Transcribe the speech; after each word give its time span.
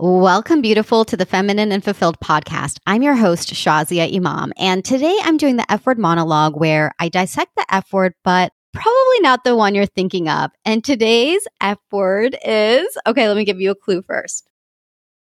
Welcome, 0.00 0.62
beautiful, 0.62 1.04
to 1.06 1.16
the 1.16 1.26
Feminine 1.26 1.72
and 1.72 1.82
Fulfilled 1.82 2.20
podcast. 2.20 2.78
I'm 2.86 3.02
your 3.02 3.16
host, 3.16 3.52
Shazia 3.52 4.14
Imam, 4.14 4.52
and 4.56 4.84
today 4.84 5.18
I'm 5.24 5.36
doing 5.36 5.56
the 5.56 5.68
F 5.68 5.84
word 5.86 5.98
monologue 5.98 6.56
where 6.56 6.92
I 7.00 7.08
dissect 7.08 7.56
the 7.56 7.66
F 7.68 7.92
word, 7.92 8.14
but 8.22 8.52
probably 8.72 9.20
not 9.22 9.42
the 9.42 9.56
one 9.56 9.74
you're 9.74 9.86
thinking 9.86 10.28
of. 10.28 10.52
And 10.64 10.84
today's 10.84 11.48
F 11.60 11.78
word 11.90 12.36
is 12.44 12.96
okay, 13.08 13.26
let 13.26 13.36
me 13.36 13.44
give 13.44 13.60
you 13.60 13.72
a 13.72 13.74
clue 13.74 14.02
first. 14.02 14.48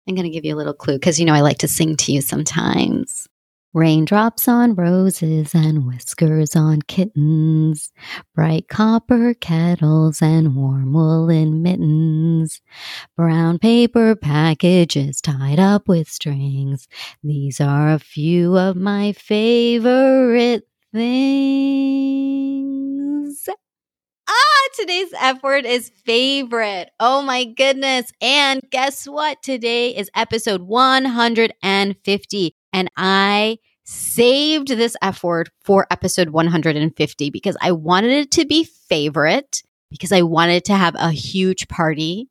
I'm 0.08 0.16
going 0.16 0.26
to 0.26 0.32
give 0.32 0.46
you 0.46 0.56
a 0.56 0.58
little 0.58 0.74
clue 0.74 0.96
because 0.96 1.20
you 1.20 1.28
know 1.28 1.36
I 1.36 1.42
like 1.42 1.60
to 1.60 1.68
sing 1.68 1.96
to 1.98 2.12
you 2.12 2.22
sometimes. 2.22 3.25
Raindrops 3.76 4.48
on 4.48 4.74
roses 4.74 5.54
and 5.54 5.86
whiskers 5.86 6.56
on 6.56 6.82
kittens, 6.84 7.92
bright 8.34 8.70
copper 8.70 9.34
kettles 9.34 10.22
and 10.22 10.56
warm 10.56 10.94
woolen 10.94 11.62
mittens, 11.62 12.62
brown 13.18 13.60
paper 13.60 14.16
packages 14.16 15.20
tied 15.20 15.60
up 15.60 15.90
with 15.90 16.08
strings. 16.08 16.88
These 17.22 17.60
are 17.60 17.92
a 17.92 18.00
few 18.00 18.58
of 18.58 18.78
my 18.78 19.12
favorite 19.12 20.70
things. 20.94 22.16
Ah, 24.30 24.68
today's 24.74 25.14
F 25.20 25.44
word 25.44 25.66
is 25.66 25.92
favorite. 26.06 26.92
Oh 27.02 27.22
my 27.22 27.44
goodness. 27.44 28.10
And 28.22 28.62
guess 28.72 29.06
what? 29.06 29.44
Today 29.44 29.90
is 29.90 30.10
episode 30.16 30.62
150. 30.62 32.56
And 32.74 32.90
I 32.98 33.60
saved 33.86 34.68
this 34.68 34.98
F 35.02 35.24
word 35.24 35.50
for 35.64 35.88
episode 35.90 36.30
150 36.30 37.30
because 37.30 37.56
I 37.62 37.72
wanted 37.72 38.12
it 38.12 38.32
to 38.32 38.46
be 38.46 38.64
favorite, 38.64 39.64
because 39.90 40.12
I 40.12 40.24
wanted 40.24 40.66
to 40.66 40.76
have 40.76 40.96
a 40.98 41.12
huge 41.12 41.68
party 41.68 42.28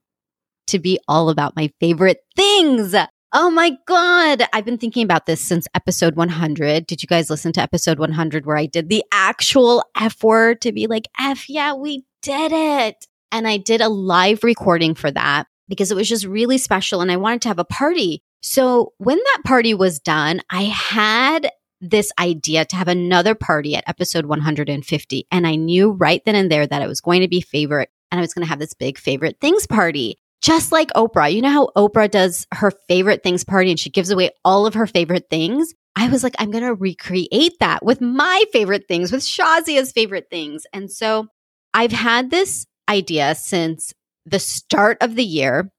to 0.67 0.79
be 0.79 0.99
all 1.09 1.31
about 1.31 1.57
my 1.57 1.71
favorite 1.81 2.19
things. 2.37 2.95
Oh 3.33 3.51
my 3.51 3.77
God. 3.87 4.45
I've 4.53 4.65
been 4.65 4.79
thinking 4.79 5.05
about 5.05 5.27
this 5.27 5.41
since 5.41 5.67
episode 5.75 6.15
100. 6.15 6.87
Did 6.87 7.03
you 7.03 7.07
guys 7.07 7.31
listen 7.31 7.53
to 7.53 7.61
episode 7.61 7.99
100 7.99 8.47
where 8.47 8.57
I 8.57 8.67
did 8.67 8.89
the 8.89 9.05
actual 9.11 9.85
F 9.99 10.23
word 10.23 10.61
to 10.63 10.73
be 10.73 10.87
like, 10.87 11.09
F, 11.19 11.49
yeah, 11.49 11.75
we 11.75 12.05
did 12.23 12.53
it. 12.53 13.07
And 13.33 13.49
I 13.49 13.57
did 13.57 13.81
a 13.81 13.89
live 13.89 14.45
recording 14.45 14.95
for 14.95 15.11
that 15.11 15.47
because 15.69 15.91
it 15.91 15.97
was 15.97 16.09
just 16.09 16.25
really 16.25 16.59
special 16.59 17.01
and 17.01 17.11
I 17.11 17.17
wanted 17.17 17.43
to 17.43 17.49
have 17.49 17.59
a 17.59 17.65
party 17.65 18.23
so 18.47 18.93
when 18.99 19.17
that 19.17 19.43
party 19.47 19.73
was 19.73 19.99
done, 19.99 20.43
I 20.51 20.65
had 20.65 21.51
this 21.81 22.13
idea 22.19 22.67
to 22.67 22.77
have 22.77 22.89
another 22.89 23.35
party 23.35 23.75
at 23.75 23.89
episode 23.89 24.27
150. 24.27 25.27
And 25.33 25.47
I 25.47 25.55
knew 25.55 25.93
right 25.93 26.23
then 26.27 26.35
and 26.35 26.53
there 26.53 26.67
that 26.67 26.83
it 26.83 26.87
was 26.87 27.01
going 27.01 27.23
to 27.23 27.29
be 27.29 27.41
favorite 27.41 27.89
and 28.13 28.19
I 28.19 28.23
was 28.23 28.35
going 28.35 28.45
to 28.45 28.49
have 28.51 28.59
this 28.59 28.75
big 28.75 28.99
favorite 28.99 29.39
things 29.41 29.67
party. 29.67 30.19
Just 30.43 30.73
like 30.73 30.93
Oprah. 30.93 31.33
You 31.33 31.41
know 31.41 31.49
how 31.49 31.71
Oprah 31.75 32.11
does 32.11 32.47
her 32.53 32.71
favorite 32.87 33.23
things 33.23 33.45
party 33.45 33.71
and 33.71 33.81
she 33.81 33.89
gives 33.89 34.11
away 34.11 34.29
all 34.45 34.67
of 34.67 34.75
her 34.75 34.87
favorite 34.87 35.31
things? 35.31 35.73
I 35.97 36.11
was 36.11 36.23
like, 36.23 36.35
I'm 36.39 36.51
going 36.51 36.65
to 36.65 36.75
recreate 36.75 37.55
that 37.61 37.83
with 37.83 38.03
my 38.03 38.45
favorite 38.53 38.87
things, 38.87 39.11
with 39.11 39.23
Shazia's 39.23 39.91
favorite 39.91 40.27
things. 40.29 40.67
And 40.75 40.93
so 40.93 41.29
I've 41.73 41.93
had 41.93 42.31
this 42.31 42.67
idea 42.91 43.37
since 43.37 43.95
the 44.27 44.39
start 44.39 44.99
of 45.01 45.15
the 45.15 45.25
year. 45.25 45.71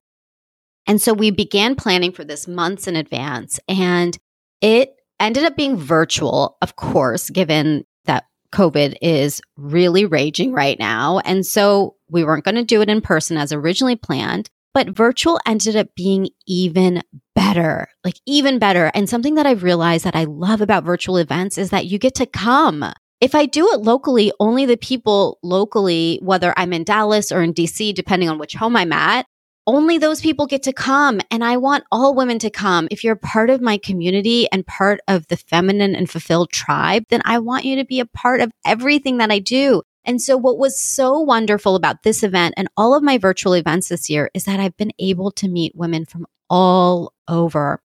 And 0.87 1.01
so 1.01 1.13
we 1.13 1.31
began 1.31 1.75
planning 1.75 2.11
for 2.11 2.23
this 2.23 2.47
months 2.47 2.87
in 2.87 2.95
advance 2.95 3.59
and 3.67 4.17
it 4.61 4.95
ended 5.19 5.43
up 5.43 5.55
being 5.55 5.77
virtual, 5.77 6.57
of 6.61 6.75
course, 6.75 7.29
given 7.29 7.85
that 8.05 8.25
COVID 8.53 8.95
is 9.01 9.41
really 9.57 10.05
raging 10.05 10.53
right 10.53 10.77
now. 10.79 11.19
And 11.19 11.45
so 11.45 11.95
we 12.09 12.23
weren't 12.23 12.45
going 12.45 12.55
to 12.55 12.63
do 12.63 12.81
it 12.81 12.89
in 12.89 13.01
person 13.01 13.37
as 13.37 13.51
originally 13.51 13.95
planned, 13.95 14.49
but 14.73 14.89
virtual 14.89 15.39
ended 15.45 15.75
up 15.75 15.87
being 15.95 16.29
even 16.47 17.01
better, 17.33 17.87
like 18.03 18.19
even 18.25 18.59
better. 18.59 18.91
And 18.93 19.09
something 19.09 19.35
that 19.35 19.45
I've 19.45 19.63
realized 19.63 20.05
that 20.05 20.15
I 20.15 20.25
love 20.25 20.61
about 20.61 20.83
virtual 20.83 21.17
events 21.17 21.57
is 21.57 21.69
that 21.71 21.87
you 21.87 21.97
get 21.97 22.15
to 22.15 22.25
come. 22.25 22.85
If 23.21 23.33
I 23.33 23.45
do 23.45 23.69
it 23.71 23.81
locally, 23.81 24.31
only 24.39 24.65
the 24.65 24.77
people 24.77 25.39
locally, 25.41 26.19
whether 26.21 26.53
I'm 26.57 26.73
in 26.73 26.83
Dallas 26.83 27.31
or 27.31 27.41
in 27.41 27.53
DC, 27.53 27.93
depending 27.95 28.29
on 28.29 28.37
which 28.37 28.55
home 28.55 28.75
I'm 28.75 28.91
at, 28.91 29.25
only 29.67 29.97
those 29.97 30.21
people 30.21 30.45
get 30.45 30.63
to 30.63 30.73
come. 30.73 31.21
And 31.31 31.43
I 31.43 31.57
want 31.57 31.85
all 31.91 32.13
women 32.13 32.39
to 32.39 32.49
come. 32.49 32.87
If 32.91 33.03
you're 33.03 33.15
part 33.15 33.49
of 33.49 33.61
my 33.61 33.77
community 33.77 34.47
and 34.51 34.65
part 34.65 34.99
of 35.07 35.27
the 35.27 35.37
feminine 35.37 35.95
and 35.95 36.09
fulfilled 36.09 36.51
tribe, 36.51 37.05
then 37.09 37.21
I 37.25 37.39
want 37.39 37.65
you 37.65 37.75
to 37.77 37.85
be 37.85 37.99
a 37.99 38.05
part 38.05 38.41
of 38.41 38.51
everything 38.65 39.17
that 39.17 39.31
I 39.31 39.39
do. 39.39 39.81
And 40.05 40.21
so 40.21 40.37
what 40.37 40.59
was 40.59 40.79
so 40.79 41.19
wonderful 41.19 41.75
about 41.75 42.03
this 42.03 42.21
event 42.21 42.53
and 42.57 42.67
all 42.77 42.95
of 42.95 43.03
my 43.03 43.17
virtual 43.17 43.53
events 43.53 43.89
this 43.89 44.09
year 44.09 44.29
is 44.35 44.43
that 44.43 44.59
I've 44.59 44.77
been 44.77 44.93
able 44.99 45.31
to 45.31 45.47
meet 45.47 45.75
women 45.75 46.05
from 46.05 46.27
all 46.47 47.13
over 47.27 47.81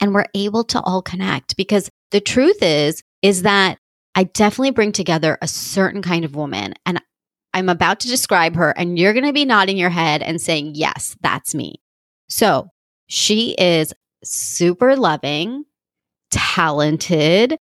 and 0.00 0.14
we're 0.14 0.26
able 0.34 0.62
to 0.64 0.80
all 0.80 1.02
connect 1.02 1.56
because 1.56 1.90
the 2.12 2.20
truth 2.20 2.62
is, 2.62 3.02
is 3.22 3.42
that 3.42 3.78
I 4.14 4.24
definitely 4.24 4.70
bring 4.70 4.92
together 4.92 5.36
a 5.42 5.48
certain 5.48 6.02
kind 6.02 6.24
of 6.24 6.34
woman 6.34 6.74
and 6.86 7.02
I'm 7.52 7.68
about 7.68 8.00
to 8.00 8.08
describe 8.08 8.56
her, 8.56 8.70
and 8.70 8.98
you're 8.98 9.12
going 9.12 9.24
to 9.26 9.32
be 9.32 9.44
nodding 9.44 9.76
your 9.76 9.90
head 9.90 10.22
and 10.22 10.40
saying, 10.40 10.72
Yes, 10.74 11.16
that's 11.20 11.54
me. 11.54 11.80
So 12.28 12.68
she 13.08 13.54
is 13.58 13.92
super 14.22 14.96
loving, 14.96 15.64
talented. 16.30 17.56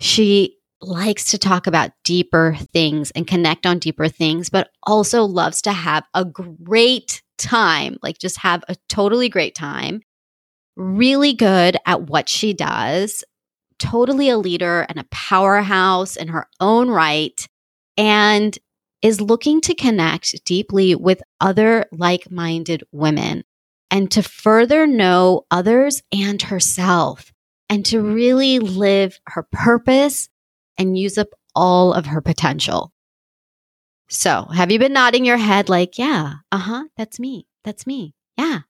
She 0.00 0.58
likes 0.80 1.30
to 1.30 1.38
talk 1.38 1.66
about 1.66 1.92
deeper 2.04 2.56
things 2.72 3.10
and 3.12 3.26
connect 3.26 3.66
on 3.66 3.78
deeper 3.78 4.08
things, 4.08 4.50
but 4.50 4.70
also 4.82 5.24
loves 5.24 5.62
to 5.62 5.72
have 5.72 6.04
a 6.12 6.24
great 6.24 7.22
time, 7.38 7.96
like 8.02 8.18
just 8.18 8.38
have 8.38 8.64
a 8.68 8.76
totally 8.88 9.28
great 9.28 9.54
time. 9.54 10.02
Really 10.76 11.34
good 11.34 11.76
at 11.86 12.02
what 12.08 12.28
she 12.28 12.52
does, 12.52 13.24
totally 13.78 14.28
a 14.28 14.38
leader 14.38 14.86
and 14.88 14.98
a 14.98 15.06
powerhouse 15.10 16.16
in 16.16 16.28
her 16.28 16.46
own 16.60 16.88
right. 16.88 17.46
And 17.96 18.58
is 19.02 19.20
looking 19.20 19.60
to 19.62 19.74
connect 19.74 20.44
deeply 20.44 20.94
with 20.94 21.22
other 21.40 21.86
like 21.92 22.30
minded 22.30 22.84
women 22.92 23.44
and 23.90 24.10
to 24.12 24.22
further 24.22 24.86
know 24.86 25.44
others 25.50 26.02
and 26.12 26.40
herself 26.40 27.32
and 27.68 27.84
to 27.86 28.00
really 28.00 28.58
live 28.58 29.18
her 29.26 29.42
purpose 29.42 30.28
and 30.78 30.96
use 30.96 31.18
up 31.18 31.28
all 31.54 31.92
of 31.92 32.06
her 32.06 32.20
potential. 32.20 32.92
So, 34.08 34.44
have 34.54 34.70
you 34.70 34.78
been 34.78 34.92
nodding 34.92 35.24
your 35.24 35.36
head 35.36 35.68
like, 35.68 35.98
yeah, 35.98 36.34
uh 36.50 36.58
huh, 36.58 36.84
that's 36.96 37.18
me, 37.18 37.46
that's 37.64 37.86
me, 37.86 38.14
yeah, 38.36 38.60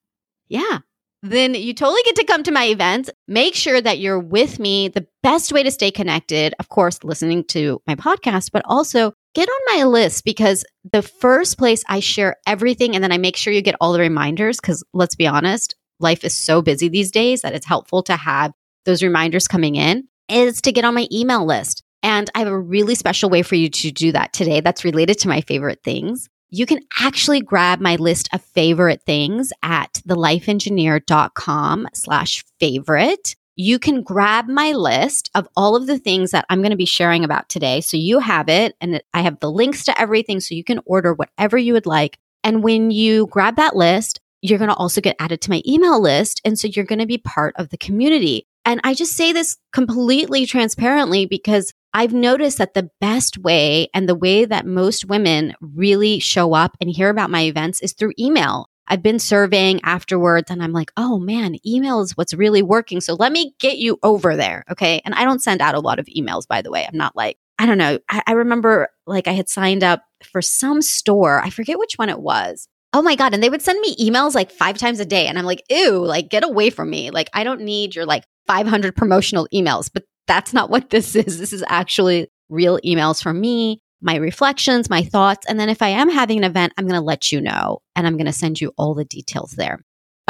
yeah? 0.48 0.78
Then 1.24 1.54
you 1.54 1.72
totally 1.72 2.02
get 2.04 2.16
to 2.16 2.24
come 2.24 2.42
to 2.42 2.50
my 2.50 2.64
events. 2.64 3.08
Make 3.28 3.54
sure 3.54 3.80
that 3.80 4.00
you're 4.00 4.18
with 4.18 4.58
me. 4.58 4.88
The 4.88 5.06
best 5.22 5.52
way 5.52 5.62
to 5.62 5.70
stay 5.70 5.92
connected, 5.92 6.52
of 6.58 6.68
course, 6.68 7.04
listening 7.04 7.44
to 7.44 7.80
my 7.86 7.94
podcast, 7.94 8.50
but 8.52 8.62
also 8.64 9.14
get 9.34 9.48
on 9.48 9.76
my 9.78 9.84
list 9.84 10.24
because 10.24 10.64
the 10.92 11.02
first 11.02 11.58
place 11.58 11.84
I 11.88 12.00
share 12.00 12.36
everything 12.46 12.94
and 12.94 13.02
then 13.02 13.12
I 13.12 13.18
make 13.18 13.36
sure 13.36 13.52
you 13.52 13.62
get 13.62 13.76
all 13.80 13.92
the 13.92 14.00
reminders 14.00 14.60
because 14.60 14.84
let's 14.92 15.14
be 15.14 15.26
honest, 15.26 15.74
life 16.00 16.24
is 16.24 16.36
so 16.36 16.62
busy 16.62 16.88
these 16.88 17.10
days 17.10 17.42
that 17.42 17.54
it's 17.54 17.66
helpful 17.66 18.02
to 18.04 18.16
have 18.16 18.52
those 18.84 19.02
reminders 19.02 19.48
coming 19.48 19.76
in 19.76 20.08
is 20.28 20.60
to 20.62 20.72
get 20.72 20.84
on 20.84 20.94
my 20.94 21.06
email 21.12 21.44
list. 21.46 21.82
And 22.02 22.28
I 22.34 22.40
have 22.40 22.48
a 22.48 22.58
really 22.58 22.94
special 22.94 23.30
way 23.30 23.42
for 23.42 23.54
you 23.54 23.68
to 23.70 23.90
do 23.92 24.12
that 24.12 24.32
today 24.32 24.60
that's 24.60 24.84
related 24.84 25.18
to 25.20 25.28
my 25.28 25.40
favorite 25.42 25.82
things. 25.84 26.28
You 26.50 26.66
can 26.66 26.80
actually 27.00 27.40
grab 27.40 27.80
my 27.80 27.96
list 27.96 28.28
of 28.32 28.42
favorite 28.42 29.02
things 29.06 29.52
at 29.62 29.92
thelifeengineer.com 30.06 31.88
slash 31.94 32.44
favorite 32.60 33.36
you 33.56 33.78
can 33.78 34.02
grab 34.02 34.48
my 34.48 34.72
list 34.72 35.30
of 35.34 35.48
all 35.56 35.76
of 35.76 35.86
the 35.86 35.98
things 35.98 36.30
that 36.30 36.46
I'm 36.48 36.60
going 36.60 36.70
to 36.70 36.76
be 36.76 36.86
sharing 36.86 37.24
about 37.24 37.48
today. 37.48 37.80
So 37.80 37.96
you 37.96 38.18
have 38.18 38.48
it, 38.48 38.74
and 38.80 39.02
I 39.12 39.22
have 39.22 39.40
the 39.40 39.50
links 39.50 39.84
to 39.84 40.00
everything. 40.00 40.40
So 40.40 40.54
you 40.54 40.64
can 40.64 40.80
order 40.86 41.14
whatever 41.14 41.58
you 41.58 41.74
would 41.74 41.86
like. 41.86 42.18
And 42.44 42.62
when 42.62 42.90
you 42.90 43.26
grab 43.28 43.56
that 43.56 43.76
list, 43.76 44.20
you're 44.40 44.58
going 44.58 44.70
to 44.70 44.74
also 44.74 45.00
get 45.00 45.16
added 45.20 45.40
to 45.42 45.50
my 45.50 45.62
email 45.66 46.00
list. 46.00 46.40
And 46.44 46.58
so 46.58 46.66
you're 46.66 46.84
going 46.84 46.98
to 46.98 47.06
be 47.06 47.18
part 47.18 47.54
of 47.56 47.68
the 47.68 47.76
community. 47.76 48.46
And 48.64 48.80
I 48.84 48.94
just 48.94 49.16
say 49.16 49.32
this 49.32 49.56
completely 49.72 50.46
transparently 50.46 51.26
because 51.26 51.72
I've 51.94 52.12
noticed 52.14 52.58
that 52.58 52.74
the 52.74 52.90
best 53.00 53.38
way 53.38 53.88
and 53.92 54.08
the 54.08 54.14
way 54.14 54.44
that 54.44 54.66
most 54.66 55.04
women 55.04 55.54
really 55.60 56.18
show 56.20 56.54
up 56.54 56.76
and 56.80 56.88
hear 56.88 57.10
about 57.10 57.30
my 57.30 57.42
events 57.42 57.80
is 57.80 57.92
through 57.92 58.14
email. 58.18 58.68
I've 58.92 59.02
been 59.02 59.18
surveying 59.18 59.80
afterwards 59.84 60.50
and 60.50 60.62
I'm 60.62 60.74
like, 60.74 60.92
oh 60.98 61.18
man, 61.18 61.56
email 61.66 62.02
is 62.02 62.14
what's 62.14 62.34
really 62.34 62.60
working. 62.60 63.00
So 63.00 63.14
let 63.14 63.32
me 63.32 63.54
get 63.58 63.78
you 63.78 63.98
over 64.02 64.36
there. 64.36 64.64
Okay. 64.70 65.00
And 65.06 65.14
I 65.14 65.24
don't 65.24 65.42
send 65.42 65.62
out 65.62 65.74
a 65.74 65.80
lot 65.80 65.98
of 65.98 66.04
emails, 66.14 66.46
by 66.46 66.60
the 66.60 66.70
way. 66.70 66.86
I'm 66.86 66.98
not 66.98 67.16
like, 67.16 67.38
I 67.58 67.64
don't 67.64 67.78
know. 67.78 67.98
I, 68.10 68.22
I 68.26 68.32
remember 68.32 68.90
like 69.06 69.28
I 69.28 69.32
had 69.32 69.48
signed 69.48 69.82
up 69.82 70.02
for 70.22 70.42
some 70.42 70.82
store. 70.82 71.40
I 71.40 71.48
forget 71.48 71.78
which 71.78 71.94
one 71.96 72.10
it 72.10 72.20
was. 72.20 72.68
Oh 72.92 73.00
my 73.00 73.16
God. 73.16 73.32
And 73.32 73.42
they 73.42 73.48
would 73.48 73.62
send 73.62 73.80
me 73.80 73.96
emails 73.96 74.34
like 74.34 74.50
five 74.50 74.76
times 74.76 75.00
a 75.00 75.06
day. 75.06 75.26
And 75.26 75.38
I'm 75.38 75.46
like, 75.46 75.62
ew, 75.70 76.04
like 76.04 76.28
get 76.28 76.44
away 76.44 76.68
from 76.68 76.90
me. 76.90 77.10
Like 77.10 77.30
I 77.32 77.44
don't 77.44 77.62
need 77.62 77.96
your 77.96 78.04
like 78.04 78.24
500 78.46 78.94
promotional 78.94 79.48
emails, 79.54 79.88
but 79.90 80.04
that's 80.26 80.52
not 80.52 80.68
what 80.68 80.90
this 80.90 81.16
is. 81.16 81.38
This 81.38 81.54
is 81.54 81.64
actually 81.66 82.28
real 82.50 82.78
emails 82.84 83.22
from 83.22 83.40
me 83.40 83.80
my 84.02 84.16
reflections, 84.16 84.90
my 84.90 85.02
thoughts. 85.02 85.46
And 85.46 85.58
then 85.58 85.68
if 85.68 85.82
I 85.82 85.88
am 85.88 86.10
having 86.10 86.38
an 86.38 86.44
event, 86.44 86.72
I'm 86.76 86.86
going 86.86 87.00
to 87.00 87.04
let 87.04 87.32
you 87.32 87.40
know 87.40 87.80
and 87.96 88.06
I'm 88.06 88.16
going 88.16 88.26
to 88.26 88.32
send 88.32 88.60
you 88.60 88.72
all 88.76 88.94
the 88.94 89.04
details 89.04 89.52
there. 89.52 89.80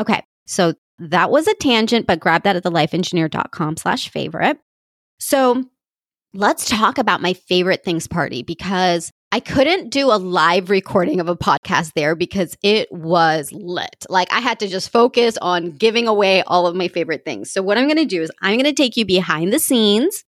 Okay. 0.00 0.22
So 0.46 0.74
that 0.98 1.30
was 1.30 1.48
a 1.48 1.54
tangent, 1.54 2.06
but 2.06 2.20
grab 2.20 2.44
that 2.44 2.56
at 2.56 2.64
thelifeengineer.com 2.64 3.76
slash 3.76 4.10
favorite. 4.10 4.58
So 5.18 5.64
let's 6.34 6.68
talk 6.68 6.98
about 6.98 7.20
my 7.22 7.34
favorite 7.34 7.84
things 7.84 8.06
party 8.06 8.42
because 8.42 9.10
I 9.34 9.40
couldn't 9.40 9.88
do 9.88 10.12
a 10.12 10.18
live 10.18 10.68
recording 10.68 11.18
of 11.18 11.28
a 11.28 11.36
podcast 11.36 11.92
there 11.94 12.14
because 12.14 12.54
it 12.62 12.92
was 12.92 13.50
lit. 13.50 14.04
Like 14.10 14.30
I 14.30 14.40
had 14.40 14.60
to 14.60 14.68
just 14.68 14.90
focus 14.90 15.38
on 15.40 15.70
giving 15.72 16.06
away 16.06 16.42
all 16.42 16.66
of 16.66 16.76
my 16.76 16.88
favorite 16.88 17.24
things. 17.24 17.50
So 17.50 17.62
what 17.62 17.78
I'm 17.78 17.86
going 17.86 17.96
to 17.96 18.04
do 18.04 18.22
is 18.22 18.30
I'm 18.42 18.56
going 18.56 18.64
to 18.64 18.74
take 18.74 18.96
you 18.98 19.06
behind 19.06 19.50
the 19.50 19.58
scenes. 19.58 20.24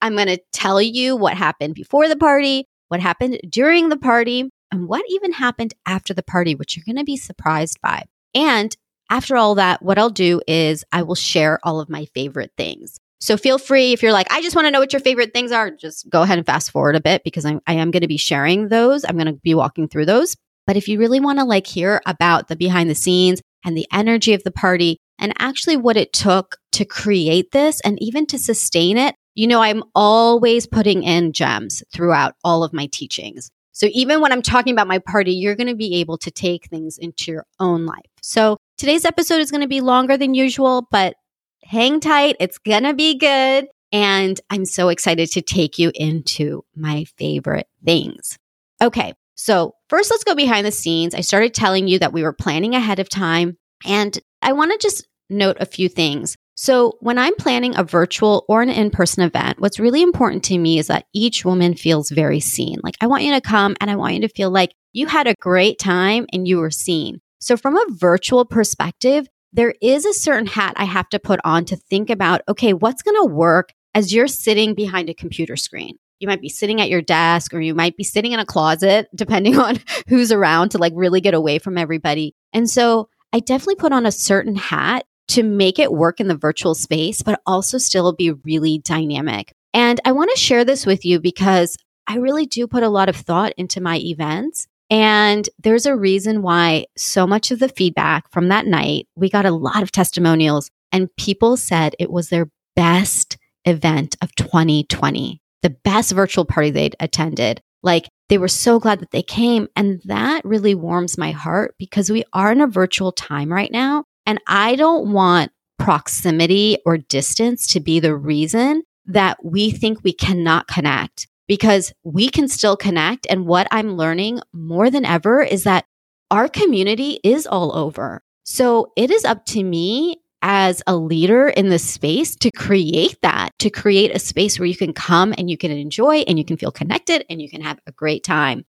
I'm 0.00 0.14
going 0.14 0.28
to 0.28 0.40
tell 0.54 0.80
you 0.80 1.16
what 1.16 1.34
happened 1.34 1.74
before 1.74 2.08
the 2.08 2.16
party, 2.16 2.66
what 2.90 3.00
happened 3.00 3.40
during 3.48 3.88
the 3.88 3.96
party, 3.96 4.50
and 4.72 4.88
what 4.88 5.04
even 5.08 5.32
happened 5.32 5.74
after 5.86 6.14
the 6.14 6.22
party, 6.22 6.54
which 6.54 6.76
you're 6.76 6.84
going 6.84 6.96
to 6.96 7.04
be 7.04 7.16
surprised 7.16 7.80
by. 7.80 8.04
And 8.34 8.76
after 9.10 9.36
all 9.36 9.56
that, 9.56 9.82
what 9.82 9.98
I'll 9.98 10.10
do 10.10 10.40
is 10.46 10.84
I 10.92 11.02
will 11.02 11.14
share 11.14 11.58
all 11.64 11.80
of 11.80 11.88
my 11.88 12.04
favorite 12.06 12.52
things. 12.56 12.98
So 13.20 13.36
feel 13.36 13.58
free 13.58 13.92
if 13.92 14.02
you're 14.02 14.12
like, 14.12 14.32
I 14.32 14.40
just 14.40 14.56
want 14.56 14.66
to 14.66 14.70
know 14.70 14.80
what 14.80 14.92
your 14.92 15.00
favorite 15.00 15.34
things 15.34 15.52
are, 15.52 15.70
just 15.70 16.08
go 16.08 16.22
ahead 16.22 16.38
and 16.38 16.46
fast 16.46 16.70
forward 16.70 16.96
a 16.96 17.00
bit 17.00 17.22
because 17.22 17.44
I'm, 17.44 17.60
I 17.66 17.74
am 17.74 17.90
going 17.90 18.02
to 18.02 18.08
be 18.08 18.16
sharing 18.16 18.68
those. 18.68 19.04
I'm 19.04 19.16
going 19.16 19.26
to 19.26 19.34
be 19.34 19.54
walking 19.54 19.88
through 19.88 20.06
those. 20.06 20.36
But 20.66 20.76
if 20.76 20.88
you 20.88 20.98
really 20.98 21.20
want 21.20 21.38
to 21.38 21.44
like 21.44 21.66
hear 21.66 22.00
about 22.06 22.48
the 22.48 22.56
behind 22.56 22.88
the 22.88 22.94
scenes 22.94 23.42
and 23.64 23.76
the 23.76 23.86
energy 23.92 24.32
of 24.32 24.44
the 24.44 24.50
party 24.50 24.98
and 25.18 25.34
actually 25.38 25.76
what 25.76 25.96
it 25.96 26.12
took 26.12 26.56
to 26.72 26.84
create 26.84 27.50
this 27.52 27.80
and 27.82 28.02
even 28.02 28.24
to 28.26 28.38
sustain 28.38 28.96
it, 28.96 29.14
you 29.40 29.46
know, 29.46 29.62
I'm 29.62 29.82
always 29.94 30.66
putting 30.66 31.02
in 31.02 31.32
gems 31.32 31.82
throughout 31.94 32.34
all 32.44 32.62
of 32.62 32.74
my 32.74 32.88
teachings. 32.92 33.50
So 33.72 33.86
even 33.90 34.20
when 34.20 34.32
I'm 34.32 34.42
talking 34.42 34.74
about 34.74 34.86
my 34.86 34.98
party, 34.98 35.32
you're 35.32 35.56
going 35.56 35.66
to 35.66 35.74
be 35.74 35.96
able 35.96 36.18
to 36.18 36.30
take 36.30 36.66
things 36.66 36.98
into 36.98 37.32
your 37.32 37.46
own 37.58 37.86
life. 37.86 38.04
So 38.20 38.58
today's 38.76 39.06
episode 39.06 39.40
is 39.40 39.50
going 39.50 39.62
to 39.62 39.66
be 39.66 39.80
longer 39.80 40.18
than 40.18 40.34
usual, 40.34 40.86
but 40.90 41.14
hang 41.62 42.00
tight. 42.00 42.36
It's 42.38 42.58
going 42.58 42.82
to 42.82 42.92
be 42.92 43.16
good. 43.16 43.68
And 43.90 44.38
I'm 44.50 44.66
so 44.66 44.90
excited 44.90 45.30
to 45.30 45.40
take 45.40 45.78
you 45.78 45.90
into 45.94 46.62
my 46.76 47.06
favorite 47.16 47.68
things. 47.82 48.36
Okay. 48.82 49.14
So 49.36 49.74
first, 49.88 50.10
let's 50.10 50.24
go 50.24 50.34
behind 50.34 50.66
the 50.66 50.70
scenes. 50.70 51.14
I 51.14 51.22
started 51.22 51.54
telling 51.54 51.88
you 51.88 51.98
that 52.00 52.12
we 52.12 52.22
were 52.22 52.34
planning 52.34 52.74
ahead 52.74 52.98
of 52.98 53.08
time. 53.08 53.56
And 53.86 54.20
I 54.42 54.52
want 54.52 54.72
to 54.72 54.86
just 54.86 55.08
note 55.30 55.56
a 55.60 55.64
few 55.64 55.88
things. 55.88 56.36
So, 56.54 56.98
when 57.00 57.18
I'm 57.18 57.34
planning 57.36 57.76
a 57.76 57.84
virtual 57.84 58.44
or 58.48 58.60
an 58.60 58.68
in 58.68 58.90
person 58.90 59.22
event, 59.22 59.60
what's 59.60 59.80
really 59.80 60.02
important 60.02 60.44
to 60.44 60.58
me 60.58 60.78
is 60.78 60.88
that 60.88 61.06
each 61.14 61.44
woman 61.44 61.74
feels 61.74 62.10
very 62.10 62.40
seen. 62.40 62.78
Like, 62.82 62.96
I 63.00 63.06
want 63.06 63.22
you 63.22 63.32
to 63.32 63.40
come 63.40 63.76
and 63.80 63.90
I 63.90 63.96
want 63.96 64.14
you 64.14 64.20
to 64.22 64.28
feel 64.28 64.50
like 64.50 64.74
you 64.92 65.06
had 65.06 65.26
a 65.26 65.34
great 65.40 65.78
time 65.78 66.26
and 66.32 66.46
you 66.46 66.58
were 66.58 66.70
seen. 66.70 67.20
So, 67.38 67.56
from 67.56 67.76
a 67.76 67.86
virtual 67.90 68.44
perspective, 68.44 69.26
there 69.52 69.74
is 69.80 70.04
a 70.04 70.12
certain 70.12 70.46
hat 70.46 70.74
I 70.76 70.84
have 70.84 71.08
to 71.10 71.18
put 71.18 71.40
on 71.44 71.64
to 71.66 71.76
think 71.76 72.10
about, 72.10 72.42
okay, 72.48 72.72
what's 72.72 73.02
going 73.02 73.16
to 73.16 73.34
work 73.34 73.72
as 73.94 74.12
you're 74.12 74.28
sitting 74.28 74.74
behind 74.74 75.08
a 75.08 75.14
computer 75.14 75.56
screen? 75.56 75.96
You 76.20 76.28
might 76.28 76.42
be 76.42 76.50
sitting 76.50 76.80
at 76.80 76.90
your 76.90 77.02
desk 77.02 77.54
or 77.54 77.60
you 77.60 77.74
might 77.74 77.96
be 77.96 78.04
sitting 78.04 78.32
in 78.32 78.40
a 78.40 78.46
closet, 78.46 79.08
depending 79.14 79.58
on 79.58 79.78
who's 80.08 80.30
around 80.30 80.70
to 80.70 80.78
like 80.78 80.92
really 80.94 81.20
get 81.20 81.34
away 81.34 81.58
from 81.58 81.78
everybody. 81.78 82.34
And 82.52 82.68
so 82.68 83.08
I 83.32 83.40
definitely 83.40 83.76
put 83.76 83.92
on 83.92 84.06
a 84.06 84.12
certain 84.12 84.56
hat 84.56 85.06
to 85.30 85.42
make 85.42 85.78
it 85.78 85.92
work 85.92 86.20
in 86.20 86.28
the 86.28 86.36
virtual 86.36 86.74
space, 86.74 87.22
but 87.22 87.40
also 87.46 87.78
still 87.78 88.12
be 88.12 88.32
really 88.32 88.78
dynamic. 88.78 89.52
And 89.72 90.00
I 90.04 90.12
want 90.12 90.30
to 90.34 90.40
share 90.40 90.64
this 90.64 90.86
with 90.86 91.04
you 91.04 91.20
because 91.20 91.76
I 92.06 92.16
really 92.16 92.46
do 92.46 92.66
put 92.66 92.82
a 92.82 92.88
lot 92.88 93.08
of 93.08 93.16
thought 93.16 93.52
into 93.56 93.80
my 93.80 93.98
events. 93.98 94.66
And 94.90 95.48
there's 95.62 95.86
a 95.86 95.96
reason 95.96 96.42
why 96.42 96.86
so 96.96 97.26
much 97.26 97.52
of 97.52 97.60
the 97.60 97.68
feedback 97.68 98.30
from 98.32 98.48
that 98.48 98.66
night, 98.66 99.06
we 99.14 99.30
got 99.30 99.46
a 99.46 99.52
lot 99.52 99.82
of 99.82 99.92
testimonials, 99.92 100.68
and 100.90 101.14
people 101.16 101.56
said 101.56 101.94
it 102.00 102.10
was 102.10 102.28
their 102.28 102.50
best 102.74 103.38
event 103.64 104.16
of 104.20 104.34
2020, 104.34 105.40
the 105.62 105.70
best 105.70 106.10
virtual 106.12 106.44
party 106.44 106.70
they'd 106.70 106.96
attended. 106.98 107.60
Like 107.82 108.08
they 108.28 108.38
were 108.38 108.48
so 108.48 108.80
glad 108.80 109.00
that 109.00 109.12
they 109.12 109.22
came. 109.22 109.68
And 109.76 110.00
that 110.04 110.44
really 110.44 110.74
warms 110.74 111.16
my 111.16 111.30
heart 111.30 111.74
because 111.78 112.10
we 112.10 112.24
are 112.32 112.50
in 112.52 112.60
a 112.60 112.66
virtual 112.66 113.12
time 113.12 113.52
right 113.52 113.70
now. 113.70 114.04
And 114.26 114.40
I 114.46 114.76
don't 114.76 115.12
want 115.12 115.52
proximity 115.78 116.78
or 116.84 116.98
distance 116.98 117.66
to 117.68 117.80
be 117.80 118.00
the 118.00 118.14
reason 118.14 118.82
that 119.06 119.44
we 119.44 119.70
think 119.70 120.02
we 120.02 120.12
cannot 120.12 120.68
connect 120.68 121.26
because 121.48 121.92
we 122.04 122.28
can 122.28 122.46
still 122.48 122.76
connect. 122.76 123.26
And 123.28 123.46
what 123.46 123.66
I'm 123.70 123.96
learning 123.96 124.40
more 124.52 124.90
than 124.90 125.04
ever 125.04 125.42
is 125.42 125.64
that 125.64 125.84
our 126.30 126.48
community 126.48 127.18
is 127.24 127.46
all 127.46 127.76
over. 127.76 128.22
So 128.44 128.92
it 128.96 129.10
is 129.10 129.24
up 129.24 129.44
to 129.46 129.64
me 129.64 130.20
as 130.42 130.82
a 130.86 130.96
leader 130.96 131.48
in 131.48 131.68
the 131.68 131.78
space 131.78 132.34
to 132.36 132.50
create 132.52 133.18
that, 133.22 133.50
to 133.58 133.68
create 133.68 134.14
a 134.14 134.18
space 134.18 134.58
where 134.58 134.66
you 134.66 134.76
can 134.76 134.92
come 134.92 135.34
and 135.36 135.50
you 135.50 135.58
can 135.58 135.70
enjoy 135.70 136.18
and 136.20 136.38
you 136.38 136.44
can 136.44 136.56
feel 136.56 136.72
connected 136.72 137.24
and 137.28 137.42
you 137.42 137.50
can 137.50 137.60
have 137.60 137.78
a 137.86 137.92
great 137.92 138.24
time. 138.24 138.64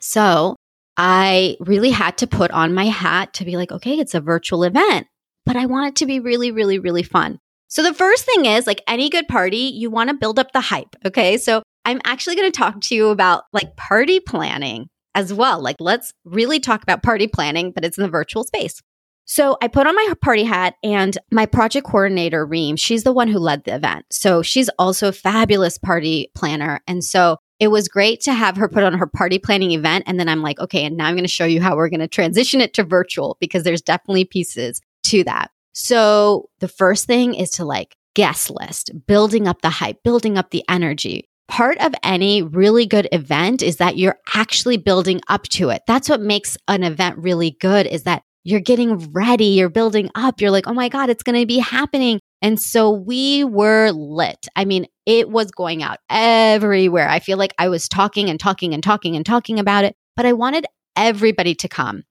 So 0.00 0.56
I 0.96 1.56
really 1.60 1.90
had 1.90 2.18
to 2.18 2.26
put 2.26 2.50
on 2.50 2.74
my 2.74 2.86
hat 2.86 3.34
to 3.34 3.44
be 3.44 3.56
like, 3.56 3.72
okay, 3.72 3.98
it's 3.98 4.14
a 4.14 4.20
virtual 4.20 4.64
event, 4.64 5.06
but 5.46 5.56
I 5.56 5.66
want 5.66 5.88
it 5.88 5.96
to 5.96 6.06
be 6.06 6.20
really, 6.20 6.50
really, 6.50 6.78
really 6.78 7.02
fun. 7.02 7.38
So 7.68 7.82
the 7.82 7.94
first 7.94 8.24
thing 8.24 8.46
is 8.46 8.66
like 8.66 8.82
any 8.88 9.08
good 9.08 9.28
party, 9.28 9.56
you 9.56 9.90
want 9.90 10.10
to 10.10 10.16
build 10.16 10.38
up 10.38 10.52
the 10.52 10.60
hype. 10.60 10.96
Okay. 11.06 11.38
So 11.38 11.62
I'm 11.84 12.00
actually 12.04 12.36
going 12.36 12.50
to 12.50 12.58
talk 12.58 12.80
to 12.80 12.94
you 12.94 13.08
about 13.08 13.44
like 13.52 13.76
party 13.76 14.20
planning 14.20 14.88
as 15.14 15.32
well. 15.32 15.62
Like 15.62 15.76
let's 15.78 16.12
really 16.24 16.60
talk 16.60 16.82
about 16.82 17.02
party 17.02 17.28
planning, 17.28 17.70
but 17.72 17.84
it's 17.84 17.96
in 17.96 18.02
the 18.02 18.10
virtual 18.10 18.44
space. 18.44 18.80
So 19.24 19.56
I 19.62 19.68
put 19.68 19.86
on 19.86 19.94
my 19.94 20.12
party 20.20 20.42
hat 20.42 20.74
and 20.82 21.16
my 21.30 21.46
project 21.46 21.86
coordinator, 21.86 22.44
Reem, 22.44 22.74
she's 22.74 23.04
the 23.04 23.12
one 23.12 23.28
who 23.28 23.38
led 23.38 23.62
the 23.62 23.76
event. 23.76 24.06
So 24.10 24.42
she's 24.42 24.68
also 24.76 25.08
a 25.08 25.12
fabulous 25.12 25.78
party 25.78 26.32
planner. 26.34 26.80
And 26.88 27.04
so 27.04 27.36
it 27.60 27.68
was 27.68 27.88
great 27.88 28.22
to 28.22 28.32
have 28.32 28.56
her 28.56 28.68
put 28.68 28.82
on 28.82 28.94
her 28.94 29.06
party 29.06 29.38
planning 29.38 29.72
event. 29.72 30.04
And 30.06 30.18
then 30.18 30.28
I'm 30.28 30.42
like, 30.42 30.58
okay, 30.58 30.84
and 30.84 30.96
now 30.96 31.06
I'm 31.06 31.14
going 31.14 31.24
to 31.24 31.28
show 31.28 31.44
you 31.44 31.60
how 31.60 31.76
we're 31.76 31.90
going 31.90 32.00
to 32.00 32.08
transition 32.08 32.60
it 32.62 32.72
to 32.74 32.82
virtual 32.82 33.36
because 33.38 33.62
there's 33.62 33.82
definitely 33.82 34.24
pieces 34.24 34.80
to 35.04 35.22
that. 35.24 35.50
So 35.72 36.48
the 36.58 36.68
first 36.68 37.06
thing 37.06 37.34
is 37.34 37.50
to 37.52 37.64
like 37.64 37.94
guest 38.14 38.50
list, 38.50 38.90
building 39.06 39.46
up 39.46 39.60
the 39.60 39.70
hype, 39.70 40.02
building 40.02 40.38
up 40.38 40.50
the 40.50 40.64
energy. 40.68 41.28
Part 41.48 41.78
of 41.78 41.94
any 42.02 42.42
really 42.42 42.86
good 42.86 43.08
event 43.12 43.60
is 43.62 43.76
that 43.76 43.98
you're 43.98 44.18
actually 44.34 44.78
building 44.78 45.20
up 45.28 45.44
to 45.48 45.70
it. 45.70 45.82
That's 45.86 46.08
what 46.08 46.20
makes 46.20 46.56
an 46.66 46.82
event 46.82 47.18
really 47.18 47.56
good 47.60 47.86
is 47.86 48.04
that 48.04 48.22
you're 48.44 48.60
getting 48.60 49.12
ready, 49.12 49.46
you're 49.46 49.68
building 49.68 50.10
up, 50.14 50.40
you're 50.40 50.50
like, 50.50 50.66
oh 50.66 50.72
my 50.72 50.88
God, 50.88 51.10
it's 51.10 51.22
going 51.22 51.38
to 51.38 51.46
be 51.46 51.58
happening. 51.58 52.20
And 52.40 52.58
so 52.58 52.90
we 52.90 53.44
were 53.44 53.90
lit. 53.90 54.48
I 54.56 54.64
mean, 54.64 54.86
it 55.10 55.28
was 55.28 55.50
going 55.50 55.82
out 55.82 55.98
everywhere. 56.08 57.08
I 57.08 57.18
feel 57.18 57.36
like 57.36 57.52
I 57.58 57.68
was 57.68 57.88
talking 57.88 58.30
and 58.30 58.38
talking 58.38 58.74
and 58.74 58.82
talking 58.82 59.16
and 59.16 59.26
talking 59.26 59.58
about 59.58 59.82
it, 59.82 59.96
but 60.14 60.24
I 60.24 60.32
wanted 60.32 60.66
everybody 60.96 61.52
to 61.56 61.68
come. 61.68 62.04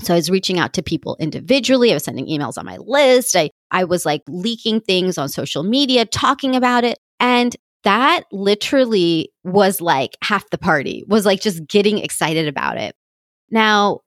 So 0.00 0.12
I 0.12 0.16
was 0.18 0.28
reaching 0.28 0.58
out 0.58 0.74
to 0.74 0.82
people 0.82 1.16
individually. 1.18 1.90
I 1.90 1.94
was 1.94 2.04
sending 2.04 2.26
emails 2.26 2.58
on 2.58 2.66
my 2.66 2.76
list. 2.76 3.36
I, 3.36 3.48
I 3.70 3.84
was 3.84 4.04
like 4.04 4.20
leaking 4.28 4.82
things 4.82 5.16
on 5.16 5.30
social 5.30 5.62
media, 5.62 6.04
talking 6.04 6.54
about 6.54 6.84
it. 6.84 6.98
And 7.20 7.56
that 7.84 8.24
literally 8.32 9.32
was 9.44 9.80
like 9.80 10.18
half 10.22 10.50
the 10.50 10.58
party, 10.58 11.04
was 11.08 11.24
like 11.24 11.40
just 11.40 11.66
getting 11.66 11.98
excited 11.98 12.48
about 12.48 12.76
it. 12.76 12.94
Now, 13.50 14.00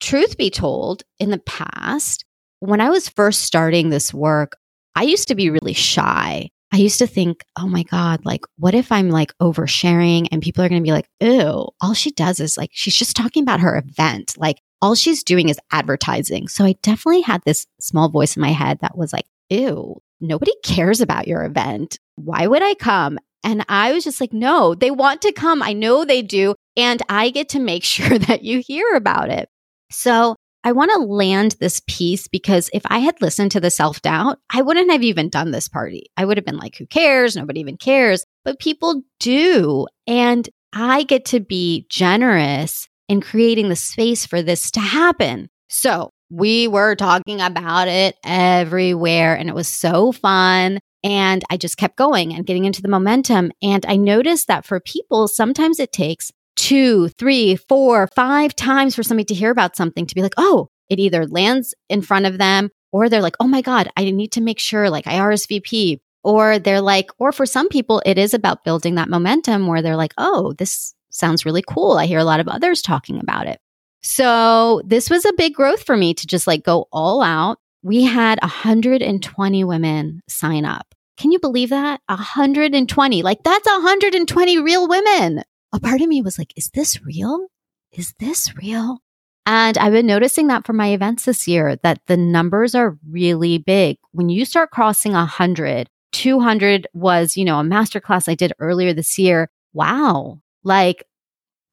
truth 0.00 0.36
be 0.36 0.50
told, 0.50 1.04
in 1.20 1.30
the 1.30 1.38
past, 1.38 2.24
when 2.58 2.80
I 2.80 2.90
was 2.90 3.08
first 3.08 3.42
starting 3.42 3.90
this 3.90 4.12
work, 4.12 4.56
I 4.96 5.04
used 5.04 5.28
to 5.28 5.36
be 5.36 5.50
really 5.50 5.74
shy. 5.74 6.50
I 6.72 6.76
used 6.76 6.98
to 6.98 7.06
think, 7.06 7.44
oh 7.56 7.66
my 7.66 7.82
God, 7.82 8.24
like, 8.24 8.42
what 8.58 8.74
if 8.74 8.92
I'm 8.92 9.10
like 9.10 9.32
oversharing 9.38 10.28
and 10.30 10.42
people 10.42 10.62
are 10.62 10.68
going 10.68 10.82
to 10.82 10.86
be 10.86 10.92
like, 10.92 11.08
ew, 11.20 11.68
all 11.80 11.94
she 11.94 12.10
does 12.10 12.40
is 12.40 12.58
like, 12.58 12.70
she's 12.72 12.96
just 12.96 13.16
talking 13.16 13.42
about 13.42 13.60
her 13.60 13.76
event. 13.76 14.34
Like, 14.36 14.60
all 14.82 14.94
she's 14.94 15.22
doing 15.22 15.48
is 15.48 15.58
advertising. 15.72 16.46
So 16.48 16.64
I 16.64 16.74
definitely 16.82 17.22
had 17.22 17.42
this 17.44 17.66
small 17.80 18.08
voice 18.08 18.36
in 18.36 18.42
my 18.42 18.52
head 18.52 18.78
that 18.80 18.96
was 18.96 19.12
like, 19.12 19.24
ew, 19.48 20.00
nobody 20.20 20.52
cares 20.62 21.00
about 21.00 21.26
your 21.26 21.44
event. 21.44 21.98
Why 22.16 22.46
would 22.46 22.62
I 22.62 22.74
come? 22.74 23.18
And 23.42 23.64
I 23.68 23.92
was 23.92 24.04
just 24.04 24.20
like, 24.20 24.32
no, 24.32 24.74
they 24.74 24.90
want 24.90 25.22
to 25.22 25.32
come. 25.32 25.62
I 25.62 25.72
know 25.72 26.04
they 26.04 26.22
do. 26.22 26.54
And 26.76 27.00
I 27.08 27.30
get 27.30 27.48
to 27.50 27.60
make 27.60 27.84
sure 27.84 28.18
that 28.18 28.42
you 28.42 28.60
hear 28.60 28.94
about 28.94 29.30
it. 29.30 29.48
So 29.90 30.36
I 30.68 30.72
want 30.72 30.90
to 30.90 30.98
land 30.98 31.56
this 31.60 31.80
piece 31.86 32.28
because 32.28 32.68
if 32.74 32.82
I 32.84 32.98
had 32.98 33.22
listened 33.22 33.52
to 33.52 33.60
the 33.60 33.70
self 33.70 34.02
doubt, 34.02 34.38
I 34.50 34.60
wouldn't 34.60 34.92
have 34.92 35.02
even 35.02 35.30
done 35.30 35.50
this 35.50 35.66
party. 35.66 36.10
I 36.18 36.26
would 36.26 36.36
have 36.36 36.44
been 36.44 36.58
like, 36.58 36.76
who 36.76 36.84
cares? 36.84 37.34
Nobody 37.34 37.60
even 37.60 37.78
cares. 37.78 38.22
But 38.44 38.58
people 38.58 39.02
do. 39.18 39.86
And 40.06 40.46
I 40.74 41.04
get 41.04 41.24
to 41.26 41.40
be 41.40 41.86
generous 41.88 42.86
in 43.08 43.22
creating 43.22 43.70
the 43.70 43.76
space 43.76 44.26
for 44.26 44.42
this 44.42 44.70
to 44.72 44.80
happen. 44.80 45.48
So 45.70 46.10
we 46.28 46.68
were 46.68 46.94
talking 46.96 47.40
about 47.40 47.88
it 47.88 48.16
everywhere 48.22 49.38
and 49.38 49.48
it 49.48 49.54
was 49.54 49.68
so 49.68 50.12
fun. 50.12 50.80
And 51.02 51.44
I 51.48 51.56
just 51.56 51.78
kept 51.78 51.96
going 51.96 52.34
and 52.34 52.44
getting 52.44 52.66
into 52.66 52.82
the 52.82 52.88
momentum. 52.88 53.52
And 53.62 53.86
I 53.86 53.96
noticed 53.96 54.48
that 54.48 54.66
for 54.66 54.80
people, 54.80 55.28
sometimes 55.28 55.80
it 55.80 55.92
takes 55.92 56.30
two, 56.58 57.08
three, 57.10 57.54
four, 57.54 58.08
five 58.08 58.54
times 58.54 58.96
for 58.96 59.04
somebody 59.04 59.24
to 59.26 59.34
hear 59.34 59.50
about 59.50 59.76
something 59.76 60.06
to 60.06 60.14
be 60.14 60.22
like, 60.22 60.34
oh, 60.36 60.68
it 60.90 60.98
either 60.98 61.24
lands 61.26 61.72
in 61.88 62.02
front 62.02 62.26
of 62.26 62.36
them 62.36 62.70
or 62.90 63.08
they're 63.08 63.22
like, 63.22 63.36
oh 63.38 63.46
my 63.46 63.62
God, 63.62 63.88
I 63.96 64.10
need 64.10 64.32
to 64.32 64.40
make 64.40 64.58
sure 64.58 64.90
like 64.90 65.06
I 65.06 65.14
RSVP. 65.14 66.00
Or 66.24 66.58
they're 66.58 66.80
like, 66.80 67.10
or 67.18 67.30
for 67.30 67.46
some 67.46 67.68
people, 67.68 68.02
it 68.04 68.18
is 68.18 68.34
about 68.34 68.64
building 68.64 68.96
that 68.96 69.08
momentum 69.08 69.68
where 69.68 69.80
they're 69.80 69.96
like, 69.96 70.12
oh, 70.18 70.52
this 70.58 70.94
sounds 71.10 71.46
really 71.46 71.62
cool. 71.62 71.92
I 71.92 72.06
hear 72.06 72.18
a 72.18 72.24
lot 72.24 72.40
of 72.40 72.48
others 72.48 72.82
talking 72.82 73.20
about 73.20 73.46
it. 73.46 73.60
So 74.02 74.82
this 74.84 75.08
was 75.08 75.24
a 75.24 75.32
big 75.34 75.54
growth 75.54 75.84
for 75.84 75.96
me 75.96 76.12
to 76.14 76.26
just 76.26 76.46
like 76.48 76.64
go 76.64 76.88
all 76.92 77.22
out. 77.22 77.58
We 77.82 78.02
had 78.02 78.40
120 78.42 79.64
women 79.64 80.22
sign 80.28 80.64
up. 80.64 80.92
Can 81.16 81.30
you 81.30 81.38
believe 81.38 81.70
that? 81.70 82.00
120. 82.08 83.22
Like 83.22 83.42
that's 83.44 83.66
120 83.66 84.58
real 84.58 84.88
women. 84.88 85.44
A 85.72 85.80
part 85.80 86.00
of 86.00 86.08
me 86.08 86.22
was 86.22 86.38
like, 86.38 86.52
is 86.56 86.70
this 86.70 87.02
real? 87.04 87.48
Is 87.92 88.14
this 88.18 88.54
real? 88.56 88.98
And 89.44 89.78
I've 89.78 89.92
been 89.92 90.06
noticing 90.06 90.48
that 90.48 90.66
for 90.66 90.72
my 90.72 90.88
events 90.88 91.24
this 91.24 91.48
year 91.48 91.76
that 91.82 92.00
the 92.06 92.16
numbers 92.16 92.74
are 92.74 92.98
really 93.08 93.58
big. 93.58 93.96
When 94.12 94.28
you 94.28 94.44
start 94.44 94.70
crossing 94.70 95.12
100, 95.12 95.88
200 96.12 96.86
was, 96.92 97.36
you 97.36 97.44
know, 97.44 97.58
a 97.58 97.62
masterclass 97.62 98.28
I 98.28 98.34
did 98.34 98.52
earlier 98.58 98.92
this 98.92 99.18
year. 99.18 99.50
Wow. 99.72 100.40
Like 100.64 101.04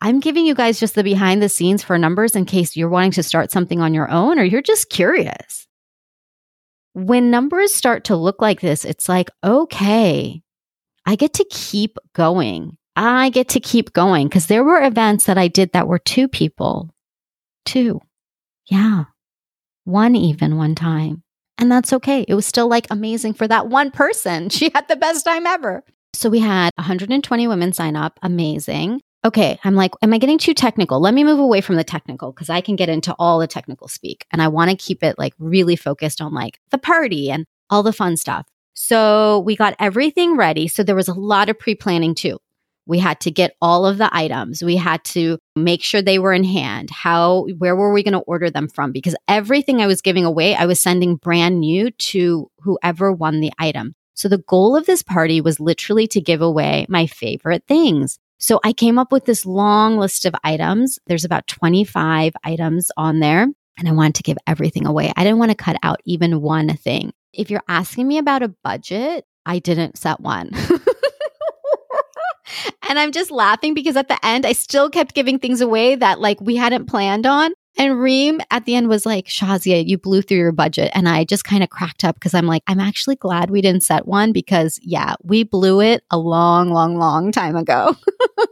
I'm 0.02 0.20
giving 0.20 0.46
you 0.46 0.56
guys 0.56 0.80
just 0.80 0.96
the 0.96 1.04
behind 1.04 1.42
the 1.42 1.50
scenes 1.50 1.84
for 1.84 1.98
numbers 1.98 2.36
in 2.36 2.46
case 2.46 2.76
you're 2.76 2.90
wanting 2.90 3.12
to 3.12 3.24
start 3.24 3.52
something 3.52 3.82
on 3.82 3.94
your 3.94 4.10
own 4.10 4.40
or 4.40 4.44
you're 4.44 4.62
just 4.62 4.90
curious. 4.90 5.68
When 6.94 7.32
numbers 7.32 7.74
start 7.74 8.06
to 8.06 8.16
look 8.16 8.42
like 8.42 8.62
this, 8.62 8.86
it's 8.86 9.10
like, 9.10 9.30
okay, 9.44 10.42
I 11.06 11.16
get 11.16 11.34
to 11.34 11.46
keep 11.50 11.98
going. 12.14 12.78
I 12.96 13.30
get 13.30 13.50
to 13.50 13.60
keep 13.60 13.94
going 13.94 14.28
because 14.28 14.48
there 14.48 14.64
were 14.64 14.82
events 14.82 15.26
that 15.26 15.38
I 15.38 15.48
did 15.48 15.74
that 15.74 15.88
were 15.88 16.00
two 16.00 16.28
people, 16.28 16.96
Two. 17.66 18.00
Yeah. 18.68 19.06
One 19.84 20.16
even 20.16 20.58
one 20.58 20.76
time. 20.76 21.24
And 21.58 21.72
that's 21.72 21.94
okay. 21.94 22.26
It 22.28 22.36
was 22.36 22.46
still 22.46 22.68
like 22.68 22.88
amazing 22.90 23.34
for 23.34 23.48
that 23.48 23.68
one 23.68 23.92
person. 23.92 24.50
She 24.56 24.72
had 24.74 24.88
the 24.88 24.96
best 24.96 25.26
time 25.26 25.48
ever. 25.48 25.84
So 26.14 26.30
we 26.30 26.40
had 26.40 26.72
120 26.78 27.48
women 27.48 27.74
sign 27.74 27.96
up. 27.96 28.20
Amazing. 28.22 29.02
Okay. 29.26 29.60
I'm 29.64 29.76
like, 29.76 29.92
am 30.02 30.14
I 30.14 30.18
getting 30.18 30.38
too 30.38 30.54
technical? 30.54 31.00
Let 31.00 31.14
me 31.14 31.24
move 31.24 31.40
away 31.40 31.62
from 31.62 31.76
the 31.76 31.84
technical 31.84 32.32
because 32.32 32.50
I 32.50 32.62
can 32.62 32.76
get 32.76 32.90
into 32.90 33.16
all 33.18 33.40
the 33.40 33.48
technical 33.48 33.88
speak. 33.88 34.26
And 34.32 34.42
I 34.42 34.48
want 34.48 34.70
to 34.70 34.78
keep 34.78 35.04
it 35.04 35.18
like 35.18 35.34
really 35.40 35.76
focused 35.76 36.22
on 36.22 36.34
like 36.34 36.60
the 36.72 36.78
party 36.78 37.32
and 37.32 37.46
all 37.70 37.84
the 37.84 37.94
fun 37.94 38.18
stuff. 38.18 38.46
So 38.74 39.40
we 39.40 39.56
got 39.56 39.76
everything 39.80 40.38
ready. 40.38 40.68
So 40.68 40.84
there 40.84 40.96
was 40.96 41.08
a 41.08 41.14
lot 41.14 41.50
of 41.50 41.58
pre 41.58 41.76
planning 41.76 42.14
too. 42.14 42.38
We 42.88 43.00
had 43.00 43.20
to 43.22 43.32
get 43.32 43.56
all 43.62 43.86
of 43.86 43.98
the 43.98 44.10
items. 44.16 44.64
We 44.64 44.76
had 44.76 45.04
to 45.06 45.38
make 45.56 45.82
sure 45.84 46.02
they 46.02 46.20
were 46.20 46.34
in 46.34 46.44
hand. 46.44 46.90
How, 46.90 47.48
where 47.58 47.76
were 47.76 47.94
we 47.94 48.04
going 48.04 48.14
to 48.14 48.20
order 48.20 48.50
them 48.50 48.68
from? 48.68 48.92
Because 48.92 49.16
everything 49.28 49.82
I 49.82 49.88
was 49.88 50.02
giving 50.02 50.26
away, 50.26 50.56
I 50.56 50.66
was 50.66 50.80
sending 50.80 51.16
brand 51.16 51.60
new 51.60 51.92
to 51.92 52.50
whoever 52.60 53.12
won 53.12 53.40
the 53.40 53.52
item. 53.60 53.96
So 54.14 54.30
the 54.30 54.44
goal 54.48 54.76
of 54.76 54.86
this 54.86 55.04
party 55.04 55.42
was 55.42 55.60
literally 55.60 56.08
to 56.08 56.22
give 56.22 56.42
away 56.42 56.86
my 56.88 57.06
favorite 57.06 57.64
things. 57.68 58.18
So 58.38 58.60
I 58.64 58.74
came 58.74 58.98
up 58.98 59.12
with 59.12 59.26
this 59.26 59.46
long 59.46 59.98
list 59.98 60.26
of 60.26 60.36
items. 60.44 61.00
There's 61.08 61.26
about 61.26 61.48
25 61.48 62.34
items 62.44 62.92
on 62.98 63.20
there 63.20 63.48
and 63.78 63.90
I 63.90 63.92
wanted 63.92 64.16
to 64.16 64.24
give 64.24 64.38
everything 64.48 64.86
away. 64.86 65.12
I 65.16 65.24
didn't 65.24 65.40
want 65.40 65.52
to 65.52 65.56
cut 65.56 65.78
out 65.84 66.00
even 66.06 66.42
one 66.42 66.70
thing. 66.78 67.12
If 67.34 67.50
you're 67.50 67.64
asking 67.68 68.08
me 68.08 68.18
about 68.18 68.44
a 68.44 68.54
budget, 68.64 69.26
I 69.46 69.60
didn't 69.60 69.98
set 69.98 70.20
one. 70.20 70.52
And 72.88 73.00
I'm 73.00 73.12
just 73.12 73.32
laughing 73.32 73.74
because 73.74 73.96
at 73.96 74.08
the 74.08 74.24
end, 74.26 74.46
I 74.46 74.54
still 74.54 74.90
kept 74.90 75.16
giving 75.16 75.40
things 75.40 75.62
away 75.62 75.96
that 75.96 76.20
like 76.20 76.40
we 76.42 76.56
hadn't 76.56 76.86
planned 76.86 77.26
on. 77.26 77.52
And 77.78 78.00
Reem 78.00 78.40
at 78.52 78.66
the 78.66 78.76
end 78.76 78.88
was 78.88 79.06
like, 79.06 79.26
Shazia, 79.26 79.86
you 79.86 79.98
blew 79.98 80.22
through 80.22 80.38
your 80.38 80.54
budget. 80.54 80.92
And 80.94 81.10
I 81.10 81.26
just 81.26 81.44
kind 81.44 81.62
of 81.62 81.70
cracked 81.70 82.06
up 82.06 82.16
because 82.16 82.34
I'm 82.34 82.46
like, 82.46 82.64
I'm 82.68 82.80
actually 82.80 83.18
glad 83.18 83.50
we 83.50 83.62
didn't 83.62 83.84
set 83.84 84.08
one 84.08 84.32
because, 84.32 84.80
yeah, 84.82 85.16
we 85.24 85.44
blew 85.44 85.82
it 85.82 86.04
a 86.10 86.18
long, 86.18 86.70
long, 86.70 86.98
long 86.98 87.34
time 87.34 87.58
ago. 87.58 87.96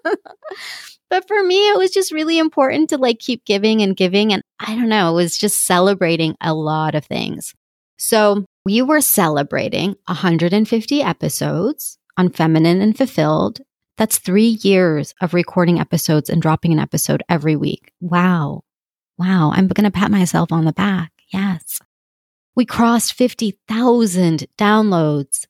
but 1.09 1.25
for 1.27 1.41
me, 1.41 1.69
it 1.69 1.77
was 1.77 1.91
just 1.91 2.11
really 2.11 2.37
important 2.37 2.89
to 2.89 2.97
like 2.97 3.19
keep 3.19 3.45
giving 3.45 3.81
and 3.81 3.95
giving. 3.95 4.33
And 4.33 4.41
I 4.59 4.75
don't 4.75 4.89
know, 4.89 5.11
it 5.11 5.15
was 5.15 5.37
just 5.37 5.65
celebrating 5.65 6.35
a 6.41 6.53
lot 6.53 6.93
of 6.93 7.05
things. 7.05 7.53
So 7.97 8.45
we 8.65 8.81
were 8.81 9.01
celebrating 9.01 9.95
150 10.07 11.01
episodes 11.01 11.97
on 12.17 12.29
Feminine 12.29 12.81
and 12.81 12.97
Fulfilled 12.97 13.61
that's 13.97 14.17
three 14.17 14.59
years 14.61 15.13
of 15.21 15.33
recording 15.33 15.79
episodes 15.79 16.29
and 16.29 16.41
dropping 16.41 16.73
an 16.73 16.79
episode 16.79 17.23
every 17.29 17.55
week. 17.55 17.91
Wow. 17.99 18.63
Wow. 19.17 19.51
I'm 19.53 19.67
going 19.67 19.85
to 19.85 19.91
pat 19.91 20.11
myself 20.11 20.51
on 20.51 20.65
the 20.65 20.73
back. 20.73 21.11
Yes. 21.31 21.79
We 22.55 22.65
crossed 22.65 23.13
50,000 23.13 24.45
downloads. 24.57 25.45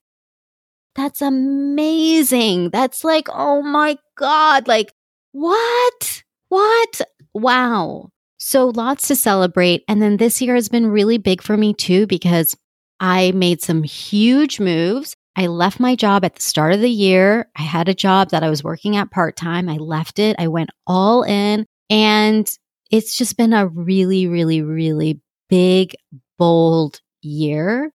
That's 0.96 1.22
amazing. 1.22 2.70
That's 2.70 3.04
like, 3.04 3.28
oh 3.32 3.62
my 3.62 3.98
God. 4.16 4.68
Like, 4.68 4.94
what? 5.32 6.24
What? 6.50 7.02
Wow. 7.34 8.10
So 8.38 8.68
lots 8.68 9.08
to 9.08 9.16
celebrate. 9.16 9.84
And 9.88 10.02
then 10.02 10.18
this 10.18 10.42
year 10.42 10.56
has 10.56 10.70
been 10.70 10.88
really 10.88 11.18
big 11.18 11.42
for 11.42 11.58
me 11.58 11.74
too, 11.74 12.06
because 12.08 12.56
I 13.00 13.32
made 13.32 13.62
some 13.62 13.84
huge 13.84 14.60
moves 14.60 15.16
I 15.36 15.48
left 15.48 15.80
my 15.80 15.96
job 15.96 16.24
at 16.24 16.36
the 16.36 16.42
start 16.42 16.74
of 16.74 16.82
the 16.82 16.90
year. 16.90 17.50
I 17.56 17.64
had 17.64 17.90
a 17.90 17.94
job 17.94 18.30
that 18.30 18.44
I 18.44 18.50
was 18.50 18.64
working 18.64 18.96
at 18.96 19.12
part 19.12 19.36
time. 19.36 19.68
I 19.68 19.78
left 19.78 20.20
it. 20.20 20.36
I 20.38 20.48
went 20.48 20.70
all 20.86 21.24
in 21.24 21.66
and 21.90 22.48
it's 22.92 23.18
just 23.18 23.38
been 23.38 23.54
a 23.54 23.68
really, 23.68 24.28
really, 24.28 24.62
really 24.62 25.20
big, 25.50 25.96
bold 26.38 27.02
year. 27.22 27.92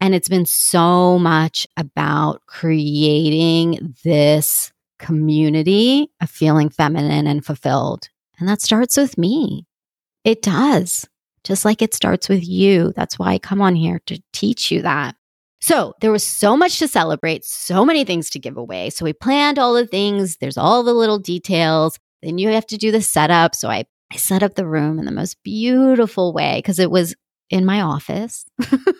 And 0.00 0.14
it's 0.14 0.28
been 0.28 0.46
so 0.46 1.18
much 1.18 1.66
about 1.76 2.40
creating 2.46 3.96
this 4.04 4.72
community 4.98 6.10
of 6.20 6.30
feeling 6.30 6.70
feminine 6.70 7.26
and 7.26 7.44
fulfilled. 7.44 8.08
And 8.38 8.48
that 8.48 8.62
starts 8.62 8.96
with 8.96 9.18
me. 9.18 9.66
It 10.24 10.42
does, 10.42 11.08
just 11.42 11.64
like 11.64 11.82
it 11.82 11.94
starts 11.94 12.28
with 12.28 12.46
you. 12.46 12.92
That's 12.94 13.18
why 13.18 13.32
I 13.32 13.38
come 13.38 13.60
on 13.60 13.74
here 13.74 14.00
to 14.06 14.22
teach 14.32 14.70
you 14.70 14.82
that. 14.82 15.16
So 15.60 15.94
there 16.00 16.12
was 16.12 16.26
so 16.26 16.56
much 16.56 16.78
to 16.78 16.88
celebrate, 16.88 17.44
so 17.44 17.84
many 17.84 18.04
things 18.04 18.30
to 18.30 18.38
give 18.38 18.56
away. 18.56 18.90
So 18.90 19.04
we 19.04 19.12
planned 19.12 19.58
all 19.58 19.74
the 19.74 19.86
things. 19.86 20.38
There's 20.38 20.56
all 20.56 20.82
the 20.82 20.94
little 20.94 21.18
details. 21.18 21.98
Then 22.22 22.38
you 22.38 22.48
have 22.48 22.66
to 22.68 22.78
do 22.78 22.90
the 22.90 23.02
setup. 23.02 23.54
So 23.54 23.68
I, 23.68 23.84
I 24.12 24.16
set 24.16 24.42
up 24.42 24.54
the 24.54 24.66
room 24.66 24.98
in 24.98 25.04
the 25.04 25.12
most 25.12 25.36
beautiful 25.44 26.32
way 26.32 26.58
because 26.58 26.78
it 26.78 26.90
was 26.90 27.14
in 27.50 27.66
my 27.66 27.82
office. 27.82 28.44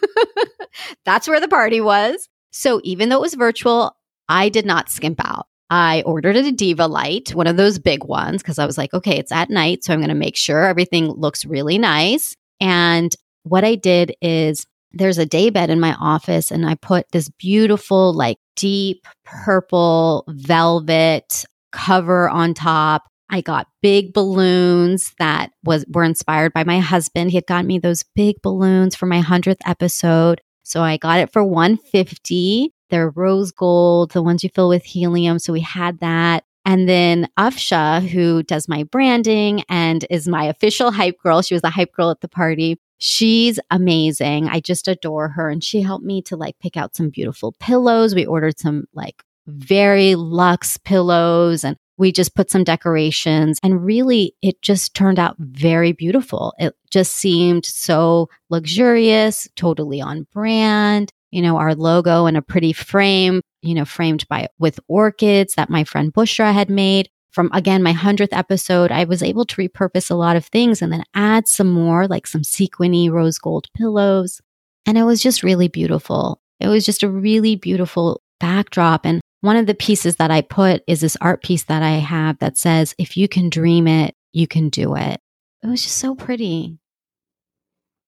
That's 1.04 1.26
where 1.26 1.40
the 1.40 1.48
party 1.48 1.80
was. 1.80 2.28
So 2.50 2.80
even 2.84 3.08
though 3.08 3.16
it 3.16 3.22
was 3.22 3.34
virtual, 3.34 3.96
I 4.28 4.48
did 4.48 4.66
not 4.66 4.90
skimp 4.90 5.20
out. 5.24 5.46
I 5.70 6.02
ordered 6.04 6.36
a 6.36 6.50
Diva 6.50 6.86
light, 6.86 7.32
one 7.34 7.46
of 7.46 7.56
those 7.56 7.78
big 7.78 8.04
ones, 8.04 8.42
because 8.42 8.58
I 8.58 8.66
was 8.66 8.76
like, 8.76 8.92
okay, 8.92 9.16
it's 9.16 9.30
at 9.30 9.50
night. 9.50 9.84
So 9.84 9.92
I'm 9.92 10.00
going 10.00 10.08
to 10.08 10.14
make 10.14 10.36
sure 10.36 10.64
everything 10.64 11.08
looks 11.08 11.44
really 11.44 11.78
nice. 11.78 12.34
And 12.60 13.14
what 13.44 13.64
I 13.64 13.76
did 13.76 14.14
is 14.20 14.66
there's 14.92 15.18
a 15.18 15.26
daybed 15.26 15.70
in 15.70 15.80
my 15.80 15.94
office 16.00 16.50
and 16.50 16.66
I 16.66 16.74
put 16.74 17.10
this 17.12 17.28
beautiful, 17.28 18.12
like 18.12 18.38
deep 18.56 19.06
purple 19.24 20.24
velvet 20.28 21.44
cover 21.72 22.28
on 22.28 22.54
top. 22.54 23.04
I 23.30 23.40
got 23.40 23.68
big 23.80 24.12
balloons 24.12 25.14
that 25.18 25.52
was 25.62 25.84
were 25.88 26.02
inspired 26.02 26.52
by 26.52 26.64
my 26.64 26.80
husband. 26.80 27.30
He 27.30 27.36
had 27.36 27.46
gotten 27.46 27.66
me 27.66 27.78
those 27.78 28.04
big 28.16 28.36
balloons 28.42 28.96
for 28.96 29.06
my 29.06 29.22
100th 29.22 29.60
episode. 29.66 30.40
So 30.64 30.82
I 30.82 30.96
got 30.96 31.20
it 31.20 31.32
for 31.32 31.44
150. 31.44 32.72
They're 32.90 33.10
rose 33.10 33.52
gold, 33.52 34.10
the 34.10 34.22
ones 34.22 34.42
you 34.42 34.50
fill 34.52 34.68
with 34.68 34.84
helium. 34.84 35.38
So 35.38 35.52
we 35.52 35.60
had 35.60 36.00
that. 36.00 36.44
And 36.66 36.88
then 36.88 37.28
Afsha, 37.38 38.06
who 38.06 38.42
does 38.42 38.68
my 38.68 38.82
branding 38.84 39.62
and 39.68 40.04
is 40.10 40.28
my 40.28 40.44
official 40.44 40.90
hype 40.90 41.18
girl, 41.22 41.40
she 41.40 41.54
was 41.54 41.62
the 41.62 41.70
hype 41.70 41.92
girl 41.92 42.10
at 42.10 42.20
the 42.20 42.28
party. 42.28 42.78
She's 43.00 43.58
amazing. 43.70 44.48
I 44.48 44.60
just 44.60 44.86
adore 44.86 45.28
her. 45.28 45.48
And 45.48 45.64
she 45.64 45.80
helped 45.80 46.04
me 46.04 46.22
to 46.22 46.36
like 46.36 46.58
pick 46.60 46.76
out 46.76 46.94
some 46.94 47.08
beautiful 47.08 47.52
pillows. 47.58 48.14
We 48.14 48.26
ordered 48.26 48.58
some 48.58 48.84
like 48.94 49.24
very 49.46 50.14
luxe 50.14 50.76
pillows 50.76 51.64
and 51.64 51.76
we 51.96 52.12
just 52.12 52.34
put 52.34 52.50
some 52.50 52.64
decorations 52.64 53.58
and 53.62 53.84
really 53.84 54.34
it 54.42 54.60
just 54.62 54.94
turned 54.94 55.18
out 55.18 55.36
very 55.38 55.92
beautiful. 55.92 56.54
It 56.58 56.74
just 56.90 57.14
seemed 57.14 57.64
so 57.64 58.28
luxurious, 58.48 59.48
totally 59.56 60.00
on 60.00 60.26
brand. 60.32 61.10
You 61.30 61.42
know, 61.42 61.56
our 61.56 61.74
logo 61.74 62.26
in 62.26 62.36
a 62.36 62.42
pretty 62.42 62.72
frame, 62.72 63.40
you 63.62 63.74
know, 63.74 63.84
framed 63.84 64.26
by 64.28 64.48
with 64.58 64.80
orchids 64.88 65.54
that 65.54 65.70
my 65.70 65.84
friend 65.84 66.12
Bushra 66.12 66.52
had 66.52 66.68
made 66.68 67.08
from 67.30 67.50
again 67.52 67.82
my 67.82 67.92
100th 67.92 68.28
episode 68.32 68.90
i 68.90 69.04
was 69.04 69.22
able 69.22 69.44
to 69.44 69.56
repurpose 69.56 70.10
a 70.10 70.14
lot 70.14 70.36
of 70.36 70.44
things 70.46 70.82
and 70.82 70.92
then 70.92 71.04
add 71.14 71.46
some 71.48 71.70
more 71.70 72.06
like 72.06 72.26
some 72.26 72.42
sequiny 72.42 73.10
rose 73.10 73.38
gold 73.38 73.68
pillows. 73.76 74.40
And 74.86 74.96
it 74.96 75.04
was 75.04 75.22
just 75.22 75.42
really 75.42 75.68
beautiful. 75.68 76.40
It 76.58 76.68
was 76.68 76.84
just 76.86 77.02
a 77.02 77.08
really 77.08 77.54
beautiful 77.54 78.22
backdrop. 78.40 79.04
And 79.04 79.20
one 79.42 79.56
of 79.56 79.66
the 79.66 79.74
pieces 79.74 80.16
that 80.16 80.30
i 80.30 80.40
put 80.40 80.82
is 80.86 81.00
this 81.00 81.16
art 81.20 81.42
piece 81.42 81.64
that 81.64 81.82
i 81.82 81.92
have 81.92 82.38
that 82.38 82.58
says 82.58 82.94
if 82.98 83.16
you 83.16 83.28
can 83.28 83.48
dream 83.48 83.86
it 83.86 84.14
you 84.32 84.46
can 84.46 84.68
do 84.68 84.94
it. 84.94 85.20
It 85.62 85.66
was 85.66 85.82
just 85.82 85.96
so 85.96 86.14
pretty. 86.14 86.78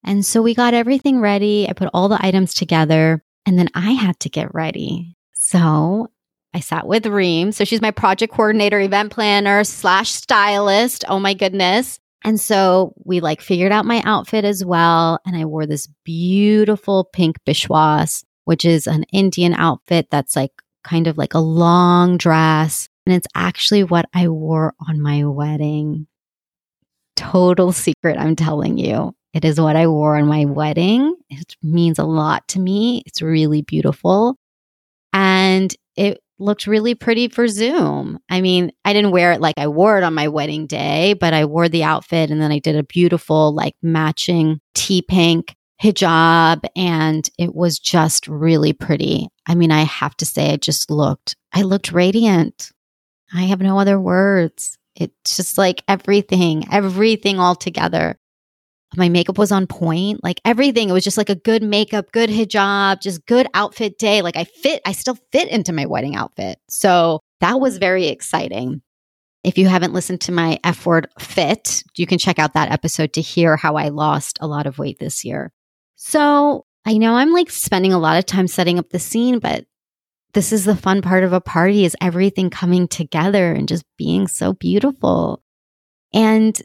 And 0.05 0.25
so 0.25 0.43
we 0.43 0.55
got 0.55 0.75
everything 0.75 1.21
ready. 1.21 1.69
I 1.69 1.73
put 1.73 1.91
all 1.93 2.09
the 2.09 2.25
items 2.25 2.55
together 2.55 3.23
and 3.47 3.59
then 3.59 3.69
I 3.75 3.93
had 3.93 4.19
to 4.21 4.29
get 4.29 4.55
ready. 4.55 5.17
So 5.35 6.09
I 6.55 6.61
sat 6.61 6.87
with 6.87 7.07
Reem. 7.07 7.53
So 7.53 7.65
she's 7.65 7.81
my 7.81 7.91
project 7.91 8.33
coordinator, 8.35 8.81
event 8.81 9.13
planner 9.13 9.65
slash 9.65 10.11
stylist. 10.11 11.05
Oh 11.09 11.19
my 11.19 11.35
goodness. 11.35 11.99
And 12.25 12.41
so 12.41 12.95
we 13.05 13.21
like 13.21 13.41
figured 13.41 13.73
out 13.73 13.85
my 13.85 14.03
outfit 14.05 14.45
as 14.45 14.65
well. 14.65 15.19
And 15.27 15.37
I 15.37 15.45
wore 15.45 15.67
this 15.67 15.89
beautiful 16.05 17.05
pink 17.13 17.37
pishwas, 17.47 18.25
which 18.45 18.65
is 18.65 18.87
an 18.87 19.05
Indian 19.13 19.55
outfit 19.55 20.09
that's 20.11 20.37
like 20.37 20.53
kind 20.85 21.07
of 21.07 21.19
like 21.19 21.35
a 21.35 21.41
long 21.41 22.19
dress. 22.19 22.89
And 23.07 23.15
it's 23.15 23.27
actually 23.35 23.83
what 23.83 24.07
I 24.15 24.29
wore 24.29 24.75
on 24.89 25.01
my 25.01 25.25
wedding. 25.25 26.07
Total 27.17 27.73
secret, 27.73 28.19
I'm 28.19 28.37
telling 28.37 28.79
you. 28.79 29.15
It 29.35 29.45
is 29.45 29.61
what 29.61 29.77
I 29.77 29.87
wore 29.87 30.17
on 30.17 30.27
my 30.27 30.45
wedding. 30.45 31.17
It 31.31 31.57
means 31.63 31.99
a 31.99 32.05
lot 32.05 32.47
to 32.49 32.61
me. 32.61 33.03
It's 33.07 33.23
really 33.23 33.63
beautiful. 33.63 34.37
And 35.13 35.75
it 35.97 36.21
looked 36.43 36.67
really 36.67 36.95
pretty 36.95 37.29
for 37.29 37.49
Zoom. 37.49 38.19
I 38.29 38.41
mean, 38.41 38.73
I 38.85 38.93
didn't 38.93 39.13
wear 39.13 39.33
it 39.33 39.41
like 39.41 39.59
I 39.59 39.69
wore 39.69 39.99
it 39.99 40.05
on 40.05 40.15
my 40.15 40.29
wedding 40.29 40.67
day, 40.67 41.15
but 41.15 41.33
I 41.33 41.45
wore 41.45 41.69
the 41.69 41.85
outfit 41.85 42.31
and 42.31 42.41
then 42.41 42.53
I 42.53 42.59
did 42.59 42.77
a 42.77 42.83
beautiful, 42.83 43.55
like 43.55 43.75
matching 43.83 44.61
tea 44.75 45.03
pink 45.03 45.55
hijab 45.83 46.65
and 46.77 47.29
it 47.39 47.55
was 47.55 47.79
just 47.79 48.29
really 48.29 48.73
pretty. 48.73 49.29
I 49.47 49.55
mean, 49.55 49.73
I 49.73 49.83
have 49.83 50.17
to 50.19 50.27
say, 50.27 50.53
I 50.53 50.57
just 50.57 50.91
looked, 50.91 51.37
I 51.53 51.63
looked 51.63 51.93
radiant. 51.93 52.71
I 53.35 53.43
have 53.43 53.61
no 53.61 53.79
other 53.79 53.99
words. 53.99 54.79
It's 54.95 55.37
just 55.37 55.59
like 55.59 55.83
everything, 55.89 56.65
everything 56.71 57.41
all 57.41 57.55
together 57.55 58.19
my 58.97 59.09
makeup 59.09 59.39
was 59.39 59.53
on 59.53 59.67
point, 59.67 60.23
like 60.23 60.41
everything. 60.45 60.89
It 60.89 60.93
was 60.93 61.05
just 61.05 61.19
like 61.19 61.31
a 61.31 61.35
good 61.35 61.63
makeup, 61.63 62.13
good 62.13 62.31
hijab, 62.31 63.01
just 63.01 63.27
good 63.27 63.47
outfit 63.55 63.99
day. 63.99 64.23
Like 64.23 64.37
I 64.37 64.45
fit, 64.45 64.83
I 64.85 64.93
still 64.93 65.19
fit 65.33 65.49
into 65.49 65.73
my 65.73 65.87
wedding 65.87 66.17
outfit. 66.17 66.59
So 66.69 67.21
that 67.41 67.61
was 67.61 67.79
very 67.79 68.07
exciting. 68.09 68.83
If 69.45 69.59
you 69.59 69.67
haven't 69.67 69.93
listened 69.93 70.21
to 70.23 70.33
my 70.33 70.59
F 70.63 70.87
word 70.87 71.09
fit, 71.19 71.83
you 71.97 72.07
can 72.07 72.19
check 72.19 72.39
out 72.39 72.55
that 72.55 72.71
episode 72.71 73.15
to 73.15 73.21
hear 73.21 73.57
how 73.57 73.77
I 73.77 73.89
lost 73.89 74.39
a 74.41 74.47
lot 74.47 74.67
of 74.67 74.79
weight 74.79 74.99
this 74.99 75.25
year. 75.25 75.53
So 75.97 76.65
I 76.85 76.99
know 76.99 77.15
I'm 77.15 77.33
like 77.33 77.51
spending 77.51 77.93
a 77.93 77.99
lot 77.99 78.19
of 78.19 78.27
time 78.27 78.47
setting 78.47 78.79
up 78.79 78.91
the 78.91 78.99
scene, 78.99 79.39
but 79.39 79.65
this 80.35 80.53
is 80.53 80.65
the 80.65 80.77
fun 80.77 81.03
part 81.03 81.25
of 81.25 81.33
a 81.33 81.41
party 81.41 81.85
is 81.85 81.97
everything 82.01 82.51
coming 82.51 82.89
together 82.89 83.53
and 83.53 83.69
just 83.69 83.85
being 83.99 84.29
so 84.29 84.53
beautiful. 84.53 85.43
And 86.15 86.61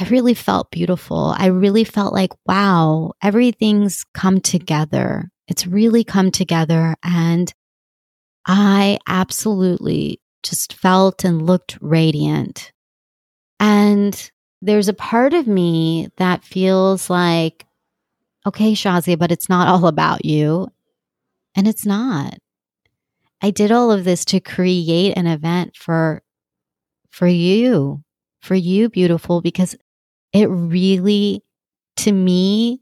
I 0.00 0.04
really 0.08 0.32
felt 0.32 0.70
beautiful. 0.70 1.34
I 1.36 1.46
really 1.46 1.84
felt 1.84 2.14
like, 2.14 2.32
wow, 2.46 3.12
everything's 3.22 4.06
come 4.14 4.40
together. 4.40 5.30
It's 5.46 5.66
really 5.66 6.04
come 6.04 6.30
together. 6.30 6.96
And 7.02 7.52
I 8.46 8.98
absolutely 9.06 10.22
just 10.42 10.72
felt 10.72 11.22
and 11.22 11.46
looked 11.46 11.76
radiant. 11.82 12.72
And 13.58 14.30
there's 14.62 14.88
a 14.88 14.94
part 14.94 15.34
of 15.34 15.46
me 15.46 16.08
that 16.16 16.44
feels 16.44 17.10
like, 17.10 17.66
okay, 18.46 18.72
Shazia, 18.72 19.18
but 19.18 19.30
it's 19.30 19.50
not 19.50 19.68
all 19.68 19.86
about 19.86 20.24
you. 20.24 20.68
And 21.54 21.68
it's 21.68 21.84
not. 21.84 22.38
I 23.42 23.50
did 23.50 23.70
all 23.70 23.90
of 23.90 24.04
this 24.04 24.24
to 24.26 24.40
create 24.40 25.18
an 25.18 25.26
event 25.26 25.76
for 25.76 26.22
for 27.10 27.26
you, 27.26 28.02
for 28.40 28.54
you, 28.54 28.88
beautiful, 28.88 29.42
because 29.42 29.76
it 30.32 30.46
really, 30.46 31.42
to 31.98 32.12
me, 32.12 32.80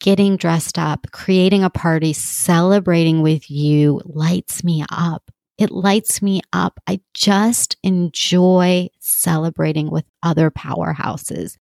getting 0.00 0.36
dressed 0.36 0.78
up, 0.78 1.06
creating 1.12 1.64
a 1.64 1.70
party, 1.70 2.12
celebrating 2.12 3.22
with 3.22 3.50
you 3.50 4.00
lights 4.04 4.62
me 4.62 4.84
up. 4.90 5.30
It 5.58 5.70
lights 5.70 6.20
me 6.20 6.42
up. 6.52 6.78
I 6.86 7.00
just 7.14 7.76
enjoy 7.82 8.88
celebrating 9.00 9.90
with 9.90 10.04
other 10.22 10.50
powerhouses. 10.50 11.56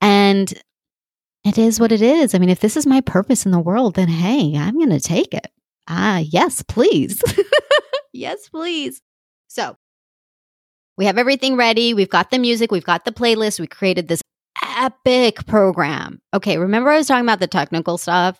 And 0.00 0.52
it 1.44 1.58
is 1.58 1.78
what 1.78 1.92
it 1.92 2.00
is. 2.00 2.34
I 2.34 2.38
mean, 2.38 2.48
if 2.48 2.60
this 2.60 2.76
is 2.76 2.86
my 2.86 3.00
purpose 3.02 3.44
in 3.44 3.52
the 3.52 3.58
world, 3.58 3.94
then 3.94 4.08
hey, 4.08 4.56
I'm 4.56 4.76
going 4.76 4.90
to 4.90 5.00
take 5.00 5.34
it. 5.34 5.48
Ah, 5.88 6.18
yes, 6.18 6.62
please. 6.62 7.22
yes, 8.12 8.48
please. 8.48 9.02
So 9.48 9.76
we 11.00 11.06
have 11.06 11.16
everything 11.16 11.56
ready. 11.56 11.94
We've 11.94 12.10
got 12.10 12.30
the 12.30 12.38
music, 12.38 12.70
we've 12.70 12.84
got 12.84 13.06
the 13.06 13.10
playlist. 13.10 13.58
We 13.58 13.66
created 13.66 14.06
this 14.06 14.20
epic 14.76 15.46
program. 15.46 16.20
Okay, 16.34 16.58
remember 16.58 16.90
I 16.90 16.98
was 16.98 17.06
talking 17.06 17.24
about 17.24 17.40
the 17.40 17.46
technical 17.46 17.96
stuff? 17.96 18.38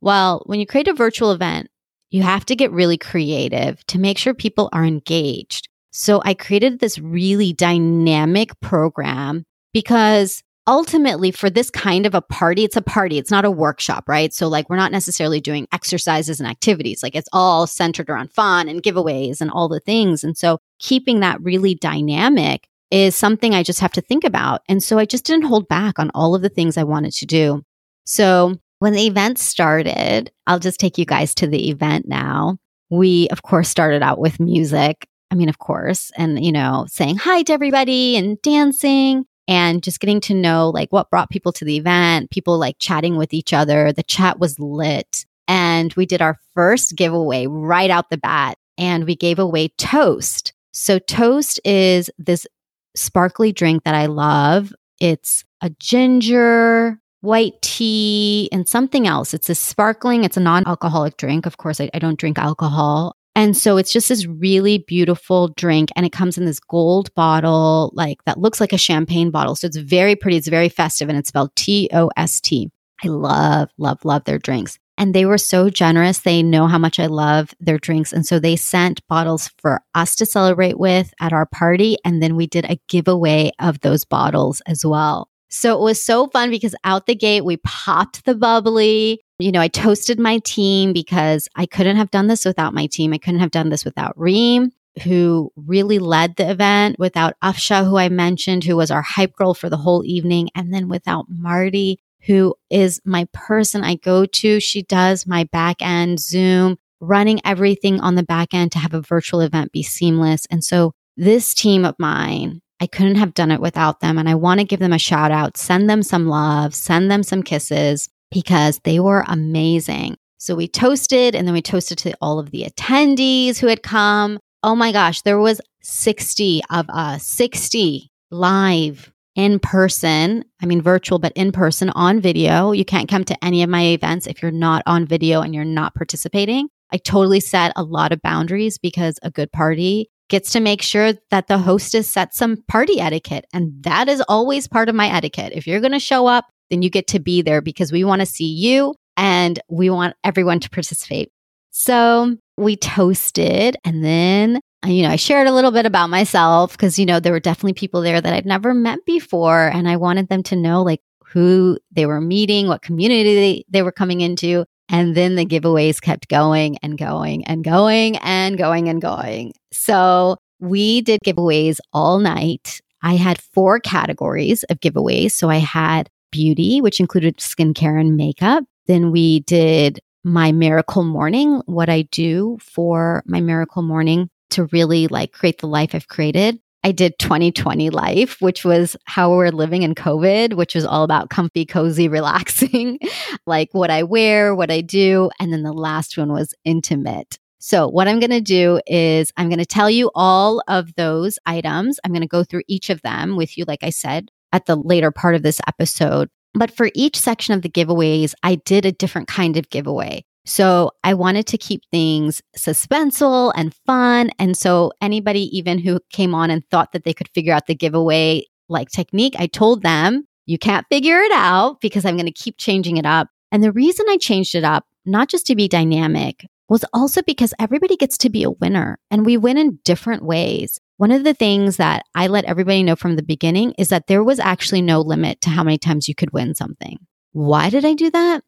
Well, 0.00 0.42
when 0.46 0.60
you 0.60 0.66
create 0.66 0.88
a 0.88 0.94
virtual 0.94 1.30
event, 1.30 1.68
you 2.08 2.22
have 2.22 2.46
to 2.46 2.56
get 2.56 2.72
really 2.72 2.96
creative 2.96 3.84
to 3.88 3.98
make 3.98 4.16
sure 4.16 4.32
people 4.32 4.70
are 4.72 4.82
engaged. 4.82 5.68
So 5.90 6.22
I 6.24 6.32
created 6.32 6.78
this 6.78 6.98
really 6.98 7.52
dynamic 7.52 8.58
program 8.60 9.44
because 9.74 10.42
ultimately 10.66 11.30
for 11.30 11.50
this 11.50 11.68
kind 11.68 12.06
of 12.06 12.14
a 12.14 12.22
party, 12.22 12.64
it's 12.64 12.76
a 12.76 12.82
party. 12.82 13.18
It's 13.18 13.30
not 13.30 13.44
a 13.44 13.50
workshop, 13.50 14.08
right? 14.08 14.32
So 14.32 14.48
like 14.48 14.70
we're 14.70 14.76
not 14.76 14.90
necessarily 14.90 15.42
doing 15.42 15.68
exercises 15.70 16.40
and 16.40 16.48
activities. 16.48 17.02
Like 17.02 17.14
it's 17.14 17.28
all 17.30 17.66
centered 17.66 18.08
around 18.08 18.32
fun 18.32 18.70
and 18.70 18.82
giveaways 18.82 19.42
and 19.42 19.50
all 19.50 19.68
the 19.68 19.80
things. 19.80 20.24
And 20.24 20.34
so 20.34 20.60
keeping 20.80 21.20
that 21.20 21.40
really 21.42 21.74
dynamic 21.74 22.66
is 22.90 23.14
something 23.14 23.54
I 23.54 23.62
just 23.62 23.80
have 23.80 23.92
to 23.92 24.00
think 24.00 24.24
about. 24.24 24.62
And 24.68 24.82
so 24.82 24.98
I 24.98 25.04
just 25.04 25.24
didn't 25.24 25.46
hold 25.46 25.68
back 25.68 25.98
on 25.98 26.10
all 26.14 26.34
of 26.34 26.42
the 26.42 26.48
things 26.48 26.76
I 26.76 26.82
wanted 26.82 27.12
to 27.14 27.26
do. 27.26 27.62
So 28.04 28.56
when 28.80 28.94
the 28.94 29.06
event 29.06 29.38
started, 29.38 30.32
I'll 30.46 30.58
just 30.58 30.80
take 30.80 30.98
you 30.98 31.04
guys 31.04 31.34
to 31.36 31.46
the 31.46 31.68
event 31.70 32.08
now. 32.08 32.56
We, 32.88 33.28
of 33.28 33.42
course, 33.42 33.68
started 33.68 34.02
out 34.02 34.18
with 34.18 34.40
music. 34.40 35.06
I 35.30 35.36
mean, 35.36 35.48
of 35.48 35.58
course, 35.58 36.10
and, 36.16 36.44
you 36.44 36.50
know, 36.50 36.86
saying 36.88 37.18
hi 37.18 37.44
to 37.44 37.52
everybody 37.52 38.16
and 38.16 38.40
dancing 38.42 39.26
and 39.46 39.82
just 39.82 40.00
getting 40.00 40.20
to 40.22 40.34
know 40.34 40.70
like 40.70 40.92
what 40.92 41.10
brought 41.10 41.30
people 41.30 41.52
to 41.52 41.64
the 41.64 41.76
event, 41.76 42.30
people 42.30 42.58
like 42.58 42.76
chatting 42.80 43.16
with 43.16 43.32
each 43.32 43.52
other. 43.52 43.92
The 43.92 44.02
chat 44.02 44.40
was 44.40 44.58
lit. 44.58 45.24
And 45.46 45.92
we 45.94 46.06
did 46.06 46.22
our 46.22 46.38
first 46.54 46.96
giveaway 46.96 47.46
right 47.46 47.90
out 47.90 48.10
the 48.10 48.18
bat 48.18 48.56
and 48.78 49.04
we 49.04 49.14
gave 49.14 49.38
away 49.38 49.68
Toast. 49.76 50.52
So, 50.72 50.98
Toast 50.98 51.60
is 51.64 52.10
this 52.18 52.46
sparkly 52.94 53.52
drink 53.52 53.84
that 53.84 53.94
I 53.94 54.06
love. 54.06 54.72
It's 55.00 55.44
a 55.60 55.70
ginger, 55.70 56.98
white 57.20 57.60
tea, 57.62 58.48
and 58.52 58.68
something 58.68 59.06
else. 59.06 59.34
It's 59.34 59.50
a 59.50 59.54
sparkling, 59.54 60.24
it's 60.24 60.36
a 60.36 60.40
non 60.40 60.66
alcoholic 60.66 61.16
drink. 61.16 61.46
Of 61.46 61.56
course, 61.56 61.80
I, 61.80 61.90
I, 61.94 61.98
don't 61.98 62.18
drink 62.18 62.38
alcohol. 62.38 63.16
And 63.36 63.56
so 63.56 63.76
it's 63.76 63.92
just 63.92 64.08
this 64.08 64.26
really 64.26 64.78
beautiful 64.78 65.48
drink. 65.48 65.90
And 65.96 66.04
it 66.04 66.12
comes 66.12 66.36
in 66.36 66.46
this 66.46 66.60
gold 66.60 67.14
bottle, 67.14 67.90
like 67.94 68.18
that 68.24 68.38
looks 68.38 68.60
like 68.60 68.72
a 68.72 68.78
champagne 68.78 69.30
bottle. 69.30 69.54
So 69.54 69.66
it's 69.66 69.76
very 69.76 70.16
pretty. 70.16 70.36
It's 70.36 70.48
very 70.48 70.68
festive 70.68 71.08
and 71.08 71.16
it's 71.16 71.28
spelled 71.28 71.54
T 71.56 71.88
O 71.92 72.10
S 72.16 72.40
T. 72.40 72.70
I 73.04 73.08
love, 73.08 73.70
love, 73.78 74.04
love 74.04 74.24
their 74.24 74.38
drinks. 74.38 74.78
And 75.00 75.14
they 75.14 75.24
were 75.24 75.38
so 75.38 75.70
generous. 75.70 76.18
They 76.18 76.42
know 76.42 76.66
how 76.66 76.76
much 76.76 77.00
I 77.00 77.06
love 77.06 77.54
their 77.58 77.78
drinks. 77.78 78.12
And 78.12 78.26
so 78.26 78.38
they 78.38 78.54
sent 78.54 79.04
bottles 79.08 79.50
for 79.56 79.80
us 79.94 80.14
to 80.16 80.26
celebrate 80.26 80.78
with 80.78 81.14
at 81.18 81.32
our 81.32 81.46
party. 81.46 81.96
And 82.04 82.22
then 82.22 82.36
we 82.36 82.46
did 82.46 82.66
a 82.66 82.78
giveaway 82.86 83.50
of 83.58 83.80
those 83.80 84.04
bottles 84.04 84.60
as 84.66 84.84
well. 84.84 85.30
So 85.48 85.72
it 85.72 85.82
was 85.82 86.02
so 86.02 86.26
fun 86.26 86.50
because 86.50 86.74
out 86.84 87.06
the 87.06 87.14
gate, 87.14 87.46
we 87.46 87.56
popped 87.56 88.26
the 88.26 88.34
bubbly. 88.34 89.22
You 89.38 89.52
know, 89.52 89.62
I 89.62 89.68
toasted 89.68 90.20
my 90.20 90.38
team 90.44 90.92
because 90.92 91.48
I 91.56 91.64
couldn't 91.64 91.96
have 91.96 92.10
done 92.10 92.26
this 92.26 92.44
without 92.44 92.74
my 92.74 92.84
team. 92.84 93.14
I 93.14 93.18
couldn't 93.18 93.40
have 93.40 93.50
done 93.50 93.70
this 93.70 93.86
without 93.86 94.12
Reem, 94.20 94.70
who 95.02 95.50
really 95.56 95.98
led 95.98 96.36
the 96.36 96.50
event, 96.50 96.98
without 96.98 97.36
Afsha, 97.42 97.88
who 97.88 97.96
I 97.96 98.10
mentioned, 98.10 98.64
who 98.64 98.76
was 98.76 98.90
our 98.90 99.00
hype 99.00 99.34
girl 99.34 99.54
for 99.54 99.70
the 99.70 99.78
whole 99.78 100.04
evening, 100.04 100.50
and 100.54 100.74
then 100.74 100.88
without 100.88 101.24
Marty, 101.30 102.00
who 102.26 102.54
is 102.70 103.00
my 103.04 103.26
person 103.32 103.82
I 103.82 103.96
go 103.96 104.26
to. 104.26 104.60
She 104.60 104.82
does 104.82 105.26
my 105.26 105.44
back 105.44 105.76
end 105.80 106.20
Zoom, 106.20 106.76
running 107.00 107.40
everything 107.44 108.00
on 108.00 108.14
the 108.14 108.22
back 108.22 108.54
end 108.54 108.72
to 108.72 108.78
have 108.78 108.94
a 108.94 109.00
virtual 109.00 109.40
event 109.40 109.72
be 109.72 109.82
seamless. 109.82 110.46
And 110.50 110.62
so 110.62 110.92
this 111.16 111.54
team 111.54 111.84
of 111.84 111.94
mine, 111.98 112.60
I 112.80 112.86
couldn't 112.86 113.16
have 113.16 113.34
done 113.34 113.50
it 113.50 113.60
without 113.60 114.00
them. 114.00 114.18
And 114.18 114.28
I 114.28 114.34
want 114.34 114.60
to 114.60 114.66
give 114.66 114.80
them 114.80 114.92
a 114.92 114.98
shout 114.98 115.30
out, 115.30 115.56
send 115.56 115.88
them 115.88 116.02
some 116.02 116.26
love, 116.26 116.74
send 116.74 117.10
them 117.10 117.22
some 117.22 117.42
kisses 117.42 118.08
because 118.30 118.80
they 118.84 119.00
were 119.00 119.24
amazing. 119.26 120.16
So 120.38 120.54
we 120.54 120.68
toasted 120.68 121.34
and 121.34 121.46
then 121.46 121.52
we 121.52 121.60
toasted 121.60 121.98
to 121.98 122.14
all 122.20 122.38
of 122.38 122.50
the 122.50 122.64
attendees 122.64 123.58
who 123.58 123.66
had 123.66 123.82
come. 123.82 124.38
Oh 124.62 124.74
my 124.74 124.92
gosh, 124.92 125.22
there 125.22 125.38
was 125.38 125.60
60 125.82 126.62
of 126.70 126.86
us, 126.88 127.26
60 127.26 128.10
live 128.30 129.12
in 129.34 129.58
person. 129.58 130.44
I 130.62 130.66
mean, 130.66 130.82
virtual, 130.82 131.18
but 131.18 131.32
in 131.34 131.52
person 131.52 131.90
on 131.90 132.20
video. 132.20 132.72
You 132.72 132.84
can't 132.84 133.08
come 133.08 133.24
to 133.24 133.44
any 133.44 133.62
of 133.62 133.70
my 133.70 133.86
events 133.86 134.26
if 134.26 134.42
you're 134.42 134.50
not 134.50 134.82
on 134.86 135.06
video 135.06 135.40
and 135.40 135.54
you're 135.54 135.64
not 135.64 135.94
participating. 135.94 136.68
I 136.92 136.96
totally 136.96 137.40
set 137.40 137.72
a 137.76 137.82
lot 137.82 138.12
of 138.12 138.22
boundaries 138.22 138.78
because 138.78 139.18
a 139.22 139.30
good 139.30 139.52
party 139.52 140.10
gets 140.28 140.52
to 140.52 140.60
make 140.60 140.82
sure 140.82 141.12
that 141.30 141.48
the 141.48 141.58
hostess 141.58 142.08
sets 142.08 142.38
some 142.38 142.58
party 142.68 143.00
etiquette. 143.00 143.44
And 143.52 143.82
that 143.82 144.08
is 144.08 144.22
always 144.28 144.68
part 144.68 144.88
of 144.88 144.94
my 144.94 145.08
etiquette. 145.08 145.52
If 145.54 145.66
you're 145.66 145.80
going 145.80 145.92
to 145.92 145.98
show 145.98 146.26
up, 146.26 146.46
then 146.70 146.82
you 146.82 146.90
get 146.90 147.08
to 147.08 147.18
be 147.18 147.42
there 147.42 147.60
because 147.60 147.92
we 147.92 148.04
want 148.04 148.20
to 148.20 148.26
see 148.26 148.46
you 148.46 148.94
and 149.16 149.60
we 149.68 149.90
want 149.90 150.14
everyone 150.24 150.60
to 150.60 150.70
participate. 150.70 151.30
So 151.70 152.36
we 152.56 152.76
toasted 152.76 153.76
and 153.84 154.04
then 154.04 154.60
you 154.86 155.02
know, 155.02 155.10
I 155.10 155.16
shared 155.16 155.46
a 155.46 155.52
little 155.52 155.70
bit 155.70 155.86
about 155.86 156.08
myself 156.08 156.72
because, 156.72 156.98
you 156.98 157.04
know, 157.04 157.20
there 157.20 157.32
were 157.32 157.40
definitely 157.40 157.74
people 157.74 158.00
there 158.00 158.20
that 158.20 158.32
I'd 158.32 158.46
never 158.46 158.72
met 158.72 159.04
before. 159.04 159.68
And 159.68 159.88
I 159.88 159.96
wanted 159.96 160.28
them 160.28 160.42
to 160.44 160.56
know 160.56 160.82
like 160.82 161.00
who 161.26 161.78
they 161.92 162.06
were 162.06 162.20
meeting, 162.20 162.66
what 162.66 162.82
community 162.82 163.34
they, 163.34 163.64
they 163.68 163.82
were 163.82 163.92
coming 163.92 164.20
into. 164.20 164.64
And 164.88 165.14
then 165.14 165.36
the 165.36 165.46
giveaways 165.46 166.00
kept 166.00 166.28
going 166.28 166.78
and 166.78 166.98
going 166.98 167.44
and 167.44 167.62
going 167.62 168.16
and 168.18 168.58
going 168.58 168.88
and 168.88 169.00
going. 169.00 169.52
So 169.72 170.38
we 170.58 171.02
did 171.02 171.20
giveaways 171.24 171.78
all 171.92 172.18
night. 172.18 172.80
I 173.02 173.14
had 173.14 173.40
four 173.40 173.80
categories 173.80 174.64
of 174.64 174.80
giveaways. 174.80 175.32
So 175.32 175.48
I 175.48 175.58
had 175.58 176.08
beauty, 176.32 176.80
which 176.80 177.00
included 177.00 177.36
skincare 177.36 178.00
and 178.00 178.16
makeup. 178.16 178.64
Then 178.86 179.10
we 179.10 179.40
did 179.40 180.00
my 180.24 180.52
miracle 180.52 181.04
morning, 181.04 181.62
what 181.66 181.88
I 181.88 182.02
do 182.02 182.58
for 182.60 183.22
my 183.26 183.40
miracle 183.40 183.82
morning 183.82 184.28
to 184.50 184.66
really 184.66 185.08
like 185.08 185.32
create 185.32 185.60
the 185.60 185.68
life 185.68 185.94
I've 185.94 186.08
created. 186.08 186.60
I 186.82 186.92
did 186.92 187.18
2020 187.18 187.90
life, 187.90 188.40
which 188.40 188.64
was 188.64 188.96
how 189.04 189.30
we're 189.30 189.50
living 189.50 189.82
in 189.82 189.94
COVID, 189.94 190.54
which 190.54 190.74
was 190.74 190.86
all 190.86 191.04
about 191.04 191.28
comfy, 191.28 191.66
cozy, 191.66 192.08
relaxing, 192.18 192.98
like 193.46 193.68
what 193.72 193.90
I 193.90 194.02
wear, 194.02 194.54
what 194.54 194.70
I 194.70 194.80
do. 194.80 195.30
And 195.38 195.52
then 195.52 195.62
the 195.62 195.72
last 195.72 196.16
one 196.16 196.32
was 196.32 196.54
intimate. 196.64 197.38
So, 197.62 197.86
what 197.86 198.08
I'm 198.08 198.20
going 198.20 198.30
to 198.30 198.40
do 198.40 198.80
is 198.86 199.32
I'm 199.36 199.50
going 199.50 199.58
to 199.58 199.66
tell 199.66 199.90
you 199.90 200.10
all 200.14 200.62
of 200.66 200.94
those 200.94 201.38
items. 201.44 202.00
I'm 202.02 202.12
going 202.12 202.22
to 202.22 202.26
go 202.26 202.42
through 202.42 202.62
each 202.68 202.88
of 202.88 203.02
them 203.02 203.36
with 203.36 203.58
you, 203.58 203.66
like 203.68 203.84
I 203.84 203.90
said, 203.90 204.30
at 204.50 204.64
the 204.64 204.76
later 204.76 205.10
part 205.10 205.34
of 205.34 205.42
this 205.42 205.60
episode. 205.68 206.30
But 206.54 206.70
for 206.70 206.88
each 206.94 207.16
section 207.16 207.52
of 207.52 207.60
the 207.60 207.68
giveaways, 207.68 208.32
I 208.42 208.54
did 208.54 208.86
a 208.86 208.92
different 208.92 209.28
kind 209.28 209.58
of 209.58 209.68
giveaway. 209.68 210.24
So 210.44 210.92
I 211.04 211.14
wanted 211.14 211.46
to 211.48 211.58
keep 211.58 211.82
things 211.90 212.42
suspenseful 212.56 213.52
and 213.54 213.74
fun. 213.86 214.30
And 214.38 214.56
so 214.56 214.92
anybody 215.00 215.56
even 215.56 215.78
who 215.78 216.00
came 216.10 216.34
on 216.34 216.50
and 216.50 216.64
thought 216.70 216.92
that 216.92 217.04
they 217.04 217.12
could 217.12 217.28
figure 217.34 217.52
out 217.52 217.66
the 217.66 217.74
giveaway 217.74 218.44
like 218.68 218.88
technique, 218.90 219.34
I 219.38 219.46
told 219.46 219.82
them, 219.82 220.26
you 220.46 220.58
can't 220.58 220.86
figure 220.90 221.20
it 221.20 221.32
out 221.32 221.80
because 221.80 222.04
I'm 222.04 222.16
going 222.16 222.26
to 222.26 222.32
keep 222.32 222.56
changing 222.56 222.96
it 222.96 223.06
up. 223.06 223.28
And 223.52 223.62
the 223.62 223.72
reason 223.72 224.06
I 224.08 224.16
changed 224.16 224.54
it 224.54 224.64
up, 224.64 224.84
not 225.04 225.28
just 225.28 225.46
to 225.46 225.54
be 225.54 225.68
dynamic, 225.68 226.46
was 226.68 226.84
also 226.92 227.20
because 227.22 227.52
everybody 227.58 227.96
gets 227.96 228.16
to 228.18 228.30
be 228.30 228.44
a 228.44 228.50
winner 228.50 228.98
and 229.10 229.26
we 229.26 229.36
win 229.36 229.58
in 229.58 229.80
different 229.84 230.24
ways. 230.24 230.80
One 230.98 231.10
of 231.10 231.24
the 231.24 231.34
things 231.34 231.78
that 231.78 232.04
I 232.14 232.28
let 232.28 232.44
everybody 232.44 232.82
know 232.82 232.96
from 232.96 233.16
the 233.16 233.22
beginning 233.22 233.74
is 233.76 233.88
that 233.88 234.06
there 234.06 234.22
was 234.22 234.38
actually 234.38 234.82
no 234.82 235.00
limit 235.00 235.40
to 235.42 235.50
how 235.50 235.64
many 235.64 235.78
times 235.78 236.08
you 236.08 236.14
could 236.14 236.32
win 236.32 236.54
something. 236.54 236.98
Why 237.32 237.70
did 237.70 237.84
I 237.84 237.94
do 237.94 238.10
that? 238.10 238.44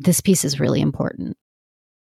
This 0.00 0.20
piece 0.20 0.44
is 0.44 0.58
really 0.58 0.80
important. 0.80 1.36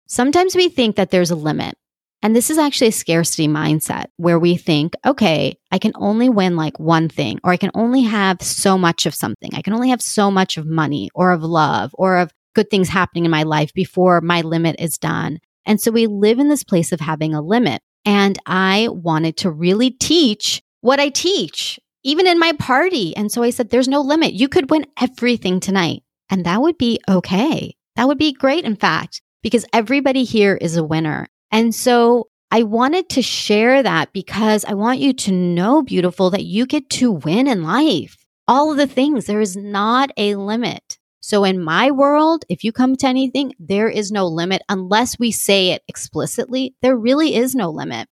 Sometimes 0.07 0.55
we 0.55 0.69
think 0.69 0.97
that 0.97 1.11
there's 1.11 1.31
a 1.31 1.37
limit. 1.37 1.77
And 2.23 2.35
this 2.35 2.51
is 2.51 2.59
actually 2.59 2.89
a 2.89 2.93
scarcity 2.93 3.47
mindset 3.47 4.07
where 4.17 4.39
we 4.39 4.57
think, 4.57 4.95
okay, 5.05 5.59
I 5.71 5.79
can 5.79 5.93
only 5.97 6.29
win 6.29 6.57
like 6.57 6.81
one 6.81 7.09
thing, 7.09 7.39
or 7.45 7.53
I 7.53 7.57
can 7.57 7.71
only 7.75 8.03
have 8.03 8.43
so 8.43 8.77
much 8.77 9.07
of 9.07 9.15
something. 9.15 9.51
I 9.55 9.63
can 9.63 9.75
only 9.75 9.91
have 9.91 10.03
so 10.03 10.31
much 10.31 10.57
of 10.57 10.67
money 10.67 11.11
or 11.15 11.31
of 11.31 11.43
love 11.43 11.91
or 11.95 12.17
of 12.17 12.33
good 12.55 12.71
things 12.71 12.89
happening 12.89 13.25
in 13.27 13.31
my 13.31 13.43
life 13.43 13.73
before 13.75 14.21
my 14.21 14.41
limit 14.41 14.77
is 14.79 14.99
done. 14.99 15.39
And 15.67 15.81
so 15.81 15.91
we 15.91 16.07
live 16.07 16.39
in 16.39 16.49
this 16.49 16.65
place 16.65 16.91
of 16.91 17.01
having 17.01 17.35
a 17.35 17.43
limit. 17.43 17.83
And 18.05 18.39
I 18.47 18.89
wanted 18.91 19.37
to 19.39 19.51
really 19.51 19.91
teach 19.91 20.63
what 20.81 20.99
I 20.99 21.11
teach, 21.11 21.79
even 22.03 22.27
in 22.27 22.39
my 22.39 22.53
party. 22.53 23.15
And 23.15 23.31
so 23.31 23.43
I 23.43 23.51
said, 23.51 23.71
there's 23.71 23.89
no 23.89 24.01
limit. 24.01 24.33
You 24.33 24.49
could 24.49 24.71
win 24.71 24.87
everything 25.01 25.61
tonight. 25.61 26.03
And 26.31 26.45
that 26.45 26.61
would 26.61 26.79
be 26.79 26.99
okay. 27.09 27.76
That 27.97 28.09
would 28.09 28.19
be 28.19 28.33
great, 28.33 28.65
in 28.65 28.77
fact, 28.77 29.23
because 29.43 29.67
everybody 29.73 30.25
here 30.25 30.55
is 30.55 30.77
a 30.77 30.85
winner. 30.85 31.29
And 31.51 31.75
so 31.75 32.29
I 32.51 32.63
wanted 32.63 33.09
to 33.11 33.23
share 33.23 33.83
that 33.83 34.13
because 34.13 34.65
I 34.65 34.75
want 34.75 35.01
you 35.01 35.13
to 35.15 35.33
know, 35.33 35.83
beautiful, 35.83 36.31
that 36.31 36.45
you 36.45 36.67
get 36.67 36.89
to 36.91 37.11
win 37.11 37.47
in 37.47 37.63
life. 37.63 38.17
All 38.47 38.71
of 38.71 38.77
the 38.77 38.87
things, 38.87 39.27
there 39.27 39.41
is 39.41 39.57
not 39.57 40.11
a 40.17 40.37
limit. 40.37 40.99
So 41.21 41.43
in 41.43 41.61
my 41.61 41.91
world, 41.91 42.45
if 42.49 42.63
you 42.63 42.71
come 42.71 42.95
to 42.97 43.09
anything, 43.09 43.53
there 43.59 43.89
is 43.89 44.13
no 44.13 44.29
limit 44.29 44.63
unless 44.69 45.19
we 45.19 45.33
say 45.33 45.71
it 45.71 45.83
explicitly. 45.89 46.77
There 46.83 46.97
really 46.97 47.35
is 47.35 47.57
no 47.57 47.71
limit. 47.71 48.09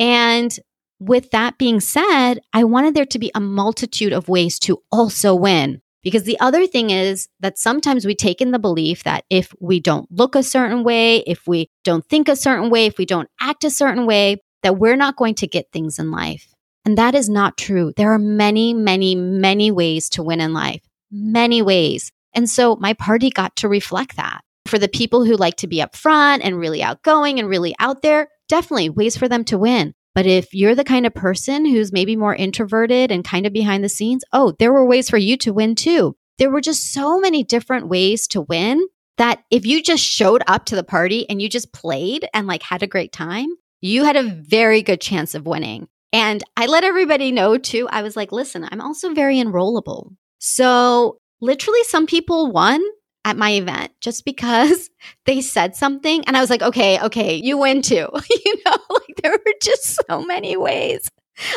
And 0.00 0.58
with 0.98 1.30
that 1.30 1.58
being 1.58 1.78
said, 1.78 2.40
I 2.52 2.64
wanted 2.64 2.94
there 2.94 3.06
to 3.06 3.18
be 3.20 3.30
a 3.36 3.40
multitude 3.40 4.12
of 4.12 4.28
ways 4.28 4.58
to 4.60 4.82
also 4.90 5.34
win. 5.34 5.80
Because 6.04 6.24
the 6.24 6.38
other 6.38 6.66
thing 6.66 6.90
is 6.90 7.28
that 7.40 7.58
sometimes 7.58 8.06
we 8.06 8.14
take 8.14 8.42
in 8.42 8.50
the 8.52 8.58
belief 8.58 9.02
that 9.04 9.24
if 9.30 9.54
we 9.58 9.80
don't 9.80 10.08
look 10.12 10.36
a 10.36 10.42
certain 10.42 10.84
way, 10.84 11.20
if 11.20 11.46
we 11.46 11.70
don't 11.82 12.06
think 12.06 12.28
a 12.28 12.36
certain 12.36 12.70
way, 12.70 12.84
if 12.86 12.98
we 12.98 13.06
don't 13.06 13.30
act 13.40 13.64
a 13.64 13.70
certain 13.70 14.04
way, 14.04 14.42
that 14.62 14.78
we're 14.78 14.96
not 14.96 15.16
going 15.16 15.34
to 15.36 15.46
get 15.46 15.72
things 15.72 15.98
in 15.98 16.10
life. 16.10 16.54
And 16.84 16.98
that 16.98 17.14
is 17.14 17.30
not 17.30 17.56
true. 17.56 17.92
There 17.96 18.12
are 18.12 18.18
many, 18.18 18.74
many, 18.74 19.14
many 19.14 19.70
ways 19.70 20.10
to 20.10 20.22
win 20.22 20.42
in 20.42 20.52
life, 20.52 20.82
many 21.10 21.62
ways. 21.62 22.12
And 22.34 22.50
so 22.50 22.76
my 22.76 22.92
party 22.92 23.30
got 23.30 23.56
to 23.56 23.68
reflect 23.68 24.16
that. 24.16 24.42
For 24.66 24.78
the 24.78 24.88
people 24.88 25.24
who 25.24 25.36
like 25.36 25.56
to 25.56 25.66
be 25.66 25.78
upfront 25.78 26.40
and 26.42 26.58
really 26.58 26.82
outgoing 26.82 27.38
and 27.38 27.48
really 27.48 27.74
out 27.78 28.02
there, 28.02 28.28
definitely 28.48 28.90
ways 28.90 29.16
for 29.16 29.28
them 29.28 29.44
to 29.44 29.58
win. 29.58 29.94
But 30.14 30.26
if 30.26 30.54
you're 30.54 30.74
the 30.74 30.84
kind 30.84 31.06
of 31.06 31.14
person 31.14 31.64
who's 31.64 31.92
maybe 31.92 32.16
more 32.16 32.34
introverted 32.34 33.10
and 33.10 33.24
kind 33.24 33.46
of 33.46 33.52
behind 33.52 33.82
the 33.82 33.88
scenes, 33.88 34.24
oh, 34.32 34.54
there 34.58 34.72
were 34.72 34.86
ways 34.86 35.10
for 35.10 35.18
you 35.18 35.36
to 35.38 35.52
win 35.52 35.74
too. 35.74 36.16
There 36.38 36.50
were 36.50 36.60
just 36.60 36.92
so 36.92 37.18
many 37.18 37.42
different 37.42 37.88
ways 37.88 38.28
to 38.28 38.40
win 38.40 38.86
that 39.18 39.42
if 39.50 39.66
you 39.66 39.82
just 39.82 40.04
showed 40.04 40.42
up 40.46 40.66
to 40.66 40.76
the 40.76 40.84
party 40.84 41.28
and 41.28 41.40
you 41.40 41.48
just 41.48 41.72
played 41.72 42.28
and 42.32 42.46
like 42.46 42.62
had 42.62 42.82
a 42.82 42.88
great 42.88 43.12
time, 43.12 43.48
you 43.80 44.04
had 44.04 44.16
a 44.16 44.22
very 44.22 44.82
good 44.82 45.00
chance 45.00 45.34
of 45.34 45.46
winning. 45.46 45.88
And 46.12 46.42
I 46.56 46.66
let 46.66 46.84
everybody 46.84 47.32
know 47.32 47.58
too. 47.58 47.88
I 47.90 48.02
was 48.02 48.16
like, 48.16 48.32
listen, 48.32 48.68
I'm 48.70 48.80
also 48.80 49.12
very 49.12 49.38
enrollable. 49.38 50.14
So 50.38 51.18
literally 51.40 51.82
some 51.84 52.06
people 52.06 52.52
won 52.52 52.80
at 53.24 53.36
my 53.36 53.52
event 53.52 53.92
just 54.00 54.24
because 54.24 54.90
they 55.26 55.40
said 55.40 55.74
something 55.74 56.24
and 56.26 56.36
I 56.36 56.40
was 56.40 56.50
like, 56.50 56.62
okay, 56.62 57.00
okay, 57.00 57.36
you 57.36 57.58
win 57.58 57.82
too. 57.82 58.08
you 58.44 58.54
know, 58.64 58.98
there 59.22 59.32
were 59.32 59.54
just 59.62 60.00
so 60.08 60.22
many 60.22 60.56
ways. 60.56 61.08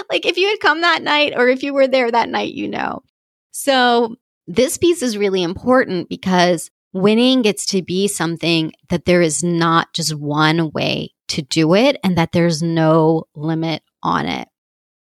Like 0.09 0.25
if 0.25 0.37
you 0.37 0.47
had 0.47 0.59
come 0.59 0.81
that 0.81 1.03
night 1.03 1.33
or 1.35 1.47
if 1.47 1.63
you 1.63 1.73
were 1.73 1.87
there 1.87 2.09
that 2.09 2.29
night, 2.29 2.53
you 2.53 2.67
know. 2.67 3.01
So 3.51 4.15
this 4.47 4.77
piece 4.77 5.01
is 5.01 5.17
really 5.17 5.43
important 5.43 6.09
because 6.09 6.69
winning 6.93 7.41
gets 7.41 7.65
to 7.67 7.81
be 7.81 8.07
something 8.07 8.71
that 8.89 9.05
there 9.05 9.21
is 9.21 9.43
not 9.43 9.93
just 9.93 10.15
one 10.15 10.71
way 10.71 11.11
to 11.27 11.41
do 11.41 11.75
it 11.75 11.97
and 12.03 12.17
that 12.17 12.31
there's 12.31 12.63
no 12.63 13.25
limit 13.35 13.83
on 14.01 14.27
it. 14.27 14.47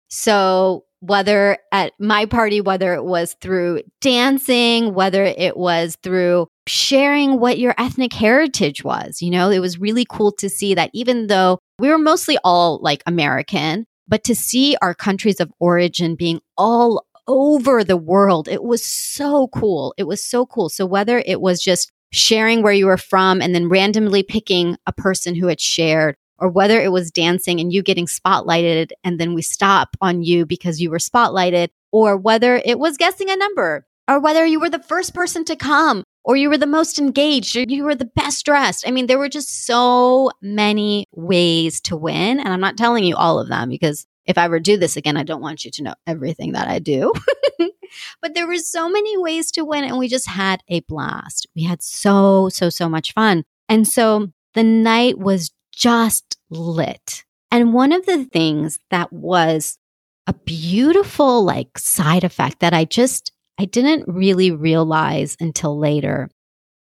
So 0.08 0.84
whether 1.00 1.58
at 1.70 1.92
my 2.00 2.26
party, 2.26 2.60
whether 2.60 2.94
it 2.94 3.04
was 3.04 3.36
through 3.40 3.82
dancing, 4.00 4.94
whether 4.94 5.24
it 5.24 5.56
was 5.56 5.96
through 6.02 6.48
sharing 6.66 7.38
what 7.38 7.58
your 7.58 7.74
ethnic 7.78 8.12
heritage 8.12 8.82
was. 8.82 9.22
You 9.22 9.30
know, 9.30 9.50
it 9.50 9.60
was 9.60 9.78
really 9.78 10.06
cool 10.08 10.32
to 10.32 10.48
see 10.48 10.74
that 10.74 10.90
even 10.92 11.28
though 11.28 11.58
we 11.78 11.88
were 11.88 11.98
mostly 11.98 12.38
all 12.44 12.78
like 12.82 13.02
American, 13.06 13.86
but 14.06 14.24
to 14.24 14.34
see 14.34 14.76
our 14.82 14.94
countries 14.94 15.40
of 15.40 15.52
origin 15.60 16.16
being 16.16 16.40
all 16.56 17.06
over 17.26 17.84
the 17.84 17.96
world, 17.96 18.48
it 18.48 18.62
was 18.62 18.84
so 18.84 19.48
cool. 19.48 19.94
It 19.96 20.04
was 20.04 20.22
so 20.22 20.46
cool. 20.46 20.68
So 20.68 20.86
whether 20.86 21.22
it 21.24 21.40
was 21.40 21.60
just 21.60 21.92
sharing 22.10 22.62
where 22.62 22.72
you 22.72 22.86
were 22.86 22.96
from 22.96 23.42
and 23.42 23.54
then 23.54 23.68
randomly 23.68 24.22
picking 24.22 24.76
a 24.86 24.92
person 24.92 25.34
who 25.34 25.46
had 25.46 25.60
shared 25.60 26.16
or 26.38 26.48
whether 26.48 26.80
it 26.80 26.92
was 26.92 27.10
dancing 27.10 27.60
and 27.60 27.72
you 27.72 27.82
getting 27.82 28.06
spotlighted 28.06 28.90
and 29.04 29.20
then 29.20 29.34
we 29.34 29.42
stop 29.42 29.96
on 30.00 30.22
you 30.22 30.46
because 30.46 30.80
you 30.80 30.90
were 30.90 30.98
spotlighted, 30.98 31.68
or 31.90 32.16
whether 32.16 32.56
it 32.64 32.78
was 32.78 32.96
guessing 32.96 33.28
a 33.28 33.36
number, 33.36 33.86
or 34.08 34.20
whether 34.20 34.46
you 34.46 34.60
were 34.60 34.70
the 34.70 34.78
first 34.78 35.14
person 35.14 35.44
to 35.44 35.56
come, 35.56 36.04
or 36.24 36.36
you 36.36 36.48
were 36.48 36.58
the 36.58 36.66
most 36.66 36.98
engaged, 36.98 37.56
or 37.56 37.64
you 37.66 37.84
were 37.84 37.94
the 37.94 38.04
best 38.04 38.44
dressed. 38.44 38.86
I 38.86 38.90
mean, 38.90 39.06
there 39.06 39.18
were 39.18 39.28
just 39.28 39.66
so 39.66 40.30
many 40.42 41.06
ways 41.12 41.80
to 41.82 41.96
win. 41.96 42.38
And 42.38 42.48
I'm 42.48 42.60
not 42.60 42.76
telling 42.76 43.04
you 43.04 43.16
all 43.16 43.38
of 43.38 43.48
them 43.48 43.68
because 43.68 44.06
if 44.26 44.36
I 44.36 44.44
ever 44.44 44.60
do 44.60 44.76
this 44.76 44.96
again, 44.96 45.16
I 45.16 45.22
don't 45.22 45.40
want 45.40 45.64
you 45.64 45.70
to 45.70 45.82
know 45.82 45.94
everything 46.06 46.52
that 46.52 46.68
I 46.68 46.80
do. 46.80 47.12
but 48.20 48.34
there 48.34 48.46
were 48.46 48.58
so 48.58 48.88
many 48.88 49.16
ways 49.16 49.50
to 49.52 49.64
win, 49.64 49.84
and 49.84 49.98
we 49.98 50.06
just 50.06 50.28
had 50.28 50.62
a 50.68 50.80
blast. 50.80 51.46
We 51.56 51.64
had 51.64 51.82
so, 51.82 52.50
so, 52.50 52.68
so 52.68 52.88
much 52.88 53.14
fun. 53.14 53.44
And 53.68 53.88
so 53.88 54.28
the 54.54 54.64
night 54.64 55.18
was 55.18 55.50
just 55.72 56.36
lit. 56.50 57.24
And 57.50 57.72
one 57.72 57.92
of 57.92 58.04
the 58.04 58.26
things 58.26 58.78
that 58.90 59.12
was 59.12 59.78
a 60.26 60.34
beautiful 60.34 61.42
like 61.42 61.78
side 61.78 62.22
effect 62.22 62.60
that 62.60 62.74
I 62.74 62.84
just 62.84 63.32
I 63.58 63.64
didn't 63.64 64.04
really 64.06 64.50
realize 64.50 65.36
until 65.40 65.78
later 65.78 66.30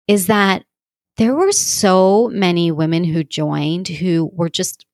is 0.08 0.28
that 0.28 0.64
there 1.18 1.36
were 1.36 1.52
so 1.52 2.30
many 2.32 2.72
women 2.72 3.04
who 3.04 3.24
joined 3.24 3.88
who 3.88 4.30
were 4.34 4.50
just 4.50 4.86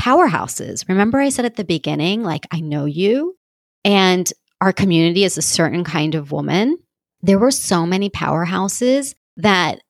powerhouses. 0.00 0.88
Remember 0.88 1.20
I 1.20 1.28
said 1.28 1.44
at 1.44 1.56
the 1.56 1.64
beginning 1.64 2.22
like 2.22 2.46
I 2.50 2.60
know 2.60 2.84
you 2.84 3.36
and 3.84 4.30
our 4.60 4.72
community 4.72 5.24
is 5.24 5.36
a 5.36 5.42
certain 5.42 5.84
kind 5.84 6.14
of 6.14 6.32
woman 6.32 6.78
there 7.24 7.38
were 7.38 7.50
so 7.50 7.86
many 7.86 8.10
powerhouses 8.10 9.14
that 9.38 9.80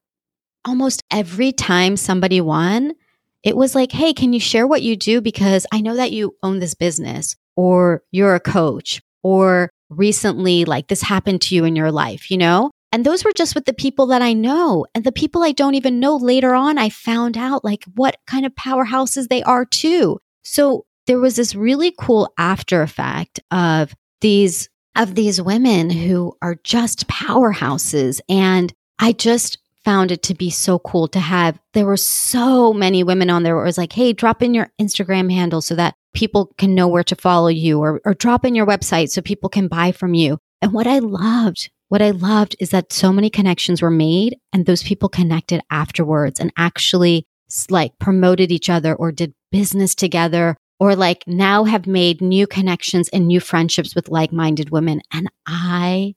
almost 0.64 1.02
every 1.11 1.50
time 1.50 1.96
somebody 1.96 2.40
won, 2.40 2.94
it 3.42 3.57
was 3.57 3.74
like, 3.74 3.90
hey, 3.90 4.12
can 4.12 4.33
you 4.33 4.38
share 4.38 4.68
what 4.68 4.83
you 4.83 4.94
do? 4.96 5.20
Because 5.20 5.66
I 5.72 5.80
know 5.80 5.96
that 5.96 6.12
you 6.12 6.37
own 6.44 6.61
this 6.61 6.74
business 6.74 7.35
or 7.57 8.02
you're 8.12 8.37
a 8.37 8.40
coach 8.40 9.02
or 9.24 9.68
recently, 9.96 10.64
like 10.64 10.88
this 10.88 11.02
happened 11.02 11.42
to 11.42 11.54
you 11.54 11.64
in 11.64 11.76
your 11.76 11.92
life, 11.92 12.30
you 12.30 12.37
know? 12.37 12.70
And 12.92 13.04
those 13.04 13.24
were 13.24 13.33
just 13.33 13.57
with 13.57 13.64
the 13.64 13.72
people 13.72 14.07
that 14.07 14.22
I 14.22 14.35
know. 14.35 14.87
And 14.94 15.02
the 15.02 15.11
people 15.11 15.42
I 15.42 15.50
don't 15.50 15.74
even 15.74 15.98
know 15.98 16.16
later 16.16 16.54
on, 16.54 16.78
I 16.78 16.90
found 16.90 17.37
out 17.37 17.64
like 17.64 17.85
what 17.94 18.16
kind 18.26 18.46
of 18.46 18.54
powerhouses 18.54 19.28
they 19.28 19.42
are 19.42 19.64
too. 19.64 20.20
So 20.44 20.85
there 21.07 21.18
was 21.18 21.37
this 21.37 21.54
really 21.54 21.92
cool 21.98 22.33
after 22.38 22.83
effect 22.83 23.40
of 23.50 23.94
these 24.20 24.68
of 24.96 25.16
these 25.16 25.42
women 25.42 25.90
who 25.90 26.37
are 26.40 26.54
just 26.62 27.09
powerhouses 27.09 28.20
and 28.28 28.72
I 29.00 29.11
just 29.11 29.59
found 29.84 30.10
it 30.10 30.22
to 30.24 30.34
be 30.34 30.50
so 30.50 30.78
cool 30.78 31.08
to 31.08 31.20
have. 31.20 31.58
There 31.72 31.86
were 31.86 31.96
so 31.96 32.72
many 32.72 33.02
women 33.02 33.30
on 33.30 33.42
there 33.42 33.54
where 33.54 33.64
it 33.64 33.68
was 33.68 33.78
like, 33.78 33.92
hey, 33.92 34.12
drop 34.12 34.42
in 34.42 34.54
your 34.54 34.70
Instagram 34.80 35.30
handle 35.32 35.60
so 35.60 35.74
that 35.74 35.94
people 36.14 36.52
can 36.58 36.74
know 36.74 36.88
where 36.88 37.04
to 37.04 37.16
follow 37.16 37.48
you 37.48 37.80
or, 37.80 38.00
or 38.04 38.14
drop 38.14 38.44
in 38.44 38.54
your 38.54 38.66
website 38.66 39.10
so 39.10 39.20
people 39.20 39.48
can 39.48 39.68
buy 39.68 39.92
from 39.92 40.14
you. 40.14 40.38
And 40.62 40.72
what 40.72 40.86
I 40.86 41.00
loved, 41.00 41.70
what 41.88 42.00
I 42.00 42.10
loved 42.10 42.56
is 42.60 42.70
that 42.70 42.92
so 42.92 43.12
many 43.12 43.28
connections 43.28 43.82
were 43.82 43.90
made 43.90 44.38
and 44.52 44.64
those 44.64 44.82
people 44.82 45.08
connected 45.08 45.60
afterwards 45.70 46.40
and 46.40 46.52
actually 46.56 47.26
like 47.68 47.98
promoted 47.98 48.50
each 48.50 48.70
other 48.70 48.94
or 48.94 49.12
did 49.12 49.34
business 49.52 49.94
together 49.94 50.56
or 50.80 50.96
like 50.96 51.24
now 51.26 51.64
have 51.64 51.86
made 51.86 52.20
new 52.20 52.46
connections 52.46 53.08
and 53.10 53.26
new 53.26 53.40
friendships 53.40 53.94
with 53.94 54.08
like 54.08 54.32
minded 54.32 54.70
women. 54.70 55.00
And 55.12 55.28
I 55.46 56.14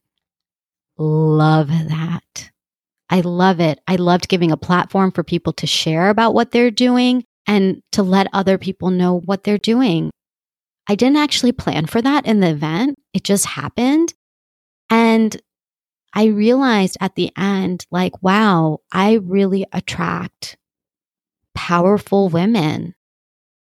love 0.98 1.68
that. 1.68 2.50
I 3.10 3.22
love 3.22 3.60
it. 3.60 3.80
I 3.88 3.96
loved 3.96 4.28
giving 4.28 4.52
a 4.52 4.58
platform 4.58 5.12
for 5.12 5.24
people 5.24 5.54
to 5.54 5.68
share 5.68 6.10
about 6.10 6.34
what 6.34 6.52
they're 6.52 6.72
doing 6.72 7.24
and 7.46 7.82
to 7.94 8.04
let 8.04 8.28
other 8.34 8.58
people 8.58 8.90
know 8.90 9.22
what 9.26 9.44
they're 9.44 9.58
doing. 9.58 10.12
I 10.90 10.96
didn't 10.96 11.18
actually 11.18 11.54
plan 11.54 11.86
for 11.86 12.02
that 12.02 12.26
in 12.26 12.40
the 12.40 12.50
event, 12.50 12.98
it 13.14 13.24
just 13.24 13.46
happened. 13.46 14.14
And 14.90 15.40
I 16.14 16.26
realized 16.26 16.98
at 17.00 17.16
the 17.16 17.32
end, 17.38 17.86
like, 17.92 18.22
wow, 18.24 18.80
I 18.92 19.14
really 19.16 19.66
attract 19.72 20.58
powerful 21.54 22.30
women. 22.30 22.96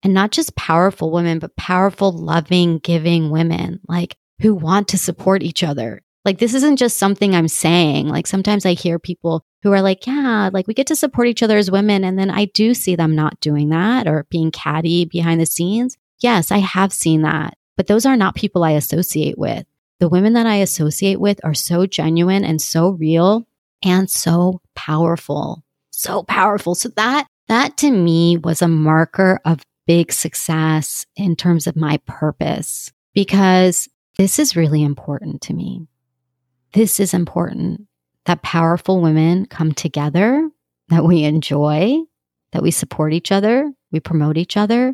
And 0.03 0.13
not 0.13 0.31
just 0.31 0.55
powerful 0.55 1.11
women, 1.11 1.39
but 1.39 1.55
powerful, 1.55 2.11
loving, 2.11 2.77
giving 2.77 3.29
women, 3.29 3.79
like 3.87 4.15
who 4.41 4.53
want 4.53 4.87
to 4.89 4.97
support 4.97 5.43
each 5.43 5.63
other. 5.63 6.01
Like, 6.27 6.39
this 6.39 6.53
isn't 6.53 6.75
just 6.75 6.97
something 6.97 7.33
I'm 7.33 7.47
saying. 7.47 8.09
Like, 8.09 8.27
sometimes 8.27 8.65
I 8.65 8.73
hear 8.73 8.99
people 8.99 9.45
who 9.63 9.71
are 9.71 9.81
like, 9.81 10.05
yeah, 10.05 10.49
like 10.51 10.67
we 10.67 10.73
get 10.73 10.87
to 10.87 10.95
support 10.97 11.29
each 11.29 11.41
other 11.41 11.57
as 11.57 11.71
women. 11.71 12.03
And 12.03 12.19
then 12.19 12.29
I 12.29 12.45
do 12.45 12.73
see 12.73 12.97
them 12.97 13.15
not 13.15 13.39
doing 13.39 13.69
that 13.69 14.09
or 14.09 14.27
being 14.29 14.51
catty 14.51 15.05
behind 15.05 15.39
the 15.39 15.45
scenes. 15.45 15.97
Yes, 16.19 16.51
I 16.51 16.57
have 16.57 16.91
seen 16.91 17.21
that, 17.21 17.53
but 17.77 17.87
those 17.87 18.05
are 18.05 18.17
not 18.17 18.35
people 18.35 18.65
I 18.65 18.71
associate 18.71 19.37
with. 19.37 19.65
The 20.01 20.09
women 20.09 20.33
that 20.33 20.45
I 20.45 20.55
associate 20.55 21.21
with 21.21 21.39
are 21.45 21.53
so 21.53 21.85
genuine 21.85 22.43
and 22.43 22.61
so 22.61 22.89
real 22.89 23.47
and 23.81 24.09
so 24.09 24.59
powerful. 24.75 25.63
So 25.91 26.23
powerful. 26.23 26.75
So 26.75 26.89
that, 26.97 27.25
that 27.47 27.77
to 27.77 27.89
me 27.89 28.35
was 28.35 28.61
a 28.61 28.67
marker 28.67 29.39
of 29.45 29.65
big 29.85 30.11
success 30.11 31.05
in 31.15 31.37
terms 31.37 31.67
of 31.67 31.77
my 31.77 32.01
purpose 32.05 32.91
because 33.13 33.87
this 34.17 34.39
is 34.39 34.57
really 34.57 34.83
important 34.83 35.41
to 35.43 35.53
me. 35.53 35.87
This 36.73 36.99
is 36.99 37.13
important 37.13 37.87
that 38.25 38.41
powerful 38.41 39.01
women 39.01 39.45
come 39.45 39.71
together, 39.71 40.49
that 40.89 41.05
we 41.05 41.23
enjoy, 41.23 41.97
that 42.51 42.61
we 42.61 42.71
support 42.71 43.13
each 43.13 43.31
other, 43.31 43.71
we 43.91 43.99
promote 43.99 44.37
each 44.37 44.57
other, 44.57 44.93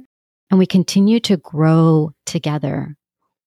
and 0.50 0.60
we 0.60 0.66
continue 0.66 1.20
to 1.22 1.38
grow 1.38 2.12
together. 2.26 2.96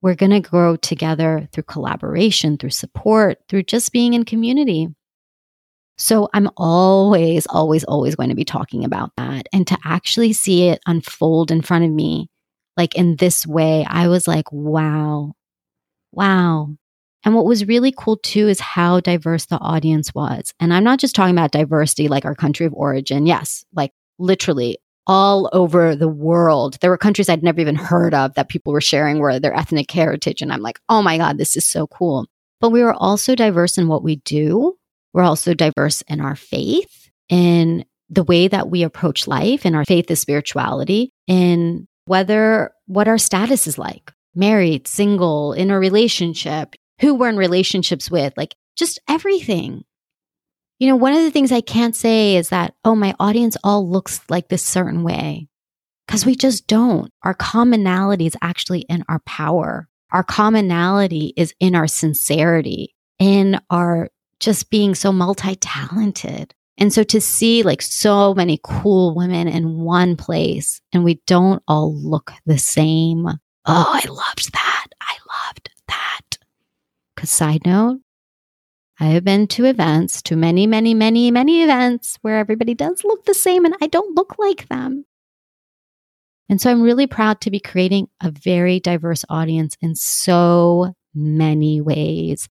We're 0.03 0.17
going 0.17 0.33
to 0.33 0.41
grow 0.41 0.77
together 0.77 1.49
through 1.53 1.65
collaboration, 1.65 2.59
through 2.59 2.71
support, 2.71 3.39
through 3.49 3.63
just 3.65 3.93
being 3.93 4.15
in 4.15 4.25
community. 4.25 4.89
So 5.99 6.29
I'm 6.35 6.51
always, 6.57 7.47
always, 7.47 7.85
always 7.85 8.17
going 8.17 8.29
to 8.29 8.35
be 8.35 8.45
talking 8.45 8.85
about 8.85 9.13
that. 9.17 9.47
And 9.53 9.67
to 9.69 9.79
actually 9.85 10.33
see 10.33 10.69
it 10.69 10.81
unfold 10.87 11.51
in 11.51 11.63
front 11.63 11.85
of 11.85 11.91
me, 11.91 12.29
like 12.77 12.95
in 12.97 13.17
this 13.17 13.47
way, 13.47 13.87
I 13.89 14.09
was 14.09 14.29
like, 14.29 14.53
wow, 14.53 15.33
wow, 16.13 16.77
and 17.25 17.35
what 17.35 17.45
was 17.45 17.67
really 17.67 17.93
cool 17.97 18.17
too 18.19 18.49
is 18.49 18.61
how 18.61 19.01
diverse 19.01 19.47
the 19.47 19.59
audience 19.59 20.15
was. 20.15 20.53
And 20.61 20.73
I'm 20.73 20.85
not 20.85 21.01
just 21.01 21.15
talking 21.15 21.35
about 21.35 21.51
diversity 21.51 22.09
like 22.09 22.25
our 22.25 22.35
country 22.35 22.67
of 22.67 22.75
origin. 22.75 23.27
Yes, 23.27 23.65
like 23.75 23.93
literally 24.19 24.79
all 25.07 25.49
over 25.53 25.95
the 25.95 26.09
world. 26.09 26.79
There 26.81 26.91
were 26.91 26.99
countries 26.99 27.29
I'd 27.29 27.43
never 27.43 27.61
even 27.61 27.77
heard 27.77 28.15
of 28.15 28.35
that 28.35 28.49
people 28.49 28.73
were 28.73 28.81
sharing 28.81 29.21
where 29.21 29.39
their 29.39 29.57
ethnic 29.57 29.91
heritage. 29.91 30.43
And 30.43 30.53
I'm 30.53 30.63
like, 30.63 30.81
oh 30.89 31.03
my 31.03 31.17
God, 31.17 31.39
this 31.39 31.57
is 31.57 31.65
so 31.65 31.87
cool. 31.87 32.27
But 32.61 32.71
we 32.71 32.83
were 32.83 32.95
also 32.95 33.35
diverse 33.35 33.79
in 33.79 33.89
what 33.89 34.03
we 34.03 34.17
do. 34.17 34.77
We're 35.13 35.23
also 35.23 35.55
diverse 35.55 36.03
in 36.03 36.21
our 36.21 36.37
faith, 36.37 37.11
in 37.29 37.85
the 38.11 38.25
way 38.25 38.49
that 38.49 38.69
we 38.69 38.83
approach 38.83 39.27
life, 39.27 39.65
and 39.65 39.75
our 39.75 39.85
faith 39.85 40.11
is 40.11 40.21
spirituality, 40.21 41.11
in 41.27 41.87
whether 42.07 42.73
what 42.87 43.09
our 43.09 43.19
status 43.19 43.67
is 43.67 43.79
like 43.79 44.13
married, 44.35 44.87
single, 44.87 45.55
in 45.55 45.71
a 45.71 45.79
relationship, 45.79 46.75
who 47.01 47.15
we're 47.15 47.29
in 47.29 47.37
relationships 47.37 48.11
with, 48.11 48.33
like 48.37 48.55
just 48.77 48.99
everything. 49.09 49.85
You 50.79 50.89
know, 50.89 50.97
one 50.97 51.15
of 51.15 51.23
the 51.23 51.31
things 51.31 51.53
I 51.53 51.63
can't 51.63 51.97
say 51.97 52.37
is 52.37 52.51
that, 52.51 52.75
oh, 52.85 52.95
my 52.95 53.15
audience 53.19 53.57
all 53.65 53.89
looks 53.89 54.21
like 54.29 54.49
this 54.49 54.63
certain 54.63 55.03
way. 55.03 55.49
Because 56.07 56.25
we 56.25 56.37
just 56.37 56.67
don't. 56.67 57.11
Our 57.23 57.35
commonality 57.35 58.27
is 58.27 58.37
actually 58.41 58.81
in 58.83 59.05
our 59.09 59.19
power. 59.21 59.89
Our 60.13 60.23
commonality 60.23 61.33
is 61.37 61.53
in 61.59 61.75
our 61.75 61.89
sincerity, 61.89 62.95
in 63.19 63.59
our 63.71 64.11
just 64.39 64.71
being 64.71 64.95
so 64.95 65.13
multi 65.13 65.57
talented. 65.57 66.55
And 66.79 66.93
so 66.93 67.03
to 67.05 67.21
see 67.21 67.63
like 67.63 67.83
so 67.83 68.35
many 68.35 68.61
cool 68.63 69.15
women 69.15 69.49
in 69.49 69.81
one 69.81 70.15
place 70.15 70.81
and 70.93 71.05
we 71.05 71.21
don't 71.27 71.63
all 71.67 71.95
look 71.95 72.33
the 72.45 72.59
same. 72.59 73.27
Oh, 73.27 73.39
I 73.67 74.07
loved 74.09 74.53
that. 74.53 74.87
I 75.01 75.17
loved 75.49 75.71
that. 75.89 76.36
Because, 77.17 77.31
side 77.31 77.65
note, 77.65 78.01
I 79.01 79.07
have 79.07 79.25
been 79.25 79.47
to 79.49 79.65
events, 79.65 80.23
to 80.23 80.37
many, 80.37 80.67
many, 80.67 80.95
many, 80.95 81.31
many 81.31 81.63
events 81.63 82.19
where 82.23 82.39
everybody 82.39 82.75
does 82.75 83.03
look 83.05 83.25
the 83.25 83.35
same 83.35 83.65
and 83.65 83.75
I 83.83 83.89
don't 83.89 84.15
look 84.15 84.39
like 84.39 84.69
them. 84.69 85.05
And 86.49 86.61
so 86.61 86.71
I'm 86.71 86.83
really 86.83 87.07
proud 87.07 87.41
to 87.41 87.51
be 87.51 87.59
creating 87.59 88.09
a 88.23 88.31
very 88.31 88.79
diverse 88.79 89.25
audience 89.29 89.77
in 89.81 89.95
so 89.97 90.95
many 91.15 91.81
ways. 91.81 92.49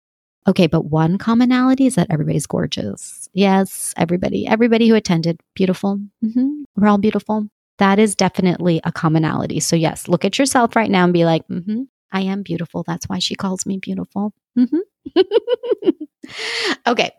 Okay, 0.47 0.67
but 0.67 0.86
one 0.86 1.17
commonality 1.17 1.86
is 1.86 1.95
that 1.95 2.08
everybody's 2.10 2.47
gorgeous. 2.47 3.30
Yes, 3.34 3.93
everybody, 3.95 4.45
everybody 4.47 4.89
who 4.89 4.95
attended, 4.95 5.39
beautiful. 5.54 5.99
Mm-hmm. 6.23 6.63
We're 6.76 6.88
all 6.88 6.97
beautiful. 6.97 7.47
That 7.78 7.99
is 7.99 8.15
definitely 8.15 8.82
a 8.84 8.91
commonality. 8.91 9.60
So, 9.60 9.76
yes, 9.76 10.08
look 10.08 10.26
at 10.26 10.38
yourself 10.38 10.76
right 10.76 10.91
now 10.91 11.06
and 11.06 11.13
be 11.13 11.26
like, 11.26 11.47
mm-hmm, 11.47 11.84
I 12.13 12.21
am 12.21 12.43
beautiful. 12.43 12.84
That's 12.86 13.10
why 13.10 13.19
she 13.19 13.36
calls 13.36 13.65
me 13.65 13.80
beautiful. 13.80 14.34
Mm-hmm. 14.58 15.21
okay. 16.88 17.12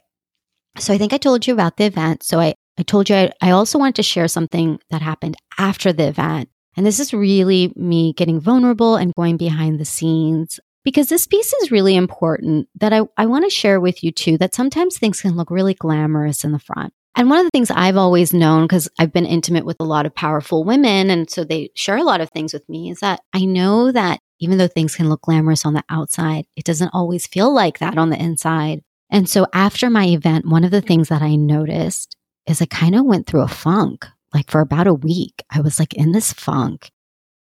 So 0.78 0.94
I 0.94 0.98
think 0.98 1.12
I 1.12 1.18
told 1.18 1.46
you 1.46 1.52
about 1.52 1.76
the 1.76 1.85
event. 1.85 2.22
So 2.22 2.40
I, 2.40 2.54
I 2.78 2.83
told 2.83 3.11
you 3.11 3.16
I, 3.16 3.33
I 3.42 3.50
also 3.50 3.78
wanted 3.78 3.96
to 3.96 4.02
share 4.02 4.28
something 4.28 4.78
that 4.90 5.02
happened 5.02 5.37
after 5.59 5.92
the 5.92 6.09
event. 6.09 6.48
And 6.76 6.87
this 6.87 6.98
is 6.98 7.12
really 7.12 7.72
me 7.76 8.12
getting 8.14 8.40
vulnerable 8.40 8.96
and 8.96 9.14
going 9.14 9.37
behind 9.37 9.78
the 9.78 9.85
scenes 9.85 10.59
because 10.85 11.09
this 11.09 11.26
piece 11.26 11.52
is 11.54 11.70
really 11.70 11.96
important 11.96 12.68
that 12.76 12.92
I, 12.92 13.02
I 13.16 13.26
want 13.26 13.44
to 13.44 13.50
share 13.50 13.80
with 13.80 14.04
you 14.04 14.12
too 14.12 14.38
that 14.38 14.54
sometimes 14.54 14.98
things 14.98 15.20
can 15.20 15.37
look 15.37 15.50
really 15.50 15.74
glamorous 15.74 16.44
in 16.44 16.52
the 16.52 16.59
front. 16.59 16.92
And 17.16 17.30
one 17.30 17.38
of 17.38 17.44
the 17.44 17.50
things 17.50 17.70
I've 17.70 17.96
always 17.96 18.35
known, 18.35 18.64
because 18.64 18.88
I've 18.98 19.12
been 19.12 19.24
intimate 19.24 19.64
with 19.64 19.76
a 19.78 19.85
lot 19.85 20.04
of 20.04 20.14
powerful 20.14 20.64
women, 20.64 21.11
and 21.11 21.30
so 21.30 21.44
they 21.44 21.70
share 21.76 21.96
a 21.96 22.02
lot 22.02 22.20
of 22.20 22.30
things 22.30 22.52
with 22.52 22.68
me, 22.68 22.90
is 22.90 23.00
that 23.00 23.20
I 23.33 23.44
know 23.44 23.92
that 23.92 24.18
even 24.40 24.59
though 24.59 24.68
things 24.68 24.94
can 24.94 25.09
look 25.09 25.23
glamorous 25.23 25.64
on 25.64 25.75
the 25.75 25.85
outside, 25.88 26.47
it 26.57 26.64
doesn't 26.64 26.94
always 26.94 27.27
feel 27.27 27.53
like 27.53 27.79
that 27.79 27.99
on 27.99 28.11
the 28.11 28.20
inside. 28.20 28.83
And 29.11 29.29
so 29.29 29.47
after 29.53 29.90
my 29.90 30.07
event, 30.07 30.49
one 30.49 30.64
of 30.64 30.70
the 30.70 30.81
things 30.81 31.09
that 31.09 31.23
I 31.23 31.37
noticed 31.37 32.16
is 32.47 32.61
I 32.61 32.66
kind 32.66 32.94
of 32.94 33.05
went 33.05 33.27
through 33.27 33.42
a 33.42 33.49
funk. 33.49 34.07
Like 34.33 34.51
for 34.51 34.61
about 34.61 34.88
a 34.88 34.94
week, 34.94 35.44
I 35.51 35.61
was 35.61 35.79
like 35.79 35.94
in 35.94 36.12
this 36.12 36.33
funk. 36.33 36.90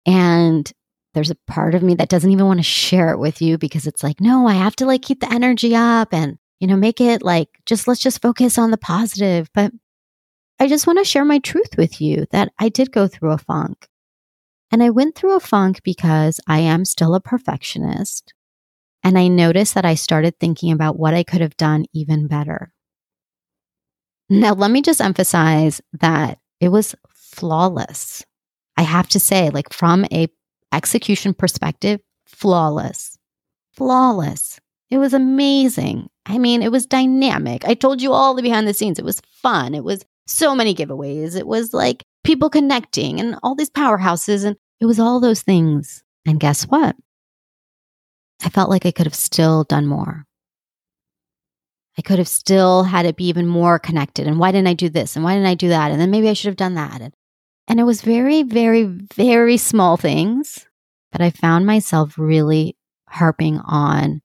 And 0.05 0.71
there's 1.15 1.31
a 1.31 1.37
part 1.47 1.75
of 1.75 1.83
me 1.83 1.95
that 1.95 2.09
doesn't 2.09 2.31
even 2.31 2.47
want 2.47 2.59
to 2.59 2.65
share 2.65 3.13
it 3.13 3.19
with 3.19 3.41
you 3.41 3.59
because 3.59 3.87
it's 3.87 4.03
like, 4.03 4.21
no, 4.21 4.49
I 4.49 4.55
have 4.55 4.75
to 4.77 4.87
like 4.87 5.03
keep 5.03 5.21
the 5.21 5.33
energy 5.33 5.77
up 5.77 6.13
and, 6.13 6.39
you 6.59 6.67
know, 6.67 6.77
make 6.77 7.01
it 7.01 7.23
like 7.23 7.49
just 7.67 7.87
let's 7.87 8.01
just 8.01 8.23
focus 8.23 8.59
on 8.59 8.71
the 8.71 8.79
positive. 8.79 9.49
But 9.55 9.73
I 10.59 10.69
just 10.69 10.87
want 10.87 10.99
to 10.99 11.05
share 11.05 11.25
my 11.25 11.39
truth 11.39 11.77
with 11.77 12.01
you 12.01 12.27
that 12.31 12.53
I 12.59 12.69
did 12.69 12.93
go 12.93 13.07
through 13.07 13.33
a 13.33 13.39
funk. 13.39 13.89
And 14.73 14.83
I 14.83 14.89
went 14.89 15.15
through 15.15 15.37
a 15.37 15.41
funk 15.41 15.83
because 15.85 16.41
I 16.49 16.61
am 16.61 16.87
still 16.87 17.15
a 17.15 17.21
perfectionist. 17.21 18.33
And 19.05 19.19
I 19.19 19.29
noticed 19.29 19.75
that 19.75 19.85
I 19.85 19.95
started 19.95 20.39
thinking 20.41 20.73
about 20.73 20.99
what 20.99 21.13
I 21.13 21.23
could 21.23 21.43
have 21.43 21.57
done 21.59 21.85
even 21.93 22.27
better. 22.27 22.73
Now, 24.31 24.55
let 24.55 24.71
me 24.71 24.81
just 24.81 25.03
emphasize 25.03 25.83
that 26.01 26.39
it 26.59 26.71
was 26.71 26.95
flawless. 27.11 28.25
I 28.79 28.83
have 28.83 29.09
to 29.11 29.21
say, 29.21 29.51
like 29.51 29.73
from 29.73 30.07
a 30.11 30.29
execution 30.73 31.35
perspective, 31.35 32.01
flawless. 32.25 33.19
Flawless. 33.73 34.59
It 34.89 34.99
was 34.99 35.13
amazing. 35.13 36.09
I 36.25 36.39
mean, 36.39 36.63
it 36.63 36.73
was 36.73 36.87
dynamic. 36.87 37.67
I 37.67 37.75
told 37.75 38.01
you 38.01 38.13
all 38.13 38.35
the 38.35 38.43
behind 38.43 38.67
the 38.67 38.75
scenes. 38.75 38.99
It 38.99 39.05
was 39.05 39.21
fun. 39.21 39.75
It 39.75 39.85
was 39.85 40.05
so 40.27 40.55
many 40.55 40.75
giveaways. 40.75 41.37
It 41.37 41.47
was 41.47 41.75
like 41.75 42.05
people 42.25 42.51
connecting 42.51 43.21
and 43.21 43.37
all 43.43 43.55
these 43.55 43.71
powerhouses. 43.71 44.45
And 44.45 44.57
it 44.81 44.87
was 44.87 44.99
all 44.99 45.21
those 45.21 45.43
things. 45.43 46.03
And 46.27 46.41
guess 46.41 46.65
what? 46.65 46.97
I 48.45 48.49
felt 48.49 48.71
like 48.71 48.87
I 48.87 48.91
could 48.91 49.07
have 49.07 49.15
still 49.15 49.65
done 49.65 49.87
more. 49.87 50.27
I 51.99 52.03
could 52.03 52.19
have 52.19 52.29
still 52.29 52.85
had 52.85 53.07
it 53.07 53.17
be 53.17 53.27
even 53.27 53.47
more 53.47 53.79
connected. 53.79 54.27
And 54.27 54.39
why 54.39 54.51
didn't 54.51 54.69
I 54.69 54.75
do 54.75 54.89
this? 54.89 55.15
And 55.15 55.25
why 55.25 55.35
didn't 55.35 55.49
I 55.49 55.55
do 55.55 55.69
that? 55.69 55.91
And 55.91 56.01
then 56.01 56.11
maybe 56.11 56.29
I 56.29 56.33
should 56.33 56.49
have 56.49 56.57
done 56.57 56.75
that. 56.75 57.01
And, 57.01 57.15
and 57.69 57.79
it 57.79 57.85
was 57.85 58.03
very, 58.03 58.43
very, 58.43 58.85
very 58.85 59.57
small 59.57 59.97
things. 59.97 60.67
But 61.11 61.21
I 61.21 61.31
found 61.31 61.67
myself 61.67 62.17
really 62.17 62.77
harping 63.09 63.59
on 63.59 64.23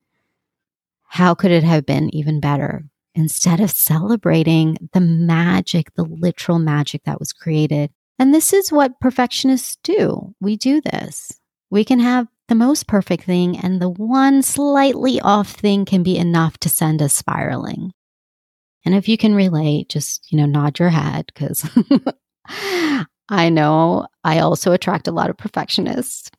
how 1.04 1.36
could 1.36 1.52
it 1.52 1.64
have 1.64 1.86
been 1.86 2.14
even 2.16 2.40
better 2.40 2.86
instead 3.18 3.60
of 3.60 3.72
celebrating 3.72 4.78
the 4.94 5.02
magic, 5.02 5.94
the 5.96 6.04
literal 6.04 6.60
magic 6.60 7.04
that 7.04 7.20
was 7.20 7.34
created. 7.34 7.90
And 8.20 8.34
this 8.34 8.54
is 8.54 8.72
what 8.72 9.00
perfectionists 9.00 9.78
do. 9.84 10.36
We 10.40 10.56
do 10.56 10.82
this. 10.82 11.32
We 11.70 11.84
can 11.84 12.00
have 12.00 12.28
the 12.48 12.56
most 12.56 12.88
perfect 12.88 13.24
thing, 13.24 13.58
and 13.58 13.82
the 13.82 13.90
one 13.90 14.42
slightly 14.42 15.20
off 15.20 15.50
thing 15.50 15.84
can 15.84 16.04
be 16.04 16.18
enough 16.18 16.58
to 16.60 16.70
send 16.70 17.02
us 17.02 17.14
spiraling. 17.14 17.92
And 18.86 18.96
if 18.96 19.10
you 19.10 19.18
can 19.18 19.36
relate, 19.36 19.90
just, 19.90 20.32
you 20.32 20.38
know, 20.38 20.46
nod 20.46 20.80
your 20.80 20.90
head 20.90 21.26
because 21.34 21.70
I 23.30 23.50
know 23.50 24.08
I 24.24 24.40
also 24.40 24.72
attract 24.72 25.10
a 25.10 25.12
lot 25.12 25.30
of 25.30 25.38
perfectionists. 25.38 26.32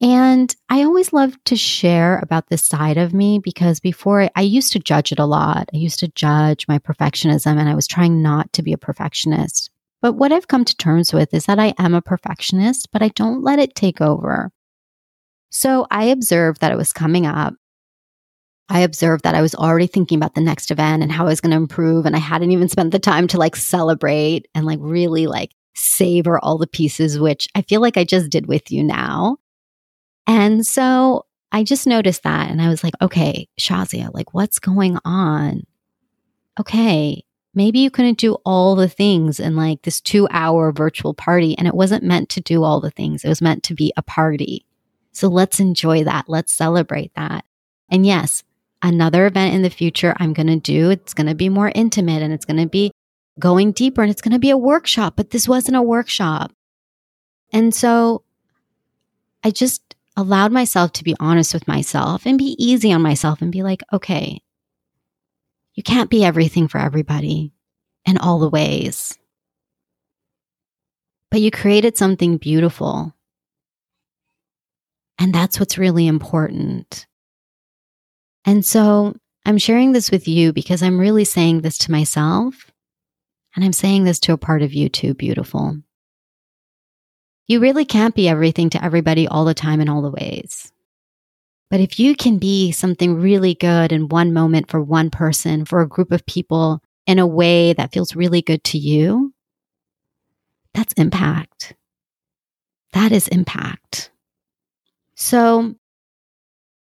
And 0.00 0.54
I 0.68 0.82
always 0.82 1.12
love 1.12 1.36
to 1.44 1.56
share 1.56 2.18
about 2.18 2.48
this 2.48 2.64
side 2.64 2.96
of 2.96 3.14
me 3.14 3.38
because 3.38 3.80
before 3.80 4.28
I, 4.34 4.42
used 4.42 4.72
to 4.72 4.78
judge 4.78 5.12
it 5.12 5.18
a 5.18 5.24
lot. 5.24 5.70
I 5.72 5.76
used 5.76 6.00
to 6.00 6.08
judge 6.08 6.66
my 6.68 6.78
perfectionism 6.78 7.58
and 7.58 7.68
I 7.68 7.74
was 7.74 7.86
trying 7.86 8.22
not 8.22 8.52
to 8.54 8.62
be 8.62 8.72
a 8.72 8.78
perfectionist. 8.78 9.70
But 10.02 10.14
what 10.14 10.32
I've 10.32 10.48
come 10.48 10.64
to 10.64 10.76
terms 10.76 11.12
with 11.14 11.32
is 11.32 11.46
that 11.46 11.58
I 11.58 11.74
am 11.78 11.94
a 11.94 12.02
perfectionist, 12.02 12.90
but 12.92 13.02
I 13.02 13.08
don't 13.08 13.42
let 13.42 13.58
it 13.58 13.74
take 13.74 14.00
over. 14.00 14.50
So 15.50 15.86
I 15.90 16.06
observed 16.06 16.60
that 16.60 16.72
it 16.72 16.76
was 16.76 16.92
coming 16.92 17.26
up. 17.26 17.54
I 18.68 18.80
observed 18.80 19.24
that 19.24 19.34
I 19.34 19.42
was 19.42 19.54
already 19.54 19.86
thinking 19.86 20.18
about 20.18 20.34
the 20.34 20.40
next 20.40 20.70
event 20.70 21.02
and 21.02 21.12
how 21.12 21.24
I 21.24 21.28
was 21.28 21.40
going 21.40 21.52
to 21.52 21.56
improve. 21.56 22.06
And 22.06 22.16
I 22.16 22.18
hadn't 22.18 22.50
even 22.50 22.68
spent 22.68 22.90
the 22.90 22.98
time 22.98 23.28
to 23.28 23.38
like 23.38 23.56
celebrate 23.56 24.48
and 24.54 24.66
like 24.66 24.78
really 24.82 25.26
like 25.26 25.52
savor 25.74 26.38
all 26.38 26.58
the 26.58 26.66
pieces, 26.66 27.18
which 27.18 27.48
I 27.54 27.62
feel 27.62 27.80
like 27.80 27.96
I 27.96 28.04
just 28.04 28.30
did 28.30 28.46
with 28.46 28.70
you 28.70 28.82
now. 28.82 29.38
And 30.26 30.66
so 30.66 31.26
I 31.52 31.62
just 31.62 31.86
noticed 31.86 32.22
that 32.22 32.50
and 32.50 32.60
I 32.60 32.68
was 32.68 32.82
like, 32.82 32.94
okay, 33.00 33.48
Shazia, 33.60 34.12
like 34.12 34.34
what's 34.34 34.58
going 34.58 34.98
on? 35.04 35.64
Okay, 36.58 37.24
maybe 37.54 37.80
you 37.80 37.90
couldn't 37.90 38.18
do 38.18 38.34
all 38.44 38.74
the 38.74 38.88
things 38.88 39.38
in 39.38 39.56
like 39.56 39.82
this 39.82 40.00
two 40.00 40.26
hour 40.30 40.72
virtual 40.72 41.14
party 41.14 41.56
and 41.56 41.68
it 41.68 41.74
wasn't 41.74 42.02
meant 42.02 42.28
to 42.30 42.40
do 42.40 42.62
all 42.62 42.80
the 42.80 42.90
things. 42.90 43.24
It 43.24 43.28
was 43.28 43.42
meant 43.42 43.62
to 43.64 43.74
be 43.74 43.92
a 43.96 44.02
party. 44.02 44.66
So 45.12 45.28
let's 45.28 45.60
enjoy 45.60 46.04
that. 46.04 46.24
Let's 46.28 46.52
celebrate 46.52 47.14
that. 47.14 47.44
And 47.88 48.04
yes, 48.04 48.42
another 48.82 49.26
event 49.26 49.54
in 49.54 49.62
the 49.62 49.70
future 49.70 50.14
I'm 50.18 50.32
going 50.32 50.48
to 50.48 50.56
do, 50.58 50.90
it's 50.90 51.14
going 51.14 51.28
to 51.28 51.34
be 51.34 51.48
more 51.48 51.70
intimate 51.74 52.22
and 52.22 52.32
it's 52.32 52.44
going 52.44 52.60
to 52.60 52.68
be 52.68 52.90
going 53.38 53.72
deeper 53.72 54.02
and 54.02 54.10
it's 54.10 54.22
going 54.22 54.32
to 54.32 54.38
be 54.38 54.50
a 54.50 54.56
workshop, 54.56 55.14
but 55.16 55.30
this 55.30 55.48
wasn't 55.48 55.76
a 55.76 55.82
workshop. 55.82 56.52
And 57.52 57.72
so 57.72 58.24
I 59.44 59.50
just 59.50 59.83
allowed 60.16 60.52
myself 60.52 60.92
to 60.92 61.04
be 61.04 61.16
honest 61.18 61.52
with 61.52 61.66
myself 61.66 62.26
and 62.26 62.38
be 62.38 62.56
easy 62.58 62.92
on 62.92 63.02
myself 63.02 63.42
and 63.42 63.50
be 63.50 63.62
like, 63.62 63.82
okay, 63.92 64.40
you 65.74 65.82
can't 65.82 66.10
be 66.10 66.24
everything 66.24 66.68
for 66.68 66.78
everybody 66.78 67.52
in 68.04 68.18
all 68.18 68.38
the 68.38 68.50
ways. 68.50 69.18
But 71.30 71.40
you 71.40 71.50
created 71.50 71.96
something 71.96 72.36
beautiful 72.36 73.14
and 75.18 75.34
that's 75.34 75.58
what's 75.58 75.78
really 75.78 76.06
important. 76.06 77.06
And 78.44 78.64
so 78.64 79.16
I'm 79.46 79.58
sharing 79.58 79.92
this 79.92 80.10
with 80.10 80.26
you 80.28 80.52
because 80.52 80.82
I'm 80.82 80.98
really 80.98 81.24
saying 81.24 81.60
this 81.60 81.78
to 81.78 81.92
myself. 81.92 82.70
And 83.54 83.64
I'm 83.64 83.72
saying 83.72 84.04
this 84.04 84.18
to 84.20 84.32
a 84.32 84.38
part 84.38 84.62
of 84.62 84.72
you 84.72 84.88
too, 84.88 85.14
beautiful. 85.14 85.76
You 87.46 87.60
really 87.60 87.84
can't 87.84 88.14
be 88.14 88.28
everything 88.28 88.70
to 88.70 88.82
everybody 88.84 89.28
all 89.28 89.44
the 89.44 89.54
time 89.54 89.80
in 89.80 89.88
all 89.88 90.02
the 90.02 90.10
ways. 90.10 90.72
But 91.70 91.80
if 91.80 91.98
you 91.98 92.14
can 92.14 92.38
be 92.38 92.72
something 92.72 93.20
really 93.20 93.54
good 93.54 93.92
in 93.92 94.08
one 94.08 94.32
moment 94.32 94.70
for 94.70 94.80
one 94.80 95.10
person, 95.10 95.64
for 95.64 95.80
a 95.80 95.88
group 95.88 96.12
of 96.12 96.24
people 96.26 96.80
in 97.06 97.18
a 97.18 97.26
way 97.26 97.72
that 97.72 97.92
feels 97.92 98.16
really 98.16 98.42
good 98.42 98.62
to 98.64 98.78
you, 98.78 99.34
that's 100.72 100.92
impact. 100.94 101.74
That 102.92 103.12
is 103.12 103.28
impact. 103.28 104.10
So 105.16 105.74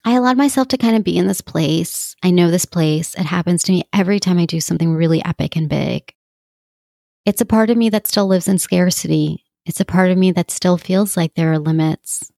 I 0.06 0.13
allowed 0.16 0.38
myself 0.38 0.68
to 0.70 0.78
kind 0.78 0.96
of 0.96 1.04
be 1.04 1.18
in 1.18 1.28
this 1.28 1.42
place. 1.42 2.16
I 2.22 2.32
know 2.32 2.52
this 2.52 2.66
place. 2.66 3.16
It 3.16 3.26
happens 3.26 3.63
to 3.63 3.72
me 3.72 3.84
every 3.94 4.20
time 4.20 4.38
I 4.38 4.46
do 4.46 4.60
something 4.60 4.94
really 4.94 5.24
epic 5.24 5.56
and 5.56 5.70
big. 5.70 6.13
It's 7.26 7.42
a 7.42 7.46
part 7.46 7.70
of 7.70 7.78
me 7.78 7.89
that 7.89 8.08
still 8.08 8.28
lives 8.28 8.50
in 8.50 8.60
scarcity. 8.60 9.42
It's 9.65 9.80
a 9.80 9.86
part 9.86 10.12
of 10.12 10.17
me 10.17 10.32
that 10.32 10.52
still 10.52 10.78
feels 10.78 11.15
like 11.15 11.34
there 11.34 11.52
are 11.52 11.60
limits. 11.60 12.32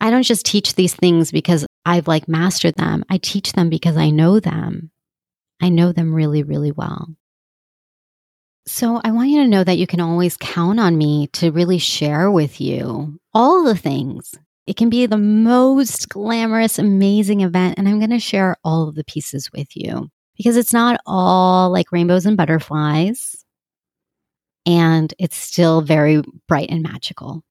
I 0.00 0.10
don't 0.10 0.22
just 0.22 0.46
teach 0.46 0.74
these 0.74 0.94
things 0.94 1.30
because 1.30 1.66
I've 1.84 2.08
like 2.08 2.28
mastered 2.28 2.74
them. 2.74 3.04
I 3.08 3.18
teach 3.18 3.52
them 3.52 3.68
because 3.68 3.96
I 3.96 4.10
know 4.10 4.40
them. 4.40 4.90
I 5.60 5.68
know 5.68 5.92
them 5.92 6.14
really, 6.14 6.42
really 6.42 6.72
well. 6.72 7.08
So 8.66 9.00
I 9.02 9.10
want 9.10 9.30
you 9.30 9.42
to 9.42 9.48
know 9.48 9.64
that 9.64 9.78
you 9.78 9.86
can 9.86 10.00
always 10.00 10.36
count 10.36 10.78
on 10.78 10.96
me 10.96 11.28
to 11.34 11.50
really 11.50 11.78
share 11.78 12.30
with 12.30 12.60
you 12.60 13.18
all 13.34 13.64
the 13.64 13.76
things. 13.76 14.34
It 14.66 14.76
can 14.76 14.88
be 14.88 15.06
the 15.06 15.18
most 15.18 16.08
glamorous, 16.08 16.78
amazing 16.78 17.40
event. 17.40 17.78
And 17.78 17.88
I'm 17.88 17.98
going 17.98 18.10
to 18.10 18.20
share 18.20 18.56
all 18.62 18.88
of 18.88 18.94
the 18.94 19.04
pieces 19.04 19.50
with 19.52 19.76
you 19.76 20.08
because 20.36 20.56
it's 20.56 20.72
not 20.72 21.00
all 21.06 21.70
like 21.70 21.90
rainbows 21.90 22.26
and 22.26 22.36
butterflies. 22.36 23.41
And 24.66 25.12
it's 25.18 25.36
still 25.36 25.80
very 25.80 26.22
bright 26.48 26.70
and 26.70 26.82
magical. 26.82 27.42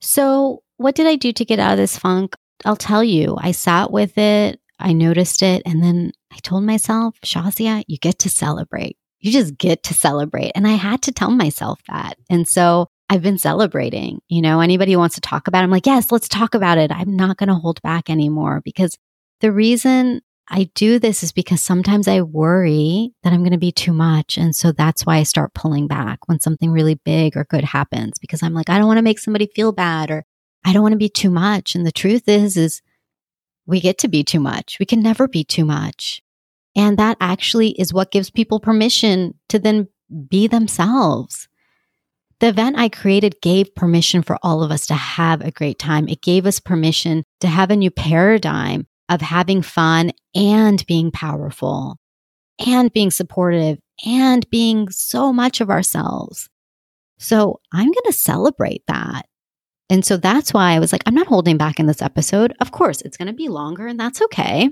So, 0.00 0.62
what 0.76 0.94
did 0.94 1.06
I 1.06 1.16
do 1.16 1.32
to 1.32 1.44
get 1.44 1.58
out 1.58 1.72
of 1.72 1.78
this 1.78 1.98
funk? 1.98 2.34
I'll 2.64 2.76
tell 2.76 3.04
you, 3.04 3.36
I 3.40 3.52
sat 3.52 3.90
with 3.90 4.18
it, 4.18 4.60
I 4.78 4.92
noticed 4.92 5.42
it, 5.42 5.62
and 5.64 5.82
then 5.82 6.12
I 6.32 6.38
told 6.38 6.64
myself, 6.64 7.16
Shazia, 7.24 7.84
you 7.86 7.98
get 7.98 8.18
to 8.20 8.28
celebrate 8.28 8.96
you 9.22 9.30
just 9.30 9.56
get 9.56 9.84
to 9.84 9.94
celebrate. 9.94 10.50
And 10.54 10.66
I 10.66 10.72
had 10.72 11.00
to 11.02 11.12
tell 11.12 11.30
myself 11.30 11.80
that. 11.88 12.16
And 12.28 12.46
so 12.46 12.88
I've 13.08 13.22
been 13.22 13.38
celebrating. 13.38 14.20
You 14.28 14.42
know, 14.42 14.60
anybody 14.60 14.92
who 14.92 14.98
wants 14.98 15.14
to 15.14 15.20
talk 15.20 15.48
about 15.48 15.60
it, 15.60 15.64
I'm 15.64 15.70
like, 15.70 15.86
yes, 15.86 16.12
let's 16.12 16.28
talk 16.28 16.54
about 16.54 16.76
it. 16.76 16.90
I'm 16.92 17.16
not 17.16 17.36
going 17.36 17.48
to 17.48 17.54
hold 17.54 17.80
back 17.82 18.10
anymore 18.10 18.60
because 18.64 18.98
the 19.40 19.52
reason 19.52 20.20
I 20.48 20.70
do 20.74 20.98
this 20.98 21.22
is 21.22 21.32
because 21.32 21.62
sometimes 21.62 22.08
I 22.08 22.22
worry 22.22 23.12
that 23.22 23.32
I'm 23.32 23.40
going 23.40 23.52
to 23.52 23.58
be 23.58 23.72
too 23.72 23.92
much. 23.92 24.36
And 24.36 24.54
so 24.54 24.72
that's 24.72 25.06
why 25.06 25.16
I 25.16 25.22
start 25.22 25.54
pulling 25.54 25.86
back 25.86 26.28
when 26.28 26.40
something 26.40 26.70
really 26.70 26.94
big 26.94 27.36
or 27.36 27.44
good 27.44 27.64
happens 27.64 28.18
because 28.18 28.42
I'm 28.42 28.52
like, 28.52 28.68
I 28.68 28.78
don't 28.78 28.88
want 28.88 28.98
to 28.98 29.02
make 29.02 29.18
somebody 29.18 29.48
feel 29.54 29.72
bad 29.72 30.10
or 30.10 30.24
I 30.64 30.72
don't 30.72 30.82
want 30.82 30.92
to 30.92 30.98
be 30.98 31.08
too 31.08 31.30
much. 31.30 31.74
And 31.74 31.86
the 31.86 31.92
truth 31.92 32.28
is, 32.28 32.56
is 32.56 32.82
we 33.66 33.80
get 33.80 33.98
to 33.98 34.08
be 34.08 34.24
too 34.24 34.40
much. 34.40 34.78
We 34.78 34.86
can 34.86 35.00
never 35.00 35.28
be 35.28 35.44
too 35.44 35.64
much. 35.64 36.22
And 36.74 36.98
that 36.98 37.16
actually 37.20 37.70
is 37.70 37.92
what 37.92 38.10
gives 38.10 38.30
people 38.30 38.60
permission 38.60 39.34
to 39.48 39.58
then 39.58 39.88
be 40.28 40.46
themselves. 40.46 41.48
The 42.40 42.48
event 42.48 42.76
I 42.76 42.88
created 42.88 43.40
gave 43.40 43.74
permission 43.74 44.22
for 44.22 44.36
all 44.42 44.62
of 44.62 44.72
us 44.72 44.86
to 44.86 44.94
have 44.94 45.42
a 45.42 45.52
great 45.52 45.78
time. 45.78 46.08
It 46.08 46.22
gave 46.22 46.44
us 46.44 46.58
permission 46.58 47.24
to 47.40 47.46
have 47.46 47.70
a 47.70 47.76
new 47.76 47.90
paradigm 47.90 48.86
of 49.14 49.20
having 49.20 49.62
fun 49.62 50.12
and 50.34 50.84
being 50.86 51.10
powerful 51.10 51.96
and 52.64 52.92
being 52.92 53.10
supportive 53.10 53.78
and 54.04 54.48
being 54.50 54.88
so 54.90 55.32
much 55.32 55.60
of 55.60 55.70
ourselves. 55.70 56.48
So 57.18 57.60
I'm 57.72 57.86
going 57.86 58.06
to 58.06 58.12
celebrate 58.12 58.82
that. 58.88 59.26
And 59.90 60.04
so 60.04 60.16
that's 60.16 60.54
why 60.54 60.72
I 60.72 60.78
was 60.78 60.92
like, 60.92 61.02
I'm 61.06 61.14
not 61.14 61.26
holding 61.26 61.58
back 61.58 61.78
in 61.78 61.86
this 61.86 62.02
episode. 62.02 62.54
Of 62.60 62.72
course, 62.72 63.02
it's 63.02 63.16
going 63.16 63.28
to 63.28 63.34
be 63.34 63.48
longer 63.48 63.86
and 63.86 64.00
that's 64.00 64.22
okay. 64.22 64.70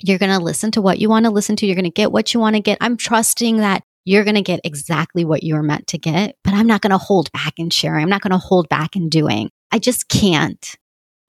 You're 0.00 0.18
going 0.18 0.36
to 0.36 0.42
listen 0.42 0.70
to 0.72 0.82
what 0.82 0.98
you 0.98 1.08
want 1.08 1.26
to 1.26 1.30
listen 1.30 1.56
to. 1.56 1.66
You're 1.66 1.76
going 1.76 1.84
to 1.84 1.90
get 1.90 2.12
what 2.12 2.34
you 2.34 2.40
want 2.40 2.56
to 2.56 2.60
get. 2.60 2.78
I'm 2.80 2.96
trusting 2.96 3.58
that 3.58 3.82
you're 4.04 4.24
going 4.24 4.34
to 4.34 4.42
get 4.42 4.60
exactly 4.64 5.24
what 5.24 5.42
you're 5.42 5.62
meant 5.62 5.86
to 5.88 5.98
get, 5.98 6.36
but 6.44 6.54
I'm 6.54 6.66
not 6.66 6.80
going 6.80 6.90
to 6.90 6.98
hold 6.98 7.32
back 7.32 7.54
in 7.58 7.70
sharing. 7.70 8.02
I'm 8.02 8.10
not 8.10 8.22
going 8.22 8.32
to 8.32 8.38
hold 8.38 8.68
back 8.68 8.96
in 8.96 9.08
doing. 9.08 9.50
I 9.70 9.78
just 9.78 10.08
can't. 10.08 10.76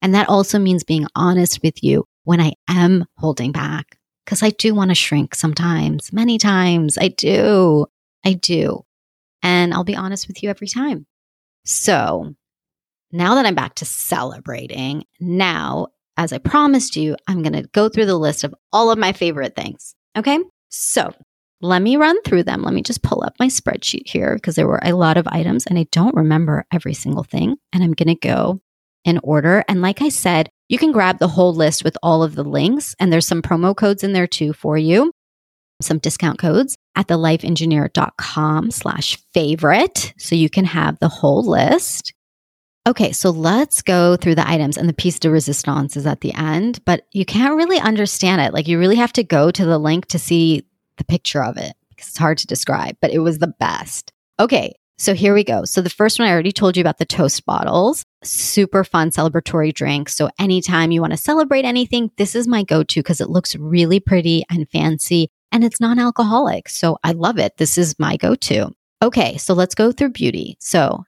And 0.05 0.13
that 0.13 0.29
also 0.29 0.59
means 0.59 0.83
being 0.83 1.07
honest 1.15 1.63
with 1.63 1.83
you 1.83 2.05
when 2.25 2.39
I 2.39 2.53
am 2.69 3.05
holding 3.17 3.51
back. 3.51 3.97
Cause 4.27 4.43
I 4.43 4.51
do 4.51 4.75
want 4.75 4.91
to 4.91 4.95
shrink 4.95 5.33
sometimes, 5.33 6.13
many 6.13 6.37
times. 6.37 6.95
I 6.99 7.07
do. 7.07 7.87
I 8.23 8.33
do. 8.33 8.85
And 9.41 9.73
I'll 9.73 9.83
be 9.83 9.95
honest 9.95 10.27
with 10.27 10.43
you 10.43 10.51
every 10.51 10.67
time. 10.67 11.07
So 11.63 12.35
now 13.11 13.33
that 13.33 13.47
I'm 13.47 13.55
back 13.55 13.73
to 13.75 13.85
celebrating, 13.85 15.05
now, 15.19 15.87
as 16.17 16.31
I 16.31 16.37
promised 16.37 16.95
you, 16.95 17.15
I'm 17.27 17.41
going 17.41 17.53
to 17.53 17.67
go 17.69 17.89
through 17.89 18.05
the 18.05 18.15
list 18.15 18.43
of 18.43 18.53
all 18.71 18.91
of 18.91 18.99
my 18.99 19.11
favorite 19.11 19.55
things. 19.55 19.95
Okay. 20.15 20.37
So 20.69 21.11
let 21.61 21.81
me 21.81 21.97
run 21.97 22.21
through 22.21 22.43
them. 22.43 22.61
Let 22.61 22.75
me 22.75 22.83
just 22.83 23.01
pull 23.01 23.23
up 23.23 23.33
my 23.39 23.47
spreadsheet 23.47 24.07
here 24.07 24.35
because 24.35 24.53
there 24.53 24.67
were 24.67 24.81
a 24.83 24.93
lot 24.93 25.17
of 25.17 25.27
items 25.29 25.65
and 25.65 25.79
I 25.79 25.87
don't 25.91 26.15
remember 26.15 26.67
every 26.71 26.93
single 26.93 27.23
thing. 27.23 27.55
And 27.73 27.83
I'm 27.83 27.93
going 27.93 28.15
to 28.15 28.15
go 28.15 28.61
in 29.05 29.19
order. 29.23 29.63
And 29.69 29.81
like 29.81 30.01
I 30.01 30.09
said, 30.09 30.49
you 30.67 30.77
can 30.77 30.91
grab 30.91 31.19
the 31.19 31.27
whole 31.27 31.53
list 31.53 31.83
with 31.83 31.95
all 32.03 32.23
of 32.23 32.35
the 32.35 32.43
links, 32.43 32.95
and 32.99 33.13
there's 33.13 33.27
some 33.27 33.41
promo 33.41 33.75
codes 33.75 34.03
in 34.03 34.13
there 34.13 34.27
too 34.27 34.51
for 34.51 34.77
you, 34.77 35.11
some 35.81 35.99
discount 35.99 36.39
codes 36.39 36.75
at 36.95 37.07
thelifeengineer.com 37.07 38.71
slash 38.71 39.17
favorite. 39.33 40.13
So 40.17 40.35
you 40.35 40.49
can 40.49 40.65
have 40.65 40.97
the 40.99 41.07
whole 41.07 41.43
list. 41.43 42.13
Okay, 42.87 43.11
so 43.11 43.31
let's 43.31 43.81
go 43.81 44.15
through 44.15 44.35
the 44.35 44.47
items 44.47 44.77
and 44.77 44.87
the 44.87 44.93
piece 44.93 45.19
de 45.19 45.29
resistance 45.29 45.97
is 45.97 46.05
at 46.05 46.21
the 46.21 46.33
end, 46.33 46.79
but 46.85 47.07
you 47.13 47.25
can't 47.25 47.55
really 47.55 47.79
understand 47.79 48.41
it. 48.41 48.53
Like 48.53 48.67
you 48.67 48.77
really 48.77 48.95
have 48.95 49.13
to 49.13 49.23
go 49.23 49.49
to 49.49 49.65
the 49.65 49.79
link 49.79 50.05
to 50.07 50.19
see 50.19 50.67
the 50.97 51.03
picture 51.03 51.43
of 51.43 51.57
it 51.57 51.73
because 51.89 52.09
it's 52.09 52.17
hard 52.17 52.37
to 52.39 52.47
describe, 52.47 52.95
but 53.01 53.11
it 53.11 53.19
was 53.19 53.39
the 53.39 53.53
best. 53.59 54.11
Okay, 54.39 54.75
so 54.97 55.13
here 55.13 55.33
we 55.33 55.43
go. 55.43 55.65
So 55.65 55.81
the 55.81 55.89
first 55.89 56.19
one 56.19 56.27
I 56.27 56.31
already 56.31 56.51
told 56.51 56.77
you 56.77 56.81
about 56.81 56.99
the 56.99 57.05
toast 57.05 57.45
bottles. 57.45 58.05
Super 58.25 58.83
fun 58.83 59.11
celebratory 59.11 59.73
drink. 59.73 60.09
So 60.09 60.29
anytime 60.39 60.91
you 60.91 61.01
want 61.01 61.13
to 61.13 61.17
celebrate 61.17 61.65
anything, 61.65 62.11
this 62.17 62.35
is 62.35 62.47
my 62.47 62.63
go-to 62.63 63.01
because 63.01 63.21
it 63.21 63.29
looks 63.29 63.55
really 63.55 63.99
pretty 63.99 64.43
and 64.49 64.69
fancy 64.69 65.29
and 65.51 65.63
it's 65.63 65.79
non-alcoholic. 65.79 66.67
So 66.69 66.97
I 67.03 67.11
love 67.11 67.37
it. 67.37 67.57
This 67.57 67.77
is 67.77 67.97
my 67.99 68.17
go-to. 68.17 68.71
Okay, 69.01 69.37
so 69.37 69.53
let's 69.53 69.75
go 69.75 69.91
through 69.91 70.09
beauty. 70.09 70.57
So 70.59 71.03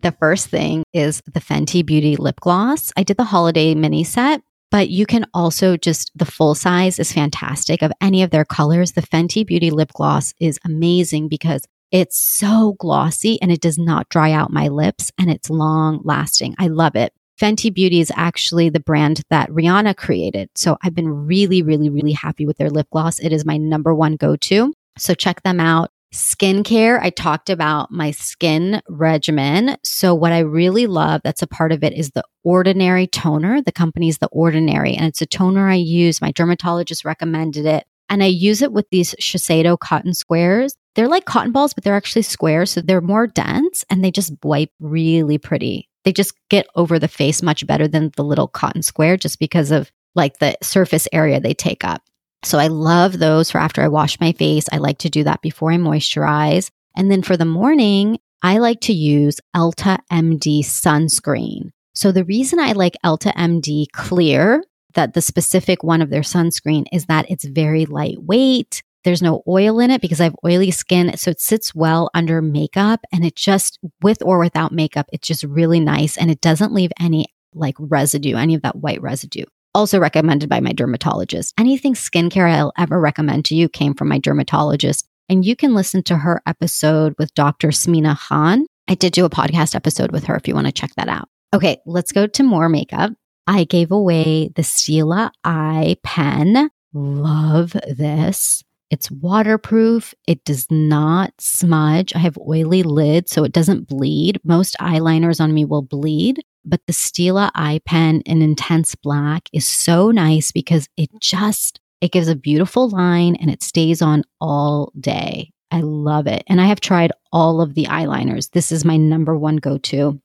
the 0.00 0.12
first 0.12 0.48
thing 0.48 0.84
is 0.92 1.22
the 1.26 1.40
Fenty 1.40 1.84
Beauty 1.84 2.16
lip 2.16 2.40
gloss. 2.40 2.92
I 2.96 3.02
did 3.02 3.16
the 3.16 3.24
holiday 3.24 3.74
mini 3.74 4.04
set, 4.04 4.42
but 4.70 4.88
you 4.90 5.06
can 5.06 5.26
also 5.32 5.76
just 5.76 6.10
the 6.14 6.24
full 6.24 6.54
size 6.54 6.98
is 6.98 7.12
fantastic 7.12 7.82
of 7.82 7.92
any 8.00 8.22
of 8.22 8.30
their 8.30 8.44
colors. 8.44 8.92
The 8.92 9.02
Fenty 9.02 9.46
Beauty 9.46 9.70
lip 9.70 9.92
gloss 9.94 10.34
is 10.40 10.58
amazing 10.64 11.28
because 11.28 11.62
it's 11.90 12.18
so 12.18 12.74
glossy 12.78 13.40
and 13.40 13.52
it 13.52 13.60
does 13.60 13.78
not 13.78 14.08
dry 14.08 14.32
out 14.32 14.52
my 14.52 14.68
lips 14.68 15.10
and 15.18 15.30
it's 15.30 15.50
long 15.50 16.00
lasting. 16.04 16.54
I 16.58 16.68
love 16.68 16.96
it. 16.96 17.12
Fenty 17.40 17.72
Beauty 17.72 18.00
is 18.00 18.10
actually 18.16 18.70
the 18.70 18.80
brand 18.80 19.22
that 19.28 19.50
Rihanna 19.50 19.96
created. 19.96 20.48
So 20.54 20.78
I've 20.82 20.94
been 20.94 21.26
really, 21.26 21.62
really, 21.62 21.90
really 21.90 22.12
happy 22.12 22.46
with 22.46 22.56
their 22.56 22.70
lip 22.70 22.88
gloss. 22.90 23.18
It 23.18 23.32
is 23.32 23.44
my 23.44 23.58
number 23.58 23.94
one 23.94 24.16
go 24.16 24.36
to. 24.36 24.72
So 24.98 25.14
check 25.14 25.42
them 25.42 25.60
out. 25.60 25.90
Skincare, 26.14 26.98
I 27.00 27.10
talked 27.10 27.50
about 27.50 27.90
my 27.90 28.10
skin 28.10 28.80
regimen. 28.88 29.76
So, 29.84 30.14
what 30.14 30.32
I 30.32 30.38
really 30.38 30.86
love 30.86 31.20
that's 31.24 31.42
a 31.42 31.46
part 31.46 31.72
of 31.72 31.84
it 31.84 31.92
is 31.92 32.12
the 32.12 32.22
Ordinary 32.42 33.06
toner. 33.06 33.60
The 33.60 33.72
company's 33.72 34.18
The 34.18 34.28
Ordinary, 34.28 34.94
and 34.94 35.04
it's 35.04 35.20
a 35.20 35.26
toner 35.26 35.68
I 35.68 35.74
use. 35.74 36.22
My 36.22 36.30
dermatologist 36.30 37.04
recommended 37.04 37.66
it. 37.66 37.84
And 38.08 38.22
I 38.22 38.26
use 38.26 38.62
it 38.62 38.72
with 38.72 38.86
these 38.90 39.14
Shiseido 39.20 39.78
cotton 39.78 40.14
squares. 40.14 40.76
They're 40.96 41.08
like 41.08 41.26
cotton 41.26 41.52
balls, 41.52 41.74
but 41.74 41.84
they're 41.84 41.94
actually 41.94 42.22
square. 42.22 42.66
So 42.66 42.80
they're 42.80 43.00
more 43.00 43.26
dense 43.26 43.84
and 43.88 44.02
they 44.02 44.10
just 44.10 44.32
wipe 44.42 44.70
really 44.80 45.38
pretty. 45.38 45.88
They 46.04 46.12
just 46.12 46.34
get 46.48 46.66
over 46.74 46.98
the 46.98 47.08
face 47.08 47.42
much 47.42 47.66
better 47.66 47.86
than 47.86 48.10
the 48.16 48.24
little 48.24 48.48
cotton 48.48 48.82
square 48.82 49.16
just 49.16 49.38
because 49.38 49.70
of 49.70 49.92
like 50.14 50.38
the 50.38 50.56
surface 50.62 51.06
area 51.12 51.38
they 51.38 51.54
take 51.54 51.84
up. 51.84 52.02
So 52.42 52.58
I 52.58 52.68
love 52.68 53.18
those 53.18 53.50
for 53.50 53.58
after 53.58 53.82
I 53.82 53.88
wash 53.88 54.18
my 54.20 54.32
face. 54.32 54.66
I 54.72 54.78
like 54.78 54.98
to 54.98 55.10
do 55.10 55.24
that 55.24 55.42
before 55.42 55.70
I 55.72 55.76
moisturize. 55.76 56.70
And 56.96 57.10
then 57.10 57.22
for 57.22 57.36
the 57.36 57.44
morning, 57.44 58.18
I 58.42 58.58
like 58.58 58.80
to 58.82 58.92
use 58.92 59.40
Elta 59.54 59.98
MD 60.10 60.60
sunscreen. 60.60 61.70
So 61.94 62.12
the 62.12 62.24
reason 62.24 62.58
I 62.58 62.72
like 62.72 62.96
Elta 63.04 63.34
MD 63.34 63.86
clear, 63.92 64.62
that 64.96 65.14
the 65.14 65.22
specific 65.22 65.82
one 65.82 66.02
of 66.02 66.10
their 66.10 66.22
sunscreen 66.22 66.84
is 66.92 67.06
that 67.06 67.30
it's 67.30 67.44
very 67.44 67.86
lightweight. 67.86 68.82
There's 69.06 69.22
no 69.22 69.44
oil 69.46 69.78
in 69.78 69.92
it 69.92 70.00
because 70.00 70.20
I 70.20 70.24
have 70.24 70.34
oily 70.44 70.72
skin. 70.72 71.16
So 71.16 71.30
it 71.30 71.40
sits 71.40 71.72
well 71.72 72.10
under 72.12 72.42
makeup 72.42 73.04
and 73.12 73.24
it 73.24 73.36
just, 73.36 73.78
with 74.02 74.20
or 74.20 74.40
without 74.40 74.72
makeup, 74.72 75.06
it's 75.12 75.28
just 75.28 75.44
really 75.44 75.78
nice 75.78 76.18
and 76.18 76.28
it 76.28 76.40
doesn't 76.40 76.72
leave 76.72 76.90
any 76.98 77.26
like 77.54 77.76
residue, 77.78 78.34
any 78.34 78.56
of 78.56 78.62
that 78.62 78.74
white 78.74 79.00
residue. 79.00 79.44
Also 79.76 80.00
recommended 80.00 80.48
by 80.48 80.58
my 80.58 80.72
dermatologist. 80.72 81.54
Anything 81.56 81.94
skincare 81.94 82.50
I'll 82.50 82.72
ever 82.76 82.98
recommend 82.98 83.44
to 83.44 83.54
you 83.54 83.68
came 83.68 83.94
from 83.94 84.08
my 84.08 84.18
dermatologist. 84.18 85.06
And 85.28 85.44
you 85.44 85.54
can 85.54 85.72
listen 85.72 86.02
to 86.02 86.16
her 86.16 86.42
episode 86.44 87.14
with 87.16 87.32
Dr. 87.34 87.68
Smina 87.68 88.18
Khan. 88.18 88.66
I 88.88 88.96
did 88.96 89.12
do 89.12 89.24
a 89.24 89.30
podcast 89.30 89.76
episode 89.76 90.10
with 90.10 90.24
her 90.24 90.34
if 90.34 90.48
you 90.48 90.54
want 90.54 90.66
to 90.66 90.72
check 90.72 90.90
that 90.96 91.08
out. 91.08 91.28
Okay, 91.54 91.78
let's 91.86 92.10
go 92.10 92.26
to 92.26 92.42
more 92.42 92.68
makeup. 92.68 93.12
I 93.46 93.62
gave 93.62 93.92
away 93.92 94.50
the 94.56 94.62
Stila 94.62 95.30
Eye 95.44 95.96
pen. 96.02 96.70
Love 96.92 97.76
this. 97.86 98.64
It's 98.90 99.10
waterproof. 99.10 100.14
It 100.26 100.44
does 100.44 100.66
not 100.70 101.32
smudge. 101.40 102.14
I 102.14 102.18
have 102.18 102.38
oily 102.38 102.82
lids, 102.82 103.32
so 103.32 103.42
it 103.42 103.52
doesn't 103.52 103.88
bleed. 103.88 104.40
Most 104.44 104.76
eyeliners 104.80 105.40
on 105.40 105.52
me 105.52 105.64
will 105.64 105.82
bleed, 105.82 106.42
but 106.64 106.80
the 106.86 106.92
Stila 106.92 107.50
eye 107.54 107.80
pen 107.84 108.20
in 108.22 108.42
intense 108.42 108.94
black 108.94 109.48
is 109.52 109.66
so 109.68 110.10
nice 110.10 110.52
because 110.52 110.88
it 110.96 111.10
just 111.20 111.80
it 112.00 112.12
gives 112.12 112.28
a 112.28 112.36
beautiful 112.36 112.88
line 112.88 113.36
and 113.36 113.50
it 113.50 113.62
stays 113.62 114.02
on 114.02 114.22
all 114.40 114.92
day. 115.00 115.50
I 115.70 115.80
love 115.80 116.26
it. 116.26 116.44
And 116.46 116.60
I 116.60 116.66
have 116.66 116.80
tried 116.80 117.10
all 117.32 117.60
of 117.60 117.74
the 117.74 117.84
eyeliners. 117.84 118.50
This 118.50 118.70
is 118.70 118.84
my 118.84 118.96
number 118.96 119.36
one 119.36 119.56
go-to. 119.56 120.20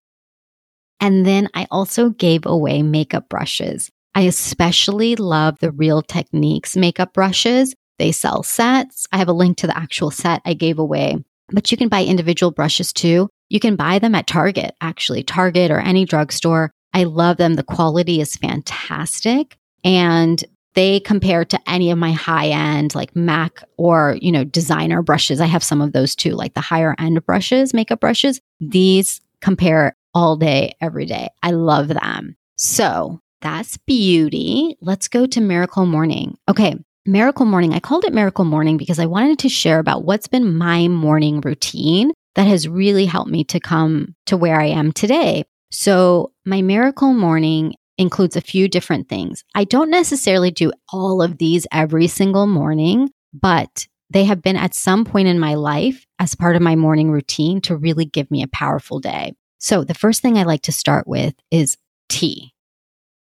And 1.00 1.26
then 1.26 1.50
I 1.56 1.68
also 1.72 2.10
gave 2.10 2.46
away 2.46 2.84
makeup 2.84 3.28
brushes. 3.30 3.90
I 4.14 4.22
especially 4.22 5.16
love 5.16 5.58
the 5.60 5.72
Real 5.72 6.02
Techniques 6.02 6.76
makeup 6.76 7.14
brushes 7.14 7.74
they 8.02 8.12
sell 8.12 8.42
sets. 8.42 9.06
I 9.12 9.18
have 9.18 9.28
a 9.28 9.34
link 9.34 9.58
to 9.58 9.68
the 9.68 9.78
actual 9.78 10.10
set 10.10 10.42
I 10.44 10.56
gave 10.56 10.80
away, 10.80 11.24
but 11.50 11.72
you 11.72 11.78
can 11.78 11.88
buy 11.88 12.04
individual 12.04 12.52
brushes 12.52 12.92
too. 12.92 13.30
You 13.50 13.60
can 13.60 13.76
buy 13.76 14.00
them 14.00 14.16
at 14.16 14.26
Target, 14.26 14.76
actually, 14.82 15.24
Target 15.24 15.70
or 15.70 15.80
any 15.80 16.06
drugstore. 16.06 16.72
I 16.96 17.04
love 17.04 17.38
them. 17.38 17.54
The 17.54 17.64
quality 17.64 18.20
is 18.20 18.36
fantastic 18.36 19.56
and 19.84 20.44
they 20.74 21.00
compare 21.02 21.46
to 21.46 21.60
any 21.68 21.92
of 21.92 21.98
my 22.00 22.12
high 22.12 22.48
end 22.48 22.96
like 22.96 23.16
Mac 23.16 23.64
or, 23.78 24.18
you 24.20 24.32
know, 24.32 24.46
designer 24.46 25.04
brushes. 25.04 25.40
I 25.40 25.46
have 25.46 25.64
some 25.64 25.82
of 25.82 25.94
those 25.94 26.16
too, 26.16 26.32
like 26.32 26.56
the 26.56 26.62
higher 26.62 26.96
end 26.98 27.24
brushes, 27.26 27.72
makeup 27.72 28.00
brushes. 28.00 28.42
These 28.60 29.22
compare 29.42 29.96
all 30.16 30.38
day, 30.38 30.74
every 30.82 31.06
day. 31.06 31.30
I 31.44 31.52
love 31.52 31.90
them. 31.90 32.36
So 32.56 33.20
that's 33.42 33.78
beauty. 33.78 34.78
Let's 34.82 35.08
go 35.08 35.28
to 35.28 35.42
Miracle 35.42 35.86
Morning. 35.86 36.38
Okay. 36.50 36.78
Miracle 37.06 37.48
Morning. 37.48 37.74
I 37.74 37.80
called 37.80 38.06
it 38.06 38.14
Miracle 38.14 38.46
Morning 38.46 38.78
because 38.78 39.00
I 39.00 39.08
wanted 39.08 39.40
to 39.40 39.50
share 39.50 39.80
about 39.80 40.04
what's 40.04 40.28
been 40.28 40.56
my 40.56 40.88
morning 40.88 41.42
routine 41.42 42.12
that 42.36 42.46
has 42.46 42.68
really 42.68 43.06
helped 43.06 43.32
me 43.32 43.44
to 43.46 43.60
come 43.60 44.16
to 44.28 44.38
where 44.38 44.62
I 44.62 44.68
am 44.68 44.92
today. 44.92 45.44
So, 45.72 46.32
my 46.46 46.62
Miracle 46.62 47.14
Morning 47.16 47.74
includes 47.98 48.36
a 48.36 48.42
few 48.42 48.68
different 48.68 49.10
things. 49.10 49.44
I 49.56 49.64
don't 49.64 49.90
necessarily 49.90 50.52
do 50.52 50.72
all 50.94 51.24
of 51.24 51.40
these 51.40 51.66
every 51.72 52.08
single 52.08 52.46
morning, 52.46 53.10
but 53.34 53.88
they 54.12 54.26
have 54.26 54.44
been 54.44 54.58
at 54.58 54.76
some 54.76 55.04
point 55.04 55.28
in 55.28 55.40
my 55.40 55.56
life 55.56 56.06
as 56.20 56.36
part 56.36 56.56
of 56.56 56.62
my 56.62 56.76
morning 56.76 57.10
routine 57.10 57.62
to 57.62 57.76
really 57.76 58.06
give 58.06 58.30
me 58.30 58.44
a 58.44 58.48
powerful 58.48 59.00
day. 59.00 59.34
So, 59.58 59.84
the 59.84 59.96
first 59.96 60.22
thing 60.22 60.38
I 60.38 60.44
like 60.44 60.62
to 60.64 60.72
start 60.72 61.08
with 61.08 61.34
is 61.50 61.78
tea. 62.10 62.54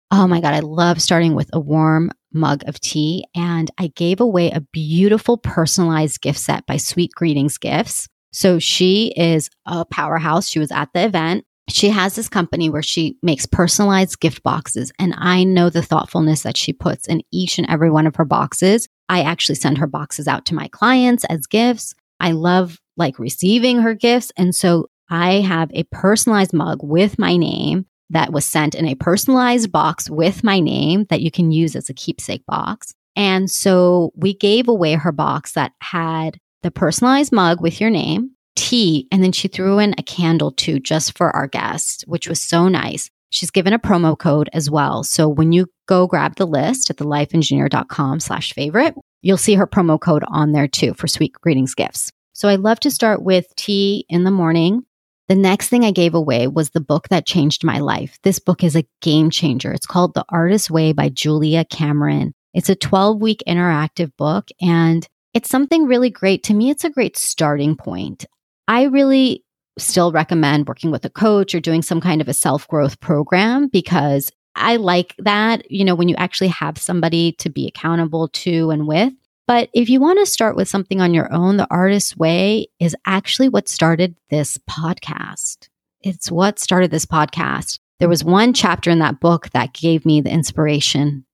Oh 0.10 0.28
my 0.28 0.40
God, 0.40 0.54
I 0.54 0.60
love 0.60 1.02
starting 1.02 1.36
with 1.36 1.50
a 1.52 1.60
warm 1.60 2.12
mug 2.34 2.64
of 2.68 2.80
tea. 2.80 3.26
And 3.36 3.70
I 3.78 3.88
gave 3.88 4.22
away 4.22 4.52
a 4.52 4.62
beautiful 4.62 5.38
personalized 5.38 6.22
gift 6.22 6.40
set 6.40 6.66
by 6.66 6.78
Sweet 6.78 7.12
Greetings 7.14 7.58
Gifts. 7.58 8.08
So 8.32 8.60
she 8.60 9.14
is 9.18 9.50
a 9.66 9.86
powerhouse. 9.86 10.48
She 10.48 10.60
was 10.60 10.72
at 10.72 10.90
the 10.94 11.04
event. 11.06 11.46
She 11.70 11.90
has 11.90 12.16
this 12.16 12.30
company 12.30 12.70
where 12.70 12.84
she 12.84 13.18
makes 13.22 13.46
personalized 13.46 14.22
gift 14.22 14.44
boxes. 14.44 14.92
And 15.00 15.14
I 15.18 15.44
know 15.44 15.70
the 15.70 15.82
thoughtfulness 15.82 16.44
that 16.44 16.56
she 16.56 16.72
puts 16.72 17.08
in 17.08 17.22
each 17.32 17.58
and 17.58 17.70
every 17.70 17.92
one 17.92 18.08
of 18.08 18.16
her 18.16 18.26
boxes. 18.26 18.88
I 19.10 19.24
actually 19.24 19.56
send 19.56 19.78
her 19.78 19.88
boxes 19.88 20.28
out 20.28 20.46
to 20.46 20.56
my 20.56 20.70
clients 20.70 21.26
as 21.26 21.48
gifts. 21.48 21.94
I 22.20 22.32
love 22.32 22.80
like 22.96 23.20
receiving 23.20 23.80
her 23.80 23.94
gifts. 23.94 24.32
And 24.38 24.56
so 24.56 24.88
I 25.10 25.42
have 25.42 25.70
a 25.74 25.84
personalized 25.92 26.54
mug 26.54 26.80
with 26.82 27.20
my 27.20 27.36
name 27.36 27.86
that 28.10 28.32
was 28.32 28.46
sent 28.46 28.76
in 28.76 28.86
a 28.88 28.96
personalized 28.96 29.72
box 29.72 30.10
with 30.10 30.44
my 30.44 30.60
name 30.60 31.06
that 31.10 31.22
you 31.22 31.32
can 31.32 31.52
use 31.52 31.76
as 31.76 31.90
a 31.90 31.94
keepsake 31.94 32.46
box. 32.46 32.94
And 33.16 33.50
so 33.50 34.12
we 34.16 34.34
gave 34.34 34.68
away 34.68 34.94
her 34.94 35.12
box 35.12 35.54
that 35.54 35.74
had 35.82 36.38
the 36.64 36.72
personalized 36.72 37.32
mug 37.32 37.62
with 37.62 37.82
your 37.82 37.90
name, 37.90 38.32
tea, 38.56 39.08
and 39.12 39.24
then 39.24 39.32
she 39.32 39.48
threw 39.48 39.80
in 39.80 39.96
a 39.98 40.04
candle 40.04 40.52
too, 40.52 40.80
just 40.80 41.18
for 41.18 41.36
our 41.36 41.48
guests, 41.48 42.04
which 42.08 42.28
was 42.28 42.42
so 42.42 42.68
nice. 42.68 43.10
She's 43.30 43.52
given 43.52 43.74
a 43.74 43.80
promo 43.80 44.18
code 44.18 44.50
as 44.54 44.70
well. 44.70 45.04
So 45.04 45.28
when 45.28 45.52
you 45.52 45.68
go 45.88 46.08
grab 46.08 46.36
the 46.36 46.48
list 46.48 46.90
at 46.90 46.98
thelifeengineer.com 46.98 48.20
slash 48.20 48.54
favorite, 48.54 48.96
you'll 49.22 49.38
see 49.38 49.56
her 49.56 49.68
promo 49.68 50.00
code 50.00 50.24
on 50.28 50.54
there 50.54 50.68
too 50.68 50.94
for 50.94 51.08
sweet 51.08 51.34
greetings 51.34 51.76
gifts. 51.76 52.12
So 52.34 52.48
I 52.48 52.56
love 52.56 52.80
to 52.82 52.92
start 52.92 53.24
with 53.24 53.54
tea 53.56 54.06
in 54.10 54.24
the 54.24 54.32
morning. 54.32 54.84
The 55.30 55.36
next 55.36 55.68
thing 55.68 55.84
I 55.84 55.92
gave 55.92 56.14
away 56.14 56.48
was 56.48 56.70
the 56.70 56.80
book 56.80 57.10
that 57.10 57.26
changed 57.26 57.64
my 57.64 57.80
life. 57.80 58.18
This 58.24 58.40
book 58.40 58.64
is 58.64 58.78
a 58.78 58.88
game 59.02 59.30
changer. 59.30 59.74
It's 59.74 59.86
called 59.86 60.14
The 60.14 60.26
Artist's 60.30 60.72
Way 60.72 60.94
by 60.94 61.10
Julia 61.10 61.66
Cameron. 61.66 62.34
It's 62.54 62.70
a 62.70 62.76
12 62.76 63.22
week 63.22 63.44
interactive 63.46 64.12
book 64.18 64.50
and 64.62 65.06
it's 65.34 65.50
something 65.50 65.86
really 65.86 66.10
great. 66.10 66.44
To 66.44 66.54
me, 66.54 66.70
it's 66.70 66.86
a 66.86 66.90
great 66.90 67.18
starting 67.18 67.76
point. 67.76 68.26
I 68.70 68.84
really 68.84 69.44
still 69.78 70.12
recommend 70.12 70.68
working 70.68 70.92
with 70.92 71.06
a 71.06 71.10
coach 71.10 71.54
or 71.54 71.60
doing 71.60 71.82
some 71.82 72.02
kind 72.02 72.22
of 72.22 72.28
a 72.28 72.34
self 72.34 72.68
growth 72.68 73.00
program 73.02 73.68
because 73.68 74.32
I 74.56 74.78
like 74.78 75.14
that, 75.20 75.70
you 75.70 75.86
know, 75.86 75.94
when 75.94 76.08
you 76.08 76.16
actually 76.16 76.48
have 76.48 76.78
somebody 76.78 77.34
to 77.34 77.50
be 77.50 77.68
accountable 77.68 78.30
to 78.30 78.72
and 78.72 78.88
with. 78.88 79.14
But 79.48 79.70
if 79.74 79.90
you 79.90 80.02
want 80.02 80.20
to 80.20 80.26
start 80.26 80.58
with 80.58 80.68
something 80.68 81.00
on 81.00 81.14
your 81.14 81.32
own, 81.34 81.56
the 81.56 81.68
artist's 81.72 82.18
way 82.18 82.68
is 82.80 82.96
actually 83.06 83.48
what 83.48 83.70
started 83.70 84.16
this 84.30 84.58
podcast. 84.70 85.70
It's 86.02 86.30
what 86.30 86.60
started 86.60 86.92
this 86.92 87.06
podcast. 87.06 87.80
There 88.00 88.10
was 88.10 88.26
one 88.26 88.54
chapter 88.54 88.92
in 88.92 89.00
that 89.00 89.22
book 89.22 89.50
that 89.52 89.74
gave 89.74 90.06
me 90.06 90.20
the 90.22 90.30
inspiration 90.30 91.26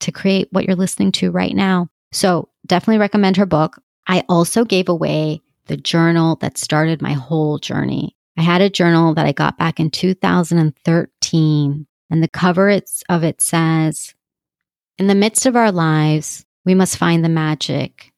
to 0.00 0.12
create 0.12 0.48
what 0.52 0.66
you're 0.66 0.76
listening 0.76 1.12
to 1.12 1.30
right 1.30 1.54
now. 1.54 1.88
So 2.12 2.50
definitely 2.66 2.98
recommend 2.98 3.38
her 3.38 3.46
book. 3.46 3.80
I 4.06 4.22
also 4.28 4.64
gave 4.64 4.88
away 4.88 5.40
the 5.66 5.76
journal 5.76 6.36
that 6.36 6.58
started 6.58 7.00
my 7.00 7.12
whole 7.14 7.58
journey. 7.58 8.16
I 8.36 8.42
had 8.42 8.60
a 8.60 8.70
journal 8.70 9.14
that 9.14 9.26
I 9.26 9.32
got 9.32 9.58
back 9.58 9.80
in 9.80 9.90
2013, 9.90 11.86
and 12.10 12.22
the 12.22 12.28
cover 12.28 12.80
of 13.08 13.24
it 13.24 13.40
says, 13.40 14.14
In 14.98 15.06
the 15.06 15.14
midst 15.14 15.46
of 15.46 15.56
our 15.56 15.70
lives, 15.72 16.44
we 16.64 16.74
must 16.74 16.96
find 16.96 17.24
the 17.24 17.28
magic 17.28 18.12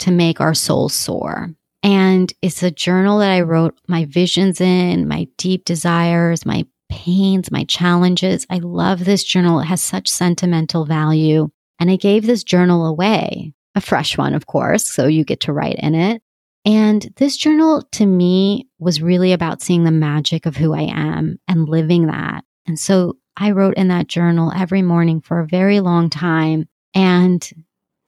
to 0.00 0.10
make 0.10 0.40
our 0.40 0.54
souls 0.54 0.94
soar. 0.94 1.50
And 1.82 2.32
it's 2.42 2.62
a 2.62 2.70
journal 2.70 3.18
that 3.18 3.30
I 3.30 3.40
wrote 3.40 3.78
my 3.88 4.04
visions 4.04 4.60
in, 4.60 5.08
my 5.08 5.28
deep 5.36 5.64
desires, 5.64 6.44
my 6.44 6.66
pains, 6.90 7.50
my 7.50 7.64
challenges. 7.64 8.46
I 8.50 8.58
love 8.58 9.04
this 9.04 9.24
journal. 9.24 9.60
It 9.60 9.66
has 9.66 9.82
such 9.82 10.08
sentimental 10.08 10.84
value. 10.84 11.48
And 11.78 11.90
I 11.90 11.96
gave 11.96 12.26
this 12.26 12.44
journal 12.44 12.86
away 12.86 13.54
a 13.74 13.80
fresh 13.80 14.18
one, 14.18 14.34
of 14.34 14.46
course. 14.46 14.86
So 14.86 15.06
you 15.06 15.24
get 15.24 15.40
to 15.40 15.52
write 15.52 15.76
in 15.78 15.94
it. 15.94 16.22
And 16.66 17.10
this 17.16 17.36
journal 17.36 17.82
to 17.92 18.04
me 18.04 18.68
was 18.78 19.00
really 19.00 19.32
about 19.32 19.62
seeing 19.62 19.84
the 19.84 19.90
magic 19.90 20.44
of 20.44 20.56
who 20.56 20.74
I 20.74 20.82
am 20.82 21.38
and 21.48 21.68
living 21.68 22.08
that. 22.08 22.44
And 22.66 22.78
so 22.78 23.16
I 23.36 23.52
wrote 23.52 23.74
in 23.74 23.88
that 23.88 24.08
journal 24.08 24.52
every 24.54 24.82
morning 24.82 25.22
for 25.22 25.40
a 25.40 25.46
very 25.46 25.80
long 25.80 26.10
time. 26.10 26.68
And 26.94 27.48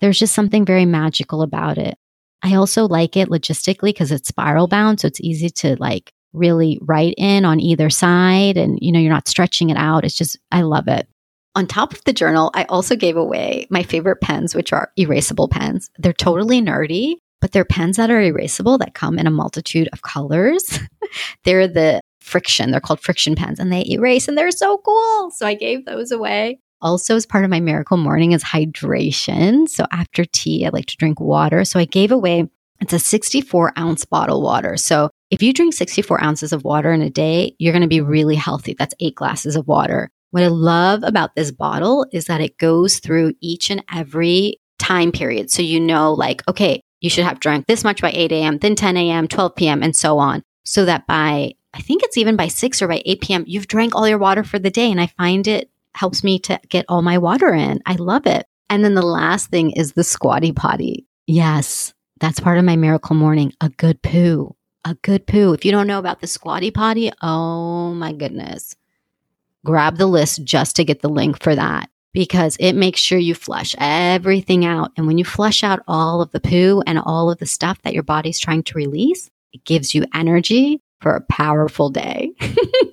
there's 0.01 0.18
just 0.18 0.35
something 0.35 0.64
very 0.64 0.85
magical 0.85 1.43
about 1.43 1.78
it. 1.78 1.97
I 2.43 2.55
also 2.57 2.87
like 2.89 3.16
it 3.16 3.28
logistically 3.28 3.91
because 3.91 4.11
it's 4.11 4.28
spiral 4.28 4.66
bound. 4.66 5.01
So 5.01 5.07
it's 5.07 5.20
easy 5.20 5.49
to 5.51 5.76
like 5.78 6.12
really 6.33 6.78
write 6.83 7.14
in 7.16 7.45
on 7.45 7.61
either 7.61 7.91
side 7.91 8.57
and, 8.57 8.78
you 8.80 8.91
know, 8.91 8.99
you're 8.99 9.12
not 9.12 9.28
stretching 9.28 9.70
it 9.70 9.76
out. 9.76 10.05
It's 10.05 10.16
just, 10.16 10.39
I 10.51 10.62
love 10.62 10.89
it. 10.89 11.07
On 11.55 11.66
top 11.66 11.93
of 11.93 12.03
the 12.05 12.12
journal, 12.12 12.51
I 12.55 12.64
also 12.64 12.97
gave 12.97 13.16
away 13.16 13.66
my 13.70 13.83
favorite 13.83 14.20
pens, 14.20 14.55
which 14.55 14.72
are 14.72 14.91
erasable 14.99 15.51
pens. 15.51 15.91
They're 15.99 16.12
totally 16.14 16.62
nerdy, 16.62 17.16
but 17.41 17.53
they're 17.53 17.64
pens 17.64 17.99
that 17.99 18.11
are 18.11 18.20
erasable 18.20 18.78
that 18.78 18.95
come 18.95 19.18
in 19.18 19.26
a 19.26 19.30
multitude 19.30 19.89
of 19.93 20.03
colors. 20.03 20.78
they're 21.45 21.68
the 21.68 22.01
friction, 22.20 22.70
they're 22.70 22.80
called 22.80 23.01
friction 23.01 23.35
pens, 23.35 23.61
and 23.61 23.70
they 23.70 23.85
erase 23.87 24.28
and 24.28 24.39
they're 24.39 24.51
so 24.51 24.78
cool. 24.78 25.30
So 25.30 25.47
I 25.47 25.55
gave 25.55 25.85
those 25.85 26.11
away. 26.11 26.61
Also, 26.83 27.16
as 27.16 27.24
part 27.24 27.45
of 27.45 27.51
my 27.51 27.61
miracle 27.61 27.97
morning 27.97 28.33
is 28.33 28.45
hydration. 28.45 29.68
So 29.68 29.87
after 29.93 30.24
tea, 30.24 30.66
I 30.66 30.70
like 30.70 30.87
to 30.87 30.97
drink 30.97 31.20
water. 31.20 31.64
So 31.64 31.78
I 31.78 31.85
gave 31.85 32.12
away 32.12 32.49
it's 32.80 32.93
a 32.93 32.99
64 32.99 33.72
ounce 33.78 34.05
bottle 34.05 34.43
water. 34.43 34.76
So 34.76 35.09
if 35.30 35.41
you 35.41 35.53
drink 35.53 35.72
64 35.72 36.22
ounces 36.22 36.53
of 36.53 36.64
water 36.64 36.93
in 36.93 37.01
a 37.01 37.09
day, 37.09 37.55
you're 37.59 37.72
going 37.72 37.83
to 37.83 37.89
be 37.89 38.01
really 38.01 38.35
healthy. 38.35 38.74
That's 38.76 38.95
eight 38.99 39.14
glasses 39.14 39.55
of 39.55 39.68
water. 39.68 40.11
What 40.33 40.43
I 40.43 40.49
love 40.49 41.05
about 41.05 41.37
this 41.37 41.53
bottle 41.53 42.07
is 42.12 42.24
that 42.24 42.41
it 42.41 42.59
goes 42.59 42.99
through 42.99 43.35
each 43.41 43.70
and 43.70 43.85
every 43.95 44.57
time 44.80 45.12
period. 45.12 45.51
So 45.51 45.62
you 45.62 45.78
know, 45.78 46.12
like, 46.12 46.43
okay, 46.49 46.83
you 47.01 47.09
should 47.09 47.24
have 47.24 47.39
drunk 47.39 47.66
this 47.66 47.85
much 47.85 48.03
by 48.03 48.11
8 48.12 48.33
a.m., 48.33 48.59
then 48.59 48.74
10 48.74 48.97
a.m., 48.97 49.28
12 49.28 49.55
p.m., 49.55 49.83
and 49.83 49.95
so 49.95 50.18
on. 50.18 50.43
So 50.64 50.85
that 50.85 51.07
by, 51.07 51.53
I 51.74 51.80
think 51.80 52.03
it's 52.03 52.16
even 52.16 52.35
by 52.35 52.49
6 52.49 52.83
or 52.83 52.89
by 52.89 53.03
8 53.05 53.20
p.m., 53.20 53.45
you've 53.47 53.68
drank 53.68 53.95
all 53.95 54.09
your 54.09 54.18
water 54.18 54.43
for 54.43 54.59
the 54.59 54.70
day. 54.70 54.91
And 54.91 55.01
I 55.01 55.07
find 55.07 55.47
it 55.47 55.70
helps 55.95 56.24
me 56.24 56.38
to 56.40 56.61
get 56.68 56.84
all 56.88 57.03
my 57.03 57.18
water 57.18 57.53
in. 57.53 57.80
I 57.86 57.95
love 57.95 58.26
it. 58.26 58.47
And 58.70 58.84
then 58.84 58.95
the 58.95 59.07
last 59.07 59.51
thing 59.51 59.72
is 59.72 59.93
the 59.93 60.05
squatty 60.05 60.53
potty. 60.53 61.07
Yes, 61.26 61.93
that's 62.20 62.40
part 62.40 62.59
of 62.59 62.64
my 62.64 62.76
miracle 62.76 63.16
morning. 63.16 63.53
A 63.61 63.68
good 63.68 64.03
poo. 64.03 64.57
A 64.84 64.95
good 65.03 65.26
poo. 65.26 65.53
If 65.53 65.64
you 65.64 65.72
don't 65.72 65.86
know 65.86 65.99
about 65.99 66.20
the 66.20 66.26
squatty 66.26 66.70
potty, 66.70 67.11
oh 67.22 67.93
my 67.95 68.12
goodness 68.12 68.74
grab 69.64 69.97
the 69.97 70.07
list 70.07 70.45
just 70.45 70.76
to 70.76 70.84
get 70.84 71.01
the 71.01 71.09
link 71.09 71.43
for 71.43 71.55
that 71.55 71.88
because 72.12 72.57
it 72.61 72.74
makes 72.74 73.01
sure 73.01 73.18
you 73.18 73.34
flush 73.34 73.74
everything 73.78 74.64
out. 74.64 74.93
And 74.97 75.07
when 75.07 75.18
you 75.18 75.24
flush 75.24 75.64
out 75.64 75.80
all 75.88 76.20
of 76.20 76.30
the 76.32 76.40
poo 76.40 76.82
and 76.86 76.99
all 76.99 77.30
of 77.30 77.38
the 77.38 77.47
stuff 77.47 77.80
that 77.82 77.95
your 77.95 78.03
body's 78.03 78.38
trying 78.38 78.62
to 78.64 78.74
release, 78.74 79.30
it 79.53 79.64
gives 79.64 79.95
you 79.95 80.05
energy 80.14 80.80
for 81.01 81.14
a 81.14 81.20
powerful 81.22 81.90
day. 81.90 82.32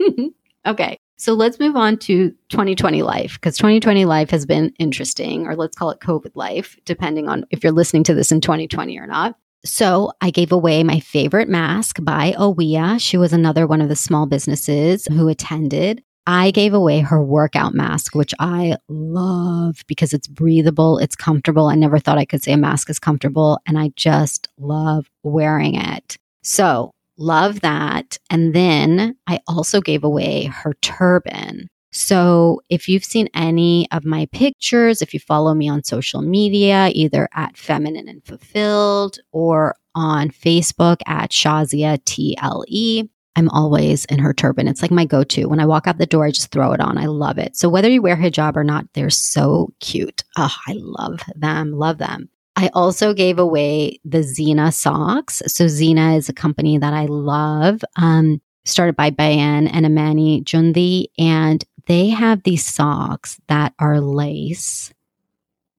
okay. 0.66 0.97
So 1.20 1.34
let's 1.34 1.60
move 1.60 1.76
on 1.76 1.98
to 1.98 2.30
2020 2.48 3.04
life 3.04 3.34
because 3.34 3.58
2020 3.58 4.06
life 4.06 4.30
has 4.30 4.46
been 4.46 4.74
interesting, 4.80 5.48
or 5.48 5.56
let's 5.58 5.76
call 5.76 5.92
it 5.92 6.00
COVID 6.00 6.32
life, 6.34 6.78
depending 6.86 7.28
on 7.28 7.46
if 7.52 7.62
you're 7.62 7.74
listening 7.74 8.06
to 8.06 8.14
this 8.14 8.32
in 8.32 8.40
2020 8.40 8.98
or 8.98 9.06
not. 9.06 9.36
So 9.66 10.14
I 10.22 10.30
gave 10.30 10.54
away 10.54 10.82
my 10.86 11.02
favorite 11.02 11.50
mask 11.50 11.98
by 12.02 12.34
Awea. 12.38 13.02
She 13.02 13.18
was 13.18 13.34
another 13.34 13.68
one 13.68 13.82
of 13.82 13.90
the 13.90 13.98
small 13.98 14.28
businesses 14.28 15.08
who 15.08 15.28
attended. 15.28 16.02
I 16.26 16.52
gave 16.52 16.74
away 16.74 17.02
her 17.02 17.22
workout 17.22 17.74
mask, 17.74 18.16
which 18.16 18.34
I 18.40 18.78
love 18.88 19.84
because 19.88 20.14
it's 20.14 20.28
breathable, 20.28 21.00
it's 21.00 21.18
comfortable. 21.18 21.68
I 21.68 21.76
never 21.76 22.00
thought 22.00 22.18
I 22.18 22.24
could 22.24 22.44
say 22.44 22.54
a 22.54 22.58
mask 22.58 22.90
is 22.90 23.00
comfortable, 23.00 23.60
and 23.68 23.78
I 23.78 23.92
just 23.98 24.48
love 24.58 25.10
wearing 25.24 25.76
it. 25.76 26.16
So, 26.44 26.92
love 27.20 27.62
that. 27.62 28.18
And 28.30 28.54
then 28.54 29.16
I 29.28 29.40
also 29.48 29.82
gave 29.82 30.04
away 30.04 30.46
her 30.46 30.74
turban. 30.82 31.70
So, 31.92 32.62
if 32.70 32.88
you've 32.88 33.04
seen 33.04 33.30
any 33.34 33.88
of 33.92 34.06
my 34.06 34.28
pictures, 34.32 35.02
if 35.02 35.12
you 35.12 35.20
follow 35.20 35.56
me 35.56 35.68
on 35.68 35.84
social 35.84 36.22
media, 36.22 36.92
either 36.94 37.28
at 37.34 37.58
Feminine 37.58 38.08
and 38.08 38.24
Fulfilled 38.24 39.18
or 39.32 39.76
on 39.96 40.30
Facebook 40.30 40.98
at 41.08 41.32
Shazia 41.32 41.98
TLE, 42.06 43.10
I'm 43.36 43.50
always 43.50 44.06
in 44.06 44.20
her 44.20 44.34
turban. 44.34 44.68
It's 44.68 44.82
like 44.82 44.92
my 44.92 45.06
go 45.06 45.24
to. 45.24 45.46
When 45.46 45.60
I 45.60 45.66
walk 45.66 45.88
out 45.88 45.98
the 45.98 46.06
door, 46.06 46.26
I 46.26 46.32
just 46.32 46.52
throw 46.52 46.74
it 46.74 46.82
on. 46.82 46.98
I 46.98 47.06
love 47.06 47.38
it. 47.38 47.56
So 47.56 47.70
whether 47.70 47.90
you 47.90 48.02
wear 48.02 48.18
hijab 48.18 48.56
or 48.56 48.64
not, 48.64 48.86
they're 48.94 49.10
so 49.10 49.70
cute. 49.80 50.24
Oh, 50.38 50.54
I 50.68 50.74
love 50.76 51.22
them. 51.36 51.72
Love 51.72 51.98
them. 51.98 52.30
I 52.60 52.70
also 52.74 53.14
gave 53.14 53.39
away 53.39 54.01
the 54.03 54.22
Zina 54.22 54.74
socks. 54.74 55.41
So 55.47 55.70
Zina 55.70 56.16
is 56.16 56.28
a 56.28 56.34
company 56.34 56.78
that 56.78 56.93
I 56.93 57.05
love. 57.05 57.82
Um, 57.95 58.41
started 58.66 58.97
by 58.97 59.12
Bayan 59.12 59.68
and 59.68 59.86
Amani 59.86 60.41
Jundi, 60.41 61.05
and 61.18 61.64
they 61.88 62.10
have 62.10 62.43
these 62.43 62.66
socks 62.66 63.39
that 63.47 63.74
are 63.80 64.01
lace 64.01 64.93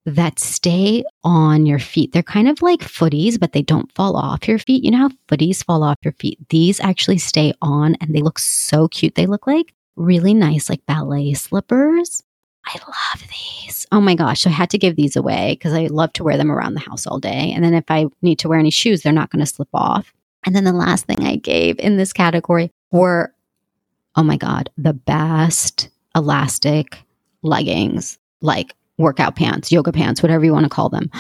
that 0.07 0.39
stay 0.39 1.05
on 1.23 1.67
your 1.67 1.79
feet. 1.79 2.13
They're 2.13 2.23
kind 2.23 2.49
of 2.49 2.63
like 2.63 2.81
footies, 2.81 3.39
but 3.39 3.53
they 3.53 3.63
don't 3.63 3.93
fall 3.93 4.17
off 4.17 4.49
your 4.49 4.59
feet. 4.59 4.83
You 4.83 4.91
know 4.91 4.99
how 4.99 5.11
footies 5.29 5.63
fall 5.63 5.83
off 5.83 5.99
your 6.03 6.15
feet? 6.15 6.39
These 6.49 6.81
actually 6.81 7.19
stay 7.19 7.53
on 7.61 7.95
and 8.01 8.15
they 8.15 8.23
look 8.23 8.39
so 8.39 8.89
cute. 8.89 9.17
They 9.17 9.27
look 9.27 9.47
like 9.47 9.75
really 9.97 10.33
nice, 10.33 10.71
like 10.71 10.85
ballet 10.87 11.35
slippers. 11.35 12.23
I 12.73 12.79
love 12.87 13.29
these. 13.29 13.87
Oh 13.91 14.01
my 14.01 14.15
gosh. 14.15 14.47
I 14.47 14.51
had 14.51 14.71
to 14.71 14.79
give 14.79 14.95
these 14.95 15.17
away 15.17 15.53
because 15.53 15.73
I 15.73 15.87
love 15.87 16.13
to 16.15 16.25
wear 16.25 16.37
them 16.37 16.53
around 16.53 16.75
the 16.75 16.81
house 16.81 17.07
all 17.07 17.19
day. 17.19 17.53
And 17.53 17.65
then 17.65 17.75
if 17.75 17.85
I 17.89 18.07
need 18.23 18.39
to 18.41 18.49
wear 18.49 18.59
any 18.59 18.71
shoes, 18.71 19.03
they're 19.03 19.13
not 19.13 19.31
going 19.31 19.45
to 19.45 19.51
slip 19.51 19.69
off. 19.75 20.13
And 20.45 20.55
then 20.55 20.65
the 20.65 20.73
last 20.73 21.07
thing 21.07 21.25
I 21.25 21.37
gave 21.37 21.79
in 21.81 21.97
this 21.97 22.13
category 22.13 22.71
were, 22.93 23.35
oh 24.15 24.23
my 24.23 24.37
God, 24.37 24.71
the 24.79 24.93
best 24.93 25.89
elastic 26.15 27.03
leggings. 27.43 28.19
Like 28.41 28.75
workout 28.99 29.35
pants, 29.37 29.73
yoga 29.73 29.93
pants, 29.93 30.23
whatever 30.23 30.45
you 30.45 30.53
want 30.53 30.65
to 30.65 30.71
call 30.71 30.89
them. 30.89 31.11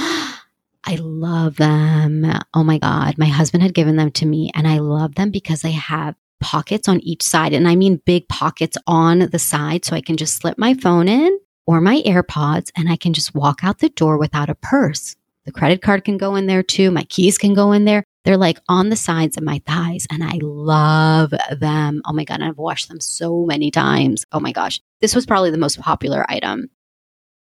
I 0.85 0.97
love 0.99 1.57
them. 1.57 2.25
Oh 2.55 2.65
my 2.65 2.79
God. 2.79 3.19
My 3.19 3.27
husband 3.27 3.63
had 3.63 3.75
given 3.75 3.97
them 3.97 4.11
to 4.13 4.27
me 4.27 4.51
and 4.55 4.67
I 4.67 4.79
love 4.79 5.17
them 5.17 5.31
because 5.31 5.63
they 5.63 5.73
have 5.73 6.15
pockets 6.41 6.89
on 6.89 7.01
each 7.01 7.23
side. 7.23 7.53
And 7.53 7.69
I 7.69 7.77
mean 7.77 8.03
big 8.05 8.29
pockets 8.29 8.77
on 8.87 9.21
the 9.31 9.39
side. 9.39 9.85
So 9.85 9.95
I 9.95 10.01
can 10.01 10.17
just 10.17 10.37
slip 10.37 10.59
my 10.59 10.75
phone 10.75 11.09
in 11.09 11.39
or 11.67 11.81
my 11.81 12.03
AirPods 12.03 12.71
and 12.77 12.89
I 12.89 12.97
can 12.97 13.13
just 13.13 13.35
walk 13.35 13.61
out 13.63 13.79
the 13.79 13.91
door 13.91 14.19
without 14.19 14.51
a 14.51 14.55
purse. 14.57 15.17
The 15.45 15.53
credit 15.53 15.83
card 15.83 16.05
can 16.05 16.19
go 16.19 16.35
in 16.35 16.47
there 16.47 16.63
too. 16.63 16.91
My 16.91 17.05
keys 17.05 17.39
can 17.39 17.55
go 17.55 17.73
in 17.73 17.85
there. 17.85 18.05
They're 18.25 18.37
like 18.37 18.59
on 18.69 18.91
the 18.91 18.97
sides 18.97 19.37
of 19.37 19.43
my 19.43 19.63
thighs 19.67 20.07
and 20.11 20.23
I 20.23 20.39
love 20.43 21.33
them. 21.59 22.03
Oh 22.05 22.13
my 22.13 22.25
God. 22.25 22.43
I've 22.43 22.59
washed 22.59 22.89
them 22.89 23.01
so 23.01 23.47
many 23.47 23.71
times. 23.71 24.27
Oh 24.33 24.41
my 24.41 24.53
gosh. 24.53 24.81
This 25.01 25.15
was 25.15 25.27
probably 25.27 25.51
the 25.51 25.59
most 25.59 25.81
popular 25.81 26.25
item. 26.29 26.69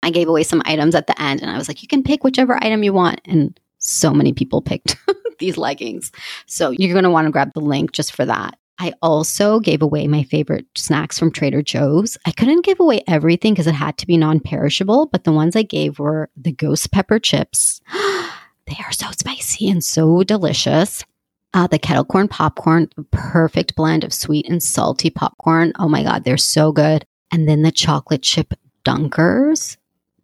I 0.03 0.11
gave 0.11 0.29
away 0.29 0.43
some 0.43 0.63
items 0.65 0.95
at 0.95 1.07
the 1.07 1.21
end 1.21 1.41
and 1.41 1.51
I 1.51 1.57
was 1.57 1.69
like, 1.69 1.83
you 1.83 1.89
can 1.89 2.03
pick 2.03 2.23
whichever 2.23 2.63
item 2.63 2.83
you 2.83 2.93
want. 2.93 3.21
And 3.25 3.59
so 3.79 4.13
many 4.13 4.33
people 4.33 4.61
picked 4.61 4.97
these 5.39 5.57
leggings. 5.57 6.13
So 6.47 6.71
you're 6.71 6.93
going 6.93 7.05
to 7.05 7.11
want 7.11 7.27
to 7.27 7.33
grab 7.33 7.53
the 7.55 7.61
link 7.61 7.93
just 7.93 8.15
for 8.15 8.25
that. 8.27 8.59
I 8.81 8.93
also 9.03 9.59
gave 9.59 9.83
away 9.83 10.07
my 10.07 10.23
favorite 10.23 10.67
snacks 10.77 11.19
from 11.19 11.33
Trader 11.33 11.63
Joe's. 11.63 12.17
I 12.27 12.31
couldn't 12.31 12.65
give 12.65 12.79
away 12.79 13.03
everything 13.09 13.53
because 13.53 13.67
it 13.67 13.75
had 13.75 13.99
to 13.99 14.07
be 14.07 14.17
non 14.17 14.39
perishable, 14.39 15.07
but 15.07 15.25
the 15.25 15.33
ones 15.33 15.57
I 15.57 15.63
gave 15.63 15.99
were 15.99 16.31
the 16.37 16.53
ghost 16.53 16.93
pepper 16.93 17.19
chips. 17.19 17.81
they 17.93 18.77
are 18.85 18.93
so 18.93 19.11
spicy 19.11 19.69
and 19.69 19.83
so 19.83 20.23
delicious. 20.23 21.05
Uh, 21.55 21.67
the 21.67 21.79
kettle 21.79 22.05
corn 22.05 22.29
popcorn, 22.29 22.89
perfect 23.11 23.75
blend 23.75 24.05
of 24.05 24.13
sweet 24.13 24.49
and 24.49 24.63
salty 24.63 25.11
popcorn. 25.11 25.73
Oh 25.79 25.89
my 25.89 26.05
God, 26.05 26.23
they're 26.23 26.37
so 26.37 26.71
good. 26.71 27.05
And 27.33 27.49
then 27.49 27.63
the 27.63 27.73
chocolate 27.73 28.23
chip 28.23 28.55
dunkers. 28.85 29.77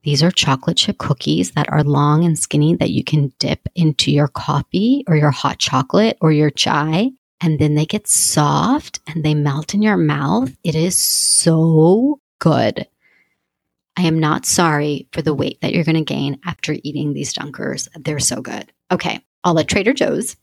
These 0.04 0.22
are 0.22 0.30
chocolate 0.30 0.76
chip 0.76 0.98
cookies 0.98 1.52
that 1.52 1.68
are 1.72 1.82
long 1.82 2.24
and 2.24 2.38
skinny 2.38 2.76
that 2.76 2.90
you 2.90 3.02
can 3.02 3.32
dip 3.38 3.68
into 3.74 4.12
your 4.12 4.28
coffee 4.28 5.02
or 5.08 5.16
your 5.16 5.30
hot 5.30 5.58
chocolate 5.58 6.18
or 6.20 6.30
your 6.30 6.50
chai 6.50 7.10
and 7.44 7.58
then 7.58 7.74
they 7.74 7.84
get 7.84 8.08
soft 8.08 9.00
and 9.06 9.22
they 9.22 9.34
melt 9.34 9.74
in 9.74 9.82
your 9.82 9.98
mouth. 9.98 10.50
It 10.64 10.74
is 10.74 10.96
so 10.96 12.18
good. 12.38 12.88
I 13.98 14.02
am 14.02 14.18
not 14.18 14.46
sorry 14.46 15.08
for 15.12 15.20
the 15.20 15.34
weight 15.34 15.60
that 15.60 15.74
you're 15.74 15.84
going 15.84 16.02
to 16.02 16.14
gain 16.14 16.40
after 16.46 16.74
eating 16.82 17.12
these 17.12 17.34
dunkers. 17.34 17.86
They're 18.02 18.18
so 18.18 18.40
good. 18.40 18.72
Okay, 18.90 19.20
all 19.44 19.58
at 19.58 19.68
Trader 19.68 19.92
Joe's. 19.92 20.36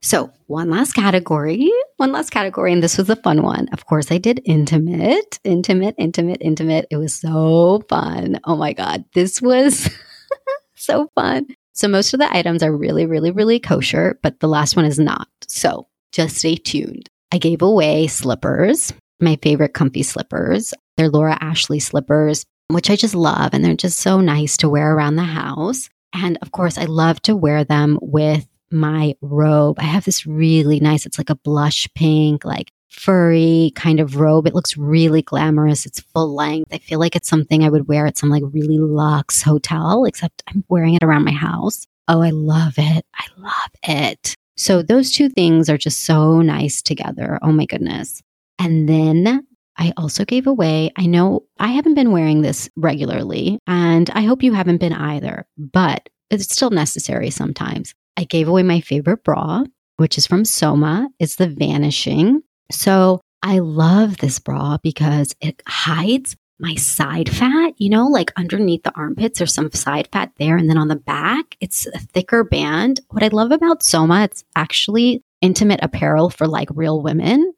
So, 0.00 0.32
one 0.46 0.70
last 0.70 0.94
category, 0.94 1.70
one 1.98 2.12
last 2.12 2.30
category, 2.30 2.72
and 2.72 2.82
this 2.82 2.96
was 2.96 3.10
a 3.10 3.16
fun 3.16 3.42
one. 3.42 3.68
Of 3.74 3.84
course, 3.84 4.10
I 4.10 4.16
did 4.16 4.40
intimate, 4.46 5.38
intimate, 5.44 5.94
intimate, 5.98 6.38
intimate. 6.40 6.86
It 6.90 6.96
was 6.96 7.14
so 7.14 7.84
fun. 7.90 8.40
Oh 8.44 8.56
my 8.56 8.72
God, 8.72 9.04
this 9.12 9.42
was 9.42 9.90
so 10.76 11.10
fun. 11.14 11.46
So, 11.74 11.88
most 11.88 12.14
of 12.14 12.20
the 12.20 12.34
items 12.34 12.62
are 12.62 12.74
really, 12.74 13.04
really, 13.04 13.30
really 13.30 13.60
kosher, 13.60 14.18
but 14.22 14.40
the 14.40 14.48
last 14.48 14.76
one 14.76 14.86
is 14.86 14.98
not. 14.98 15.28
So, 15.46 15.86
just 16.12 16.36
stay 16.36 16.56
tuned. 16.56 17.08
I 17.32 17.38
gave 17.38 17.62
away 17.62 18.06
slippers, 18.06 18.92
my 19.20 19.36
favorite 19.42 19.74
comfy 19.74 20.02
slippers. 20.02 20.74
They're 20.96 21.08
Laura 21.08 21.38
Ashley 21.40 21.80
slippers, 21.80 22.44
which 22.68 22.90
I 22.90 22.96
just 22.96 23.14
love. 23.14 23.50
And 23.52 23.64
they're 23.64 23.74
just 23.74 23.98
so 23.98 24.20
nice 24.20 24.56
to 24.58 24.68
wear 24.68 24.94
around 24.94 25.16
the 25.16 25.24
house. 25.24 25.88
And 26.14 26.38
of 26.42 26.52
course, 26.52 26.76
I 26.76 26.84
love 26.84 27.20
to 27.22 27.34
wear 27.34 27.64
them 27.64 27.98
with 28.02 28.46
my 28.70 29.14
robe. 29.22 29.78
I 29.78 29.84
have 29.84 30.04
this 30.04 30.26
really 30.26 30.80
nice, 30.80 31.06
it's 31.06 31.18
like 31.18 31.30
a 31.30 31.34
blush 31.34 31.88
pink, 31.94 32.44
like 32.44 32.70
furry 32.90 33.72
kind 33.74 34.00
of 34.00 34.16
robe. 34.16 34.46
It 34.46 34.54
looks 34.54 34.76
really 34.76 35.22
glamorous. 35.22 35.86
It's 35.86 36.00
full 36.00 36.34
length. 36.34 36.72
I 36.72 36.78
feel 36.78 36.98
like 36.98 37.16
it's 37.16 37.28
something 37.28 37.64
I 37.64 37.70
would 37.70 37.88
wear 37.88 38.06
at 38.06 38.18
some 38.18 38.28
like 38.28 38.42
really 38.52 38.78
luxe 38.78 39.42
hotel, 39.42 40.04
except 40.04 40.42
I'm 40.48 40.64
wearing 40.68 40.94
it 40.94 41.02
around 41.02 41.24
my 41.24 41.32
house. 41.32 41.86
Oh, 42.08 42.20
I 42.20 42.30
love 42.30 42.74
it. 42.76 43.06
I 43.14 43.26
love 43.38 43.70
it. 43.82 44.36
So 44.56 44.82
those 44.82 45.10
two 45.10 45.28
things 45.28 45.68
are 45.68 45.78
just 45.78 46.04
so 46.04 46.40
nice 46.40 46.82
together. 46.82 47.38
Oh 47.42 47.52
my 47.52 47.66
goodness. 47.66 48.22
And 48.58 48.88
then 48.88 49.46
I 49.78 49.92
also 49.96 50.24
gave 50.24 50.46
away, 50.46 50.92
I 50.96 51.06
know 51.06 51.44
I 51.58 51.68
haven't 51.68 51.94
been 51.94 52.12
wearing 52.12 52.42
this 52.42 52.68
regularly, 52.76 53.58
and 53.66 54.10
I 54.10 54.22
hope 54.22 54.42
you 54.42 54.52
haven't 54.52 54.78
been 54.78 54.92
either, 54.92 55.46
but 55.56 56.08
it's 56.30 56.52
still 56.52 56.70
necessary 56.70 57.30
sometimes. 57.30 57.94
I 58.16 58.24
gave 58.24 58.48
away 58.48 58.62
my 58.62 58.80
favorite 58.80 59.24
bra, 59.24 59.64
which 59.96 60.18
is 60.18 60.26
from 60.26 60.44
Soma. 60.44 61.08
It's 61.18 61.36
the 61.36 61.48
Vanishing. 61.48 62.42
So 62.70 63.20
I 63.42 63.58
love 63.58 64.18
this 64.18 64.38
bra 64.38 64.78
because 64.82 65.34
it 65.40 65.62
hides 65.66 66.36
my 66.62 66.76
side 66.76 67.28
fat, 67.28 67.74
you 67.76 67.90
know, 67.90 68.06
like 68.06 68.32
underneath 68.36 68.84
the 68.84 68.94
armpits, 68.94 69.38
there's 69.38 69.52
some 69.52 69.70
side 69.72 70.08
fat 70.12 70.30
there. 70.38 70.56
And 70.56 70.70
then 70.70 70.78
on 70.78 70.88
the 70.88 70.96
back, 70.96 71.56
it's 71.60 71.86
a 71.88 71.98
thicker 71.98 72.44
band. 72.44 73.00
What 73.10 73.24
I 73.24 73.28
love 73.28 73.50
about 73.50 73.82
Soma, 73.82 74.22
it's 74.22 74.44
actually 74.54 75.22
intimate 75.40 75.80
apparel 75.82 76.30
for 76.30 76.46
like 76.46 76.68
real 76.72 77.02
women. 77.02 77.52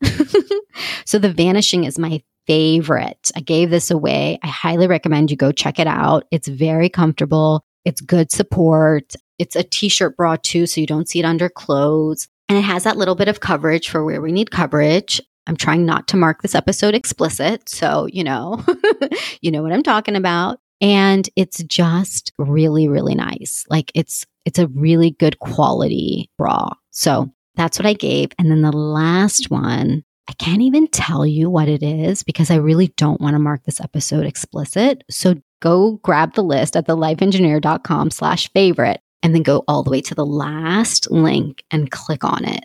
so 1.04 1.18
the 1.18 1.32
vanishing 1.32 1.84
is 1.84 1.98
my 1.98 2.22
favorite. 2.46 3.30
I 3.36 3.40
gave 3.40 3.70
this 3.70 3.90
away. 3.90 4.38
I 4.42 4.48
highly 4.48 4.86
recommend 4.86 5.30
you 5.30 5.36
go 5.36 5.52
check 5.52 5.78
it 5.78 5.86
out. 5.86 6.24
It's 6.30 6.48
very 6.48 6.88
comfortable. 6.88 7.62
It's 7.84 8.00
good 8.00 8.30
support. 8.30 9.14
It's 9.38 9.56
a 9.56 9.62
t-shirt 9.62 10.16
bra 10.16 10.36
too, 10.42 10.66
so 10.66 10.80
you 10.80 10.86
don't 10.86 11.08
see 11.08 11.20
it 11.20 11.24
under 11.24 11.48
clothes. 11.48 12.26
And 12.48 12.58
it 12.58 12.62
has 12.62 12.84
that 12.84 12.96
little 12.96 13.14
bit 13.14 13.28
of 13.28 13.40
coverage 13.40 13.88
for 13.88 14.04
where 14.04 14.20
we 14.20 14.32
need 14.32 14.50
coverage. 14.50 15.20
I'm 15.46 15.56
trying 15.56 15.84
not 15.84 16.08
to 16.08 16.16
mark 16.16 16.42
this 16.42 16.54
episode 16.54 16.94
explicit. 16.94 17.68
So, 17.68 18.06
you 18.06 18.24
know, 18.24 18.64
you 19.40 19.50
know 19.50 19.62
what 19.62 19.72
I'm 19.72 19.82
talking 19.82 20.16
about. 20.16 20.58
And 20.80 21.28
it's 21.36 21.62
just 21.64 22.32
really, 22.38 22.88
really 22.88 23.14
nice. 23.14 23.64
Like 23.68 23.92
it's, 23.94 24.26
it's 24.44 24.58
a 24.58 24.68
really 24.68 25.10
good 25.10 25.38
quality 25.38 26.30
bra. 26.36 26.70
So 26.90 27.30
that's 27.54 27.78
what 27.78 27.86
I 27.86 27.92
gave. 27.92 28.30
And 28.38 28.50
then 28.50 28.62
the 28.62 28.72
last 28.72 29.50
one, 29.50 30.04
I 30.28 30.32
can't 30.34 30.62
even 30.62 30.88
tell 30.88 31.26
you 31.26 31.50
what 31.50 31.68
it 31.68 31.82
is 31.82 32.22
because 32.22 32.50
I 32.50 32.56
really 32.56 32.88
don't 32.96 33.20
want 33.20 33.34
to 33.34 33.38
mark 33.38 33.64
this 33.64 33.80
episode 33.80 34.26
explicit. 34.26 35.04
So 35.10 35.36
go 35.60 36.00
grab 36.02 36.34
the 36.34 36.42
list 36.42 36.76
at 36.76 36.86
thelifeengineer.com 36.86 38.10
slash 38.10 38.50
favorite 38.52 39.00
and 39.22 39.34
then 39.34 39.42
go 39.42 39.64
all 39.68 39.82
the 39.82 39.90
way 39.90 40.00
to 40.02 40.14
the 40.14 40.26
last 40.26 41.10
link 41.10 41.62
and 41.70 41.90
click 41.90 42.24
on 42.24 42.44
it. 42.44 42.64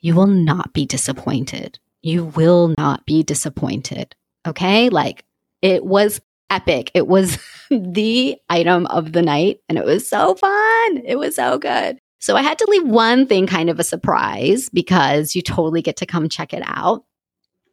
You 0.00 0.14
will 0.14 0.26
not 0.26 0.72
be 0.72 0.86
disappointed 0.86 1.78
you 2.06 2.24
will 2.24 2.72
not 2.78 3.04
be 3.04 3.24
disappointed. 3.24 4.14
Okay. 4.46 4.88
Like 4.90 5.24
it 5.60 5.84
was 5.84 6.20
epic. 6.50 6.92
It 6.94 7.08
was 7.08 7.38
the 7.70 8.36
item 8.48 8.86
of 8.86 9.12
the 9.12 9.22
night 9.22 9.58
and 9.68 9.76
it 9.76 9.84
was 9.84 10.08
so 10.08 10.36
fun. 10.36 11.02
It 11.04 11.18
was 11.18 11.34
so 11.34 11.58
good. 11.58 11.98
So 12.20 12.36
I 12.36 12.42
had 12.42 12.58
to 12.58 12.66
leave 12.68 12.86
one 12.86 13.26
thing 13.26 13.46
kind 13.46 13.68
of 13.68 13.80
a 13.80 13.84
surprise 13.84 14.68
because 14.70 15.34
you 15.34 15.42
totally 15.42 15.82
get 15.82 15.96
to 15.96 16.06
come 16.06 16.28
check 16.28 16.52
it 16.52 16.62
out. 16.64 17.04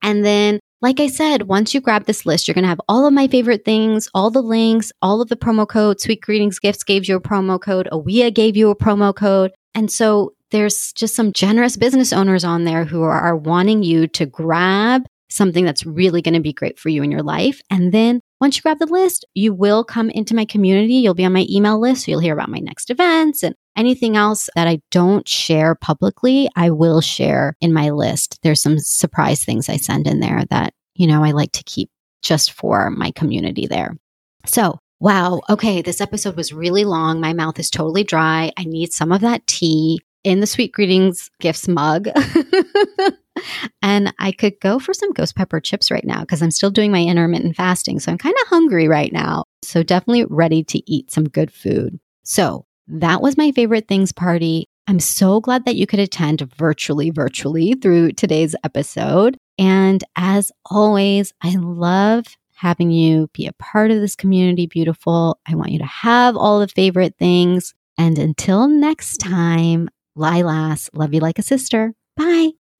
And 0.01 0.25
then, 0.25 0.59
like 0.81 0.99
I 0.99 1.07
said, 1.07 1.43
once 1.43 1.73
you 1.73 1.79
grab 1.79 2.05
this 2.05 2.25
list, 2.25 2.47
you're 2.47 2.53
going 2.53 2.63
to 2.63 2.69
have 2.69 2.81
all 2.89 3.07
of 3.07 3.13
my 3.13 3.27
favorite 3.27 3.63
things, 3.63 4.09
all 4.13 4.31
the 4.31 4.41
links, 4.41 4.91
all 5.01 5.21
of 5.21 5.29
the 5.29 5.37
promo 5.37 5.67
codes. 5.67 6.03
Sweet 6.03 6.21
Greetings 6.21 6.59
Gifts 6.59 6.83
gave 6.83 7.07
you 7.07 7.15
a 7.15 7.21
promo 7.21 7.61
code. 7.61 7.87
Awea 7.91 8.33
gave 8.33 8.57
you 8.57 8.69
a 8.69 8.75
promo 8.75 9.15
code. 9.15 9.53
And 9.73 9.89
so 9.89 10.33
there's 10.53 10.93
just 10.93 11.15
some 11.15 11.33
generous 11.33 11.75
business 11.75 12.13
owners 12.13 12.43
on 12.43 12.63
there 12.63 12.85
who 12.85 13.01
are, 13.01 13.19
are 13.19 13.35
wanting 13.35 13.83
you 13.83 14.07
to 14.07 14.25
grab 14.25 15.01
something 15.29 15.65
that's 15.65 15.83
really 15.83 16.21
going 16.21 16.35
to 16.35 16.39
be 16.39 16.53
great 16.53 16.77
for 16.77 16.89
you 16.89 17.01
in 17.01 17.09
your 17.09 17.23
life. 17.23 17.59
And 17.71 17.91
then 17.91 18.21
once 18.39 18.55
you 18.55 18.61
grab 18.61 18.77
the 18.77 18.85
list, 18.85 19.25
you 19.33 19.51
will 19.51 19.83
come 19.83 20.11
into 20.11 20.35
my 20.35 20.45
community. 20.45 20.93
You'll 20.93 21.15
be 21.15 21.25
on 21.25 21.33
my 21.33 21.47
email 21.49 21.79
list. 21.79 22.05
So 22.05 22.11
you'll 22.11 22.19
hear 22.19 22.35
about 22.35 22.51
my 22.51 22.59
next 22.59 22.91
events 22.91 23.41
and 23.41 23.55
anything 23.75 24.15
else 24.15 24.47
that 24.55 24.67
I 24.67 24.79
don't 24.91 25.27
share 25.27 25.73
publicly, 25.73 26.49
I 26.55 26.69
will 26.69 27.01
share 27.01 27.57
in 27.59 27.73
my 27.73 27.89
list. 27.89 28.37
There's 28.43 28.61
some 28.61 28.77
surprise 28.77 29.43
things 29.43 29.69
I 29.69 29.77
send 29.77 30.05
in 30.05 30.19
there 30.19 30.43
that, 30.51 30.73
you 30.93 31.07
know, 31.07 31.23
I 31.23 31.31
like 31.31 31.51
to 31.53 31.63
keep 31.63 31.89
just 32.21 32.51
for 32.51 32.91
my 32.91 33.11
community 33.11 33.65
there. 33.65 33.97
So 34.45 34.77
Wow. 34.99 35.41
Okay. 35.49 35.81
This 35.81 35.99
episode 35.99 36.37
was 36.37 36.53
really 36.53 36.85
long. 36.85 37.19
My 37.19 37.33
mouth 37.33 37.59
is 37.59 37.69
totally 37.69 38.05
dry. 38.05 38.53
I 38.55 38.63
need 38.63 38.93
some 38.93 39.11
of 39.11 39.19
that 39.19 39.45
tea 39.47 39.99
in 40.23 40.39
the 40.39 40.47
Sweet 40.47 40.71
Greetings 40.71 41.29
gifts 41.39 41.67
mug. 41.67 42.07
and 43.81 44.13
I 44.19 44.31
could 44.31 44.59
go 44.61 44.79
for 44.79 44.93
some 44.93 45.11
ghost 45.11 45.35
pepper 45.35 45.59
chips 45.59 45.91
right 45.91 46.05
now 46.05 46.21
because 46.21 46.41
I'm 46.41 46.51
still 46.51 46.71
doing 46.71 46.91
my 46.91 47.03
intermittent 47.03 47.55
fasting. 47.55 47.99
So 47.99 48.11
I'm 48.11 48.17
kind 48.17 48.35
of 48.41 48.47
hungry 48.47 48.87
right 48.87 49.11
now. 49.11 49.45
So 49.61 49.83
definitely 49.83 50.25
ready 50.29 50.63
to 50.65 50.91
eat 50.91 51.11
some 51.11 51.27
good 51.27 51.51
food. 51.51 51.99
So 52.23 52.65
that 52.87 53.21
was 53.21 53.37
my 53.37 53.51
favorite 53.51 53.87
things 53.87 54.11
party. 54.11 54.67
I'm 54.87 54.99
so 54.99 55.39
glad 55.39 55.65
that 55.65 55.75
you 55.75 55.87
could 55.87 55.99
attend 55.99 56.41
virtually, 56.55 57.09
virtually 57.09 57.73
through 57.73 58.13
today's 58.13 58.55
episode. 58.63 59.37
And 59.57 60.03
as 60.17 60.51
always, 60.65 61.33
I 61.41 61.55
love 61.55 62.25
having 62.55 62.91
you 62.91 63.29
be 63.33 63.45
a 63.47 63.53
part 63.53 63.91
of 63.91 63.99
this 63.99 64.15
community, 64.15 64.67
beautiful. 64.67 65.39
I 65.47 65.55
want 65.55 65.71
you 65.71 65.79
to 65.79 65.85
have 65.85 66.35
all 66.35 66.59
the 66.59 66.67
favorite 66.67 67.15
things. 67.17 67.73
And 67.97 68.17
until 68.17 68.67
next 68.67 69.17
time, 69.17 69.89
Lilas, 70.15 70.89
love 70.93 71.13
you 71.13 71.19
like 71.19 71.39
a 71.39 71.43
sister. 71.43 71.93
Bye. 72.15 72.51